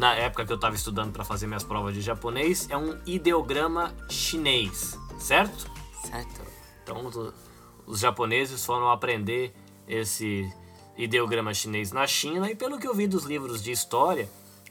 na 0.01 0.15
época 0.15 0.47
que 0.47 0.53
eu 0.53 0.57
estava 0.57 0.75
estudando 0.75 1.13
para 1.13 1.27
fazer 1.27 1.47
minhas 1.47 1.63
provas 1.63 1.93
de 1.93 2.01
japonês, 2.01 2.67
é 2.71 2.77
um 2.77 2.99
ideograma 3.05 3.95
chinês, 4.09 4.99
certo? 5.19 5.71
Certo. 6.03 6.41
Então, 6.83 7.35
os 7.87 8.01
japoneses 8.01 8.65
foram 8.65 8.91
aprender 8.91 9.55
esse 9.87 10.51
ideograma 10.97 11.53
chinês 11.53 11.93
na 11.93 12.07
China 12.07 12.51
e 12.51 12.57
pelo 12.57 12.79
que 12.79 12.89
eu 12.89 12.95
vi 12.95 13.07
dos 13.07 13.25
livros 13.25 13.63
de 13.63 13.73
história, 13.73 14.27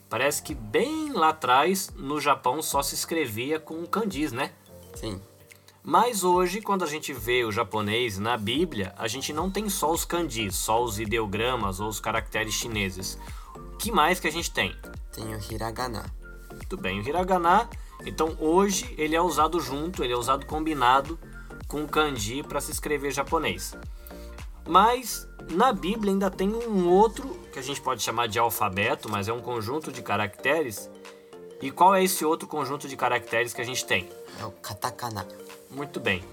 parece 0.09 0.41
que 0.41 0.55
bem 0.55 1.11
lá 1.11 1.29
atrás 1.29 1.91
no 1.95 2.19
Japão 2.19 2.59
só 2.59 2.81
se 2.81 2.95
escrevia 2.95 3.59
com 3.59 3.85
kanjis, 3.85 4.31
né? 4.31 4.51
Sim. 4.95 5.21
Mas 5.83 6.23
hoje, 6.23 6.59
quando 6.59 6.83
a 6.83 6.87
gente 6.87 7.13
vê 7.13 7.43
o 7.43 7.51
japonês 7.51 8.17
na 8.17 8.35
Bíblia, 8.35 8.95
a 8.97 9.07
gente 9.07 9.31
não 9.31 9.51
tem 9.51 9.69
só 9.69 9.91
os 9.91 10.03
kanjis, 10.03 10.55
só 10.55 10.83
os 10.83 10.99
ideogramas 10.99 11.79
ou 11.79 11.87
os 11.87 11.99
caracteres 11.99 12.55
chineses. 12.55 13.19
O 13.55 13.77
que 13.77 13.91
mais 13.91 14.19
que 14.19 14.27
a 14.27 14.31
gente 14.31 14.49
tem? 14.49 14.75
Tem 15.13 15.35
o 15.35 15.39
hiragana. 15.51 16.05
Muito 16.51 16.77
bem, 16.77 16.99
o 16.99 17.07
hiragana, 17.07 17.69
então 18.05 18.35
hoje 18.39 18.93
ele 18.97 19.15
é 19.15 19.21
usado 19.21 19.59
junto, 19.59 20.03
ele 20.03 20.13
é 20.13 20.17
usado 20.17 20.45
combinado 20.45 21.19
com 21.67 21.83
o 21.83 21.87
kanji 21.87 22.43
para 22.43 22.59
se 22.59 22.71
escrever 22.71 23.11
japonês. 23.11 23.75
Mas 24.67 25.27
na 25.51 25.73
Bíblia 25.73 26.13
ainda 26.13 26.29
tem 26.29 26.49
um 26.49 26.87
outro 26.87 27.27
que 27.51 27.59
a 27.59 27.61
gente 27.61 27.81
pode 27.81 28.03
chamar 28.03 28.27
de 28.27 28.37
alfabeto, 28.37 29.09
mas 29.09 29.27
é 29.27 29.33
um 29.33 29.41
conjunto 29.41 29.91
de 29.91 30.01
caracteres. 30.01 30.89
E 31.61 31.71
qual 31.71 31.93
é 31.93 32.03
esse 32.03 32.23
outro 32.23 32.47
conjunto 32.47 32.87
de 32.87 32.95
caracteres 32.95 33.53
que 33.53 33.61
a 33.61 33.65
gente 33.65 33.85
tem? 33.85 34.09
É 34.39 34.45
o 34.45 34.51
katakana. 34.51 35.27
Muito 35.69 35.99
bem. 35.99 36.23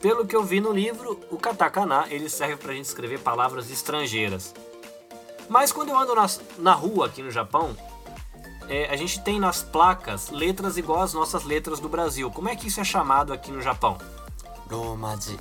Pelo 0.00 0.26
que 0.26 0.34
eu 0.34 0.42
vi 0.42 0.60
no 0.60 0.72
livro, 0.72 1.20
o 1.30 1.38
katakana 1.38 2.06
ele 2.10 2.28
serve 2.28 2.56
para 2.56 2.72
a 2.72 2.74
gente 2.74 2.86
escrever 2.86 3.20
palavras 3.20 3.70
estrangeiras. 3.70 4.54
Mas 5.48 5.72
quando 5.72 5.90
eu 5.90 5.98
ando 5.98 6.14
na, 6.14 6.26
na 6.58 6.72
rua 6.72 7.06
aqui 7.06 7.22
no 7.22 7.30
Japão, 7.30 7.76
é, 8.68 8.90
a 8.90 8.96
gente 8.96 9.22
tem 9.22 9.38
nas 9.38 9.62
placas 9.62 10.30
letras 10.30 10.76
igual 10.76 11.02
às 11.02 11.14
nossas 11.14 11.44
letras 11.44 11.78
do 11.78 11.88
Brasil. 11.88 12.30
Como 12.30 12.48
é 12.48 12.56
que 12.56 12.68
isso 12.68 12.80
é 12.80 12.84
chamado 12.84 13.32
aqui 13.32 13.50
no 13.50 13.62
Japão? 13.62 13.98
Romaji. 14.70 15.38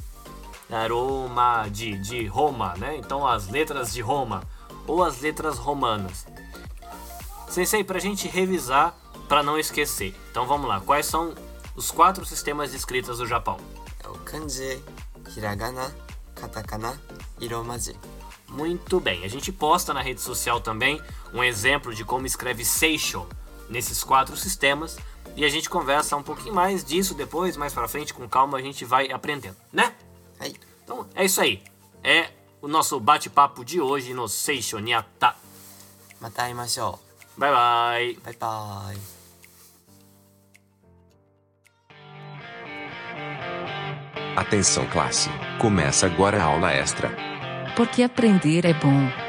É, 0.70 0.88
Roma 0.88 1.68
de, 1.70 1.98
de 2.00 2.26
Roma, 2.26 2.74
né? 2.78 2.98
Então 2.98 3.26
as 3.26 3.48
letras 3.48 3.94
de 3.94 4.02
Roma 4.02 4.44
ou 4.88 5.04
as 5.04 5.22
letras 5.22 5.58
romanas. 5.58 6.26
Sensei, 7.50 7.84
para 7.84 7.98
a 7.98 8.02
gente 8.02 8.28
revisar, 8.28 8.96
para 9.28 9.44
não 9.44 9.58
esquecer. 9.58 10.16
Então 10.32 10.46
vamos 10.46 10.68
lá, 10.68 10.82
quais 10.82 11.06
são 11.06 11.34
os 11.76 11.92
quatro 11.92 12.26
sistemas 12.26 12.72
de 12.72 12.78
escritas 12.78 13.18
do 13.18 13.26
Japão? 13.26 13.58
É 14.04 14.08
o 14.08 14.14
kanji, 14.20 14.84
hiragana, 15.36 15.96
katakana 16.36 17.00
e 17.40 17.48
romaji. 17.48 17.96
Muito 18.48 19.00
bem, 19.00 19.24
a 19.24 19.28
gente 19.28 19.52
posta 19.52 19.94
na 19.94 20.02
rede 20.02 20.22
social 20.22 20.62
também 20.62 21.02
um 21.34 21.44
exemplo 21.44 21.94
de 21.94 22.06
como 22.06 22.26
escreve 22.26 22.64
Seixo 22.64 23.28
nesses 23.70 24.04
quatro 24.04 24.38
sistemas 24.38 24.98
e 25.36 25.44
a 25.44 25.50
gente 25.50 25.70
conversa 25.70 26.16
um 26.16 26.24
pouquinho 26.24 26.54
mais 26.54 26.84
disso 26.84 27.14
depois, 27.14 27.58
mais 27.58 27.74
para 27.74 27.88
frente, 27.88 28.14
com 28.14 28.30
calma 28.30 28.58
a 28.58 28.62
gente 28.62 28.86
vai 28.86 29.12
aprendendo, 29.12 29.58
né? 29.74 29.94
É. 30.40 30.52
Então 30.84 31.08
é 31.16 31.26
isso 31.26 31.42
aí, 31.42 31.64
é 32.04 32.30
o 32.62 32.68
nosso 32.68 33.00
bate-papo 33.00 33.66
de 33.66 33.82
hoje 33.82 34.14
no 34.14 34.28
Seixo 34.28 34.80
Niata. 34.80 35.36
Mataimashou. 36.22 37.00
Bye 37.38 37.52
bye. 37.52 38.20
Bye 38.24 38.38
bye. 38.40 39.16
Atenção 44.36 44.86
classe, 44.90 45.30
começa 45.60 46.06
agora 46.06 46.42
a 46.42 46.46
aula 46.46 46.72
extra. 46.72 47.35
Porque 47.76 48.04
aprender 48.04 48.66
é 48.66 48.74
bom. 48.74 49.25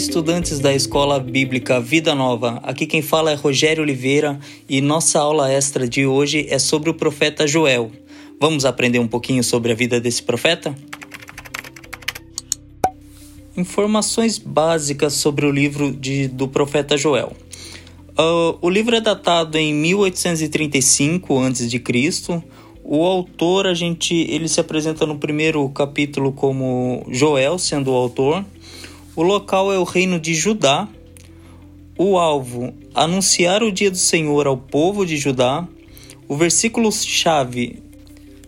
Estudantes 0.00 0.58
da 0.58 0.74
Escola 0.74 1.20
Bíblica 1.20 1.78
Vida 1.78 2.14
Nova. 2.14 2.58
Aqui 2.62 2.86
quem 2.86 3.02
fala 3.02 3.32
é 3.32 3.34
Rogério 3.34 3.82
Oliveira 3.82 4.40
e 4.66 4.80
nossa 4.80 5.20
aula 5.20 5.52
extra 5.52 5.86
de 5.86 6.06
hoje 6.06 6.46
é 6.48 6.58
sobre 6.58 6.88
o 6.88 6.94
profeta 6.94 7.46
Joel. 7.46 7.90
Vamos 8.40 8.64
aprender 8.64 8.98
um 8.98 9.06
pouquinho 9.06 9.44
sobre 9.44 9.72
a 9.72 9.74
vida 9.74 10.00
desse 10.00 10.22
profeta? 10.22 10.74
Informações 13.54 14.38
básicas 14.38 15.12
sobre 15.12 15.44
o 15.44 15.50
livro 15.50 15.92
de, 15.92 16.28
do 16.28 16.48
profeta 16.48 16.96
Joel. 16.96 17.34
Uh, 18.12 18.56
o 18.62 18.70
livro 18.70 18.96
é 18.96 19.02
datado 19.02 19.58
em 19.58 19.74
1835 19.74 21.38
a.C. 21.40 22.42
O 22.82 23.04
autor, 23.04 23.66
a 23.66 23.74
gente, 23.74 24.14
ele 24.14 24.48
se 24.48 24.60
apresenta 24.60 25.04
no 25.04 25.18
primeiro 25.18 25.68
capítulo 25.68 26.32
como 26.32 27.04
Joel, 27.10 27.58
sendo 27.58 27.92
o 27.92 27.94
autor. 27.94 28.42
O 29.20 29.22
local 29.22 29.70
é 29.70 29.78
o 29.78 29.84
reino 29.84 30.18
de 30.18 30.32
Judá. 30.32 30.88
O 31.98 32.16
alvo: 32.16 32.72
anunciar 32.94 33.62
o 33.62 33.70
dia 33.70 33.90
do 33.90 33.98
Senhor 33.98 34.46
ao 34.46 34.56
povo 34.56 35.04
de 35.04 35.18
Judá. 35.18 35.68
O 36.26 36.34
versículo 36.34 36.90
chave 36.90 37.82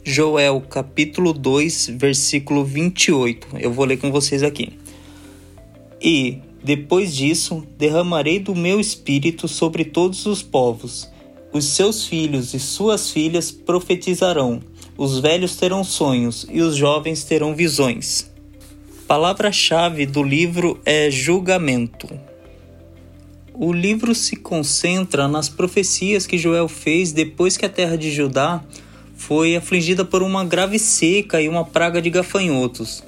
Joel 0.03 0.63
capítulo 0.63 1.35
2, 1.35 1.91
versículo 1.99 2.65
28. 2.65 3.49
Eu 3.59 3.71
vou 3.71 3.85
ler 3.85 3.99
com 3.99 4.11
vocês 4.11 4.43
aqui. 4.43 4.73
E 6.01 6.39
depois 6.65 7.15
disso, 7.15 7.67
derramarei 7.77 8.39
do 8.39 8.55
meu 8.55 8.81
espírito 8.81 9.47
sobre 9.47 9.85
todos 9.85 10.25
os 10.25 10.43
povos. 10.43 11.07
Os 11.53 11.67
seus 11.67 12.07
filhos 12.07 12.55
e 12.55 12.59
suas 12.59 13.11
filhas 13.11 13.51
profetizarão. 13.51 14.59
Os 14.97 15.19
velhos 15.19 15.55
terão 15.55 15.85
sonhos 15.85 16.47
e 16.51 16.63
os 16.63 16.75
jovens 16.77 17.25
terão 17.25 17.55
visões. 17.55 18.32
Palavra-chave 19.07 20.07
do 20.07 20.23
livro 20.23 20.81
é 20.87 21.11
julgamento. 21.11 22.09
O 23.53 23.73
livro 23.73 24.15
se 24.15 24.37
concentra 24.37 25.29
nas 25.29 25.49
profecias 25.49 26.27
que 26.27 26.39
Joel 26.39 26.69
fez 26.69 27.13
depois 27.13 27.57
que 27.57 27.67
a 27.67 27.69
terra 27.69 27.97
de 27.97 28.11
Judá 28.11 28.65
foi 29.17 29.55
afligida 29.55 30.05
por 30.05 30.23
uma 30.23 30.45
grave 30.45 30.79
seca 30.79 31.41
e 31.41 31.49
uma 31.49 31.65
praga 31.65 32.01
de 32.01 32.09
gafanhotos. 32.11 33.05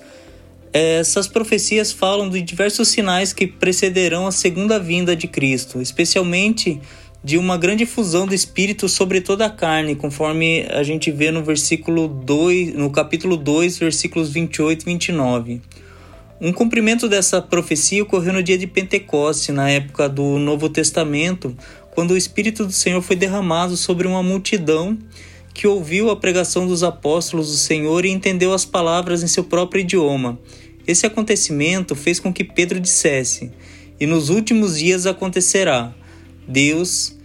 Essas 0.72 1.26
profecias 1.26 1.92
falam 1.92 2.28
de 2.28 2.42
diversos 2.42 2.88
sinais 2.88 3.32
que 3.32 3.46
precederão 3.46 4.26
a 4.26 4.32
segunda 4.32 4.78
vinda 4.78 5.16
de 5.16 5.26
Cristo, 5.26 5.80
especialmente 5.80 6.80
de 7.22 7.38
uma 7.38 7.56
grande 7.56 7.86
fusão 7.86 8.26
do 8.26 8.34
espírito 8.34 8.86
sobre 8.86 9.22
toda 9.22 9.46
a 9.46 9.50
carne, 9.50 9.96
conforme 9.96 10.66
a 10.70 10.82
gente 10.82 11.10
vê 11.10 11.30
no 11.30 11.42
versículo 11.42 12.06
2, 12.06 12.74
no 12.74 12.90
capítulo 12.90 13.36
2, 13.36 13.78
versículos 13.78 14.28
28 14.30 14.82
e 14.82 14.84
29. 14.84 15.62
Um 16.40 16.52
cumprimento 16.52 17.08
dessa 17.08 17.40
profecia 17.40 18.02
ocorreu 18.02 18.32
no 18.32 18.42
dia 18.42 18.58
de 18.58 18.66
Pentecoste, 18.66 19.52
na 19.52 19.70
época 19.70 20.08
do 20.08 20.38
Novo 20.38 20.68
Testamento, 20.68 21.56
quando 21.92 22.10
o 22.10 22.16
Espírito 22.16 22.66
do 22.66 22.72
Senhor 22.72 23.00
foi 23.00 23.14
derramado 23.14 23.76
sobre 23.76 24.06
uma 24.06 24.22
multidão 24.22 24.98
que 25.54 25.68
ouviu 25.68 26.10
a 26.10 26.16
pregação 26.16 26.66
dos 26.66 26.82
apóstolos 26.82 27.52
do 27.52 27.56
Senhor 27.56 28.04
e 28.04 28.10
entendeu 28.10 28.52
as 28.52 28.64
palavras 28.64 29.22
em 29.22 29.28
seu 29.28 29.44
próprio 29.44 29.82
idioma. 29.82 30.38
Esse 30.86 31.06
acontecimento 31.06 31.94
fez 31.94 32.18
com 32.18 32.32
que 32.32 32.42
Pedro 32.42 32.80
dissesse: 32.80 33.52
E 34.00 34.04
nos 34.04 34.28
últimos 34.28 34.78
dias 34.78 35.06
acontecerá, 35.06 35.94
Deus, 36.46 37.16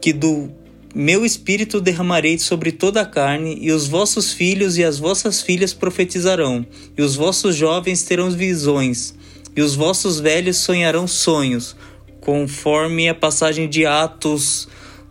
que 0.00 0.12
do 0.12 0.50
meu 0.94 1.24
espírito 1.24 1.80
derramarei 1.80 2.38
sobre 2.38 2.70
toda 2.70 3.00
a 3.00 3.06
carne, 3.06 3.56
e 3.60 3.72
os 3.72 3.88
vossos 3.88 4.32
filhos 4.32 4.76
e 4.76 4.84
as 4.84 4.98
vossas 4.98 5.40
filhas 5.40 5.72
profetizarão, 5.72 6.66
e 6.96 7.00
os 7.00 7.16
vossos 7.16 7.56
jovens 7.56 8.02
terão 8.02 8.30
visões, 8.30 9.14
e 9.56 9.62
os 9.62 9.74
vossos 9.74 10.20
velhos 10.20 10.58
sonharão 10.58 11.08
sonhos, 11.08 11.74
conforme 12.20 13.08
a 13.08 13.14
passagem 13.14 13.70
de 13.70 13.86
Atos 13.86 14.68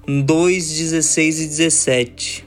2, 0.08 0.78
16 0.78 1.40
e 1.40 1.48
17. 1.48 2.46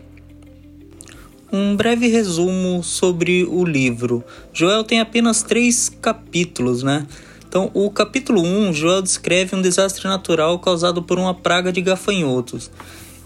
Um 1.52 1.74
breve 1.74 2.06
resumo 2.06 2.82
sobre 2.84 3.44
o 3.44 3.64
livro. 3.64 4.24
Joel 4.52 4.84
tem 4.84 5.00
apenas 5.00 5.42
três 5.42 5.88
capítulos, 5.88 6.84
né? 6.84 7.06
Então, 7.48 7.70
o 7.74 7.90
capítulo 7.90 8.42
1, 8.42 8.72
Joel 8.72 9.02
descreve 9.02 9.54
um 9.54 9.62
desastre 9.62 10.04
natural 10.08 10.58
causado 10.58 11.02
por 11.02 11.18
uma 11.18 11.34
praga 11.34 11.72
de 11.72 11.80
gafanhotos 11.80 12.70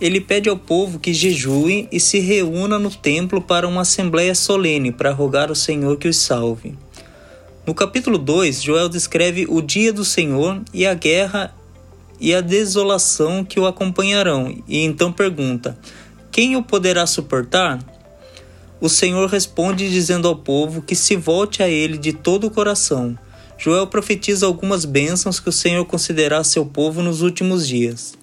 ele 0.00 0.20
pede 0.20 0.48
ao 0.48 0.56
povo 0.56 0.98
que 0.98 1.12
jejue 1.12 1.88
e 1.90 1.98
se 1.98 2.20
reúna 2.20 2.78
no 2.78 2.90
templo 2.90 3.40
para 3.40 3.66
uma 3.66 3.82
assembleia 3.82 4.34
solene 4.34 4.92
para 4.92 5.12
rogar 5.12 5.48
ao 5.48 5.54
Senhor 5.54 5.96
que 5.96 6.08
os 6.08 6.16
salve. 6.16 6.76
No 7.66 7.74
capítulo 7.74 8.16
2, 8.16 8.62
Joel 8.62 8.88
descreve 8.88 9.46
o 9.48 9.60
dia 9.60 9.92
do 9.92 10.04
Senhor 10.04 10.62
e 10.72 10.86
a 10.86 10.94
guerra 10.94 11.54
e 12.20 12.34
a 12.34 12.40
desolação 12.40 13.44
que 13.44 13.60
o 13.60 13.66
acompanharão, 13.66 14.56
e 14.66 14.84
então 14.84 15.12
pergunta: 15.12 15.78
Quem 16.30 16.56
o 16.56 16.62
poderá 16.62 17.06
suportar? 17.06 17.78
O 18.80 18.88
Senhor 18.88 19.28
responde 19.28 19.90
dizendo 19.90 20.28
ao 20.28 20.36
povo 20.36 20.82
que 20.82 20.94
se 20.94 21.16
volte 21.16 21.62
a 21.62 21.68
ele 21.68 21.98
de 21.98 22.12
todo 22.12 22.46
o 22.46 22.50
coração. 22.50 23.18
Joel 23.56 23.88
profetiza 23.88 24.46
algumas 24.46 24.84
bênçãos 24.84 25.40
que 25.40 25.48
o 25.48 25.52
Senhor 25.52 25.84
concederá 25.84 26.38
a 26.38 26.44
seu 26.44 26.64
povo 26.64 27.02
nos 27.02 27.20
últimos 27.20 27.66
dias. 27.66 28.17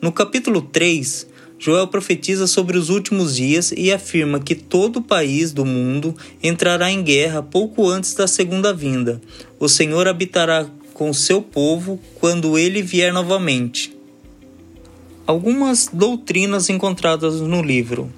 No 0.00 0.12
capítulo 0.12 0.60
3, 0.60 1.26
Joel 1.58 1.88
profetiza 1.88 2.46
sobre 2.46 2.76
os 2.76 2.90
últimos 2.90 3.34
dias 3.34 3.72
e 3.74 3.90
afirma 3.90 4.38
que 4.38 4.54
todo 4.54 4.98
o 4.98 5.02
país 5.02 5.52
do 5.52 5.64
mundo 5.64 6.14
entrará 6.42 6.90
em 6.90 7.02
guerra 7.02 7.42
pouco 7.42 7.88
antes 7.88 8.14
da 8.14 8.26
segunda 8.26 8.74
vinda. 8.74 9.20
O 9.58 9.68
Senhor 9.68 10.06
habitará 10.06 10.66
com 10.92 11.12
seu 11.14 11.40
povo 11.40 11.98
quando 12.20 12.58
ele 12.58 12.82
vier 12.82 13.12
novamente. 13.12 13.96
Algumas 15.26 15.88
doutrinas 15.92 16.68
encontradas 16.68 17.40
no 17.40 17.62
livro. 17.62 18.12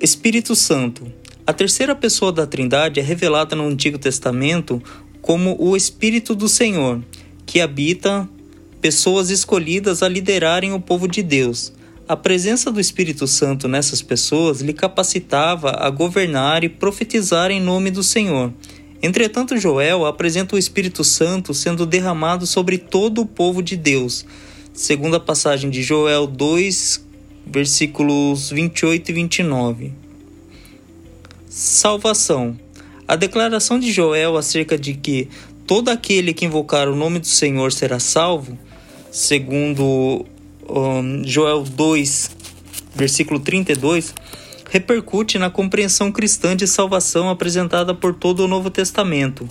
Espírito 0.00 0.56
Santo. 0.56 1.12
A 1.46 1.52
terceira 1.52 1.94
pessoa 1.94 2.32
da 2.32 2.46
Trindade 2.46 3.00
é 3.00 3.02
revelada 3.02 3.54
no 3.54 3.66
Antigo 3.66 3.98
Testamento 3.98 4.82
como 5.20 5.56
o 5.58 5.76
Espírito 5.76 6.34
do 6.34 6.48
Senhor, 6.48 7.02
que 7.44 7.60
habita 7.60 8.28
pessoas 8.80 9.28
escolhidas 9.28 10.02
a 10.02 10.08
liderarem 10.08 10.72
o 10.72 10.80
povo 10.80 11.06
de 11.06 11.22
Deus. 11.22 11.72
A 12.08 12.16
presença 12.16 12.72
do 12.72 12.80
Espírito 12.80 13.26
Santo 13.26 13.68
nessas 13.68 14.02
pessoas 14.02 14.60
lhe 14.60 14.72
capacitava 14.72 15.76
a 15.78 15.90
governar 15.90 16.64
e 16.64 16.68
profetizar 16.68 17.50
em 17.50 17.60
nome 17.60 17.90
do 17.90 18.02
Senhor. 18.02 18.52
Entretanto, 19.02 19.56
Joel 19.56 20.04
apresenta 20.04 20.56
o 20.56 20.58
Espírito 20.58 21.04
Santo 21.04 21.54
sendo 21.54 21.86
derramado 21.86 22.46
sobre 22.46 22.78
todo 22.78 23.20
o 23.20 23.26
povo 23.26 23.62
de 23.62 23.76
Deus, 23.76 24.26
segundo 24.72 25.16
a 25.16 25.20
passagem 25.20 25.70
de 25.70 25.82
Joel 25.82 26.26
2, 26.26 27.04
versículos 27.46 28.50
28 28.50 29.10
e 29.10 29.12
29. 29.12 29.92
Salvação. 31.48 32.58
A 33.06 33.14
declaração 33.14 33.78
de 33.78 33.92
Joel 33.92 34.36
acerca 34.36 34.76
de 34.76 34.94
que 34.94 35.28
todo 35.66 35.90
aquele 35.90 36.32
que 36.32 36.44
invocar 36.44 36.88
o 36.88 36.96
nome 36.96 37.18
do 37.18 37.26
Senhor 37.26 37.72
será 37.72 37.98
salvo 38.00 38.58
segundo 39.10 40.24
um, 40.68 41.22
Joel 41.24 41.62
2, 41.62 42.30
versículo 42.94 43.40
32, 43.40 44.14
repercute 44.70 45.38
na 45.38 45.50
compreensão 45.50 46.12
cristã 46.12 46.54
de 46.54 46.66
salvação 46.66 47.28
apresentada 47.28 47.94
por 47.94 48.14
todo 48.14 48.44
o 48.44 48.48
Novo 48.48 48.70
Testamento. 48.70 49.48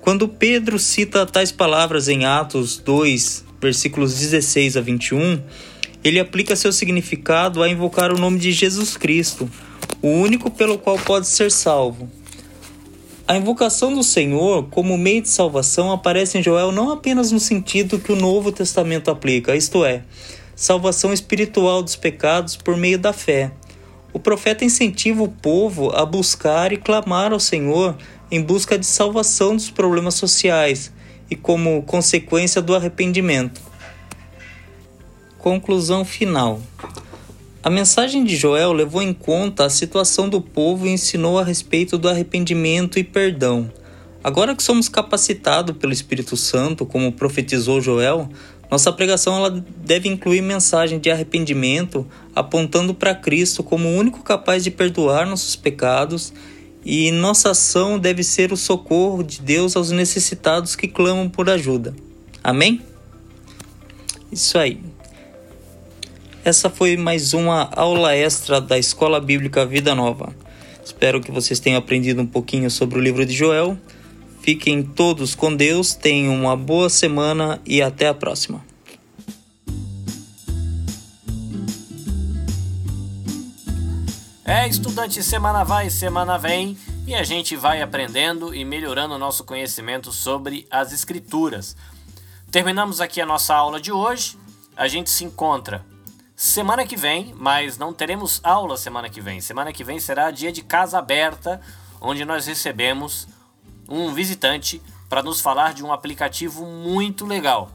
Quando 0.00 0.28
Pedro 0.28 0.78
cita 0.78 1.26
tais 1.26 1.52
palavras 1.52 2.08
em 2.08 2.24
Atos 2.24 2.78
2, 2.78 3.44
versículos 3.60 4.14
16 4.18 4.76
a 4.76 4.80
21, 4.80 5.40
ele 6.02 6.18
aplica 6.18 6.56
seu 6.56 6.72
significado 6.72 7.62
a 7.62 7.68
invocar 7.68 8.12
o 8.12 8.18
nome 8.18 8.38
de 8.38 8.50
Jesus 8.52 8.96
Cristo, 8.96 9.48
o 10.00 10.08
único 10.08 10.50
pelo 10.50 10.78
qual 10.78 10.98
pode 10.98 11.28
ser 11.28 11.50
salvo. 11.50 12.10
A 13.26 13.36
invocação 13.36 13.94
do 13.94 14.02
Senhor 14.02 14.66
como 14.68 14.98
meio 14.98 15.22
de 15.22 15.28
salvação 15.28 15.92
aparece 15.92 16.38
em 16.38 16.42
Joel 16.42 16.72
não 16.72 16.90
apenas 16.90 17.30
no 17.30 17.38
sentido 17.38 17.98
que 17.98 18.10
o 18.10 18.16
Novo 18.16 18.50
Testamento 18.50 19.10
aplica, 19.10 19.54
isto 19.54 19.84
é, 19.84 20.02
salvação 20.56 21.12
espiritual 21.12 21.82
dos 21.82 21.94
pecados 21.94 22.56
por 22.56 22.76
meio 22.76 22.98
da 22.98 23.12
fé. 23.12 23.52
O 24.12 24.18
profeta 24.18 24.64
incentiva 24.64 25.22
o 25.22 25.28
povo 25.28 25.90
a 25.94 26.04
buscar 26.04 26.72
e 26.72 26.76
clamar 26.76 27.32
ao 27.32 27.40
Senhor 27.40 27.96
em 28.30 28.42
busca 28.42 28.76
de 28.76 28.86
salvação 28.86 29.54
dos 29.54 29.70
problemas 29.70 30.14
sociais 30.14 30.92
e 31.30 31.36
como 31.36 31.82
consequência 31.84 32.60
do 32.60 32.74
arrependimento. 32.74 33.60
Conclusão 35.38 36.04
final. 36.04 36.60
A 37.64 37.70
mensagem 37.70 38.24
de 38.24 38.34
Joel 38.34 38.72
levou 38.72 39.00
em 39.00 39.12
conta 39.12 39.64
a 39.64 39.70
situação 39.70 40.28
do 40.28 40.40
povo 40.40 40.84
e 40.84 40.90
ensinou 40.90 41.38
a 41.38 41.44
respeito 41.44 41.96
do 41.96 42.08
arrependimento 42.08 42.98
e 42.98 43.04
perdão. 43.04 43.70
Agora 44.24 44.56
que 44.56 44.62
somos 44.64 44.88
capacitados 44.88 45.76
pelo 45.76 45.92
Espírito 45.92 46.36
Santo, 46.36 46.84
como 46.84 47.12
profetizou 47.12 47.80
Joel, 47.80 48.28
nossa 48.68 48.92
pregação 48.92 49.36
ela 49.36 49.64
deve 49.76 50.08
incluir 50.08 50.40
mensagem 50.40 50.98
de 50.98 51.08
arrependimento, 51.08 52.04
apontando 52.34 52.94
para 52.94 53.14
Cristo 53.14 53.62
como 53.62 53.88
o 53.88 53.96
único 53.96 54.24
capaz 54.24 54.64
de 54.64 54.70
perdoar 54.72 55.24
nossos 55.24 55.54
pecados, 55.54 56.32
e 56.84 57.12
nossa 57.12 57.50
ação 57.50 57.96
deve 57.96 58.24
ser 58.24 58.52
o 58.52 58.56
socorro 58.56 59.22
de 59.22 59.40
Deus 59.40 59.76
aos 59.76 59.92
necessitados 59.92 60.74
que 60.74 60.88
clamam 60.88 61.28
por 61.28 61.48
ajuda. 61.48 61.94
Amém? 62.42 62.82
Isso 64.32 64.58
aí. 64.58 64.80
Essa 66.44 66.68
foi 66.68 66.96
mais 66.96 67.34
uma 67.34 67.70
aula 67.76 68.16
extra 68.16 68.60
da 68.60 68.76
Escola 68.76 69.20
Bíblica 69.20 69.64
Vida 69.64 69.94
Nova. 69.94 70.34
Espero 70.84 71.20
que 71.20 71.30
vocês 71.30 71.60
tenham 71.60 71.78
aprendido 71.78 72.20
um 72.20 72.26
pouquinho 72.26 72.68
sobre 72.68 72.98
o 72.98 73.00
livro 73.00 73.24
de 73.24 73.32
Joel. 73.32 73.78
Fiquem 74.40 74.82
todos 74.82 75.36
com 75.36 75.54
Deus, 75.54 75.94
tenham 75.94 76.34
uma 76.34 76.56
boa 76.56 76.90
semana 76.90 77.60
e 77.64 77.80
até 77.80 78.08
a 78.08 78.14
próxima. 78.14 78.60
É, 84.44 84.66
estudante, 84.66 85.22
semana 85.22 85.62
vai, 85.62 85.90
semana 85.90 86.36
vem 86.38 86.76
e 87.06 87.14
a 87.14 87.22
gente 87.22 87.54
vai 87.54 87.80
aprendendo 87.80 88.52
e 88.52 88.64
melhorando 88.64 89.14
o 89.14 89.18
nosso 89.18 89.44
conhecimento 89.44 90.10
sobre 90.10 90.66
as 90.68 90.92
Escrituras. 90.92 91.76
Terminamos 92.50 93.00
aqui 93.00 93.20
a 93.20 93.26
nossa 93.26 93.54
aula 93.54 93.80
de 93.80 93.92
hoje. 93.92 94.36
A 94.76 94.88
gente 94.88 95.08
se 95.08 95.24
encontra 95.24 95.91
semana 96.42 96.84
que 96.84 96.96
vem, 96.96 97.32
mas 97.38 97.78
não 97.78 97.92
teremos 97.92 98.40
aula 98.42 98.76
semana 98.76 99.08
que 99.08 99.20
vem. 99.20 99.40
Semana 99.40 99.72
que 99.72 99.84
vem 99.84 100.00
será 100.00 100.28
dia 100.32 100.50
de 100.50 100.60
casa 100.60 100.98
aberta, 100.98 101.60
onde 102.00 102.24
nós 102.24 102.46
recebemos 102.46 103.28
um 103.88 104.12
visitante 104.12 104.82
para 105.08 105.22
nos 105.22 105.40
falar 105.40 105.72
de 105.72 105.84
um 105.84 105.92
aplicativo 105.92 106.66
muito 106.66 107.24
legal. 107.24 107.70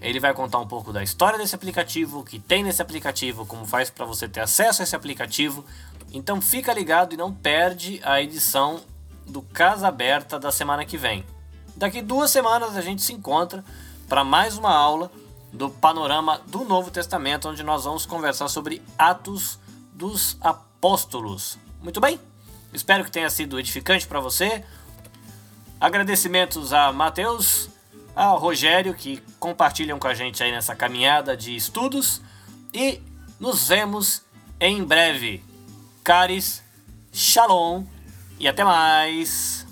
Ele 0.00 0.18
vai 0.18 0.34
contar 0.34 0.58
um 0.58 0.66
pouco 0.66 0.92
da 0.92 1.00
história 1.00 1.38
desse 1.38 1.54
aplicativo, 1.54 2.18
o 2.18 2.24
que 2.24 2.40
tem 2.40 2.64
nesse 2.64 2.82
aplicativo, 2.82 3.46
como 3.46 3.64
faz 3.64 3.88
para 3.88 4.04
você 4.04 4.28
ter 4.28 4.40
acesso 4.40 4.82
a 4.82 4.84
esse 4.84 4.96
aplicativo. 4.96 5.64
Então 6.12 6.40
fica 6.42 6.72
ligado 6.72 7.14
e 7.14 7.16
não 7.16 7.32
perde 7.32 8.00
a 8.02 8.20
edição 8.20 8.80
do 9.28 9.42
Casa 9.42 9.86
Aberta 9.86 10.40
da 10.40 10.50
semana 10.50 10.84
que 10.84 10.98
vem. 10.98 11.24
Daqui 11.76 12.02
duas 12.02 12.32
semanas 12.32 12.76
a 12.76 12.80
gente 12.80 13.00
se 13.00 13.12
encontra 13.12 13.64
para 14.08 14.24
mais 14.24 14.58
uma 14.58 14.74
aula 14.74 15.08
do 15.52 15.68
panorama 15.68 16.40
do 16.46 16.64
Novo 16.64 16.90
Testamento, 16.90 17.48
onde 17.48 17.62
nós 17.62 17.84
vamos 17.84 18.06
conversar 18.06 18.48
sobre 18.48 18.82
Atos 18.96 19.58
dos 19.92 20.36
Apóstolos. 20.40 21.58
Muito 21.82 22.00
bem? 22.00 22.18
Espero 22.72 23.04
que 23.04 23.10
tenha 23.10 23.28
sido 23.28 23.60
edificante 23.60 24.06
para 24.06 24.18
você. 24.18 24.64
Agradecimentos 25.78 26.72
a 26.72 26.92
Mateus, 26.92 27.68
a 28.16 28.28
Rogério, 28.28 28.94
que 28.94 29.22
compartilham 29.38 29.98
com 29.98 30.08
a 30.08 30.14
gente 30.14 30.42
aí 30.42 30.50
nessa 30.50 30.74
caminhada 30.74 31.36
de 31.36 31.54
estudos. 31.54 32.22
E 32.72 33.02
nos 33.38 33.68
vemos 33.68 34.22
em 34.58 34.82
breve. 34.82 35.44
Caris, 36.02 36.62
Shalom 37.12 37.84
e 38.38 38.48
até 38.48 38.64
mais. 38.64 39.66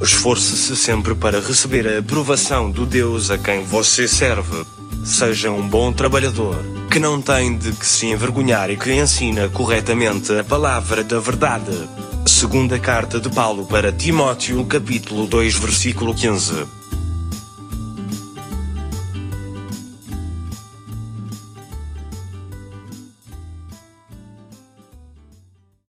Esforce-se 0.00 0.76
sempre 0.76 1.14
para 1.14 1.40
receber 1.40 1.88
a 1.88 1.98
aprovação 1.98 2.70
do 2.70 2.84
Deus 2.84 3.30
a 3.30 3.38
quem 3.38 3.64
você 3.64 4.06
serve. 4.06 4.64
Seja 5.04 5.50
um 5.50 5.66
bom 5.66 5.92
trabalhador, 5.92 6.56
que 6.90 6.98
não 6.98 7.22
tem 7.22 7.56
de 7.56 7.72
que 7.72 7.86
se 7.86 8.06
envergonhar 8.06 8.70
e 8.70 8.76
que 8.76 8.92
ensina 8.92 9.48
corretamente 9.48 10.36
a 10.38 10.44
palavra 10.44 11.02
da 11.02 11.18
verdade. 11.18 11.72
Segunda 12.26 12.78
carta 12.78 13.18
de 13.18 13.30
Paulo 13.30 13.64
para 13.66 13.90
Timóteo, 13.90 14.64
capítulo 14.66 15.26
2, 15.26 15.54
versículo 15.54 16.14
15. 16.14 16.75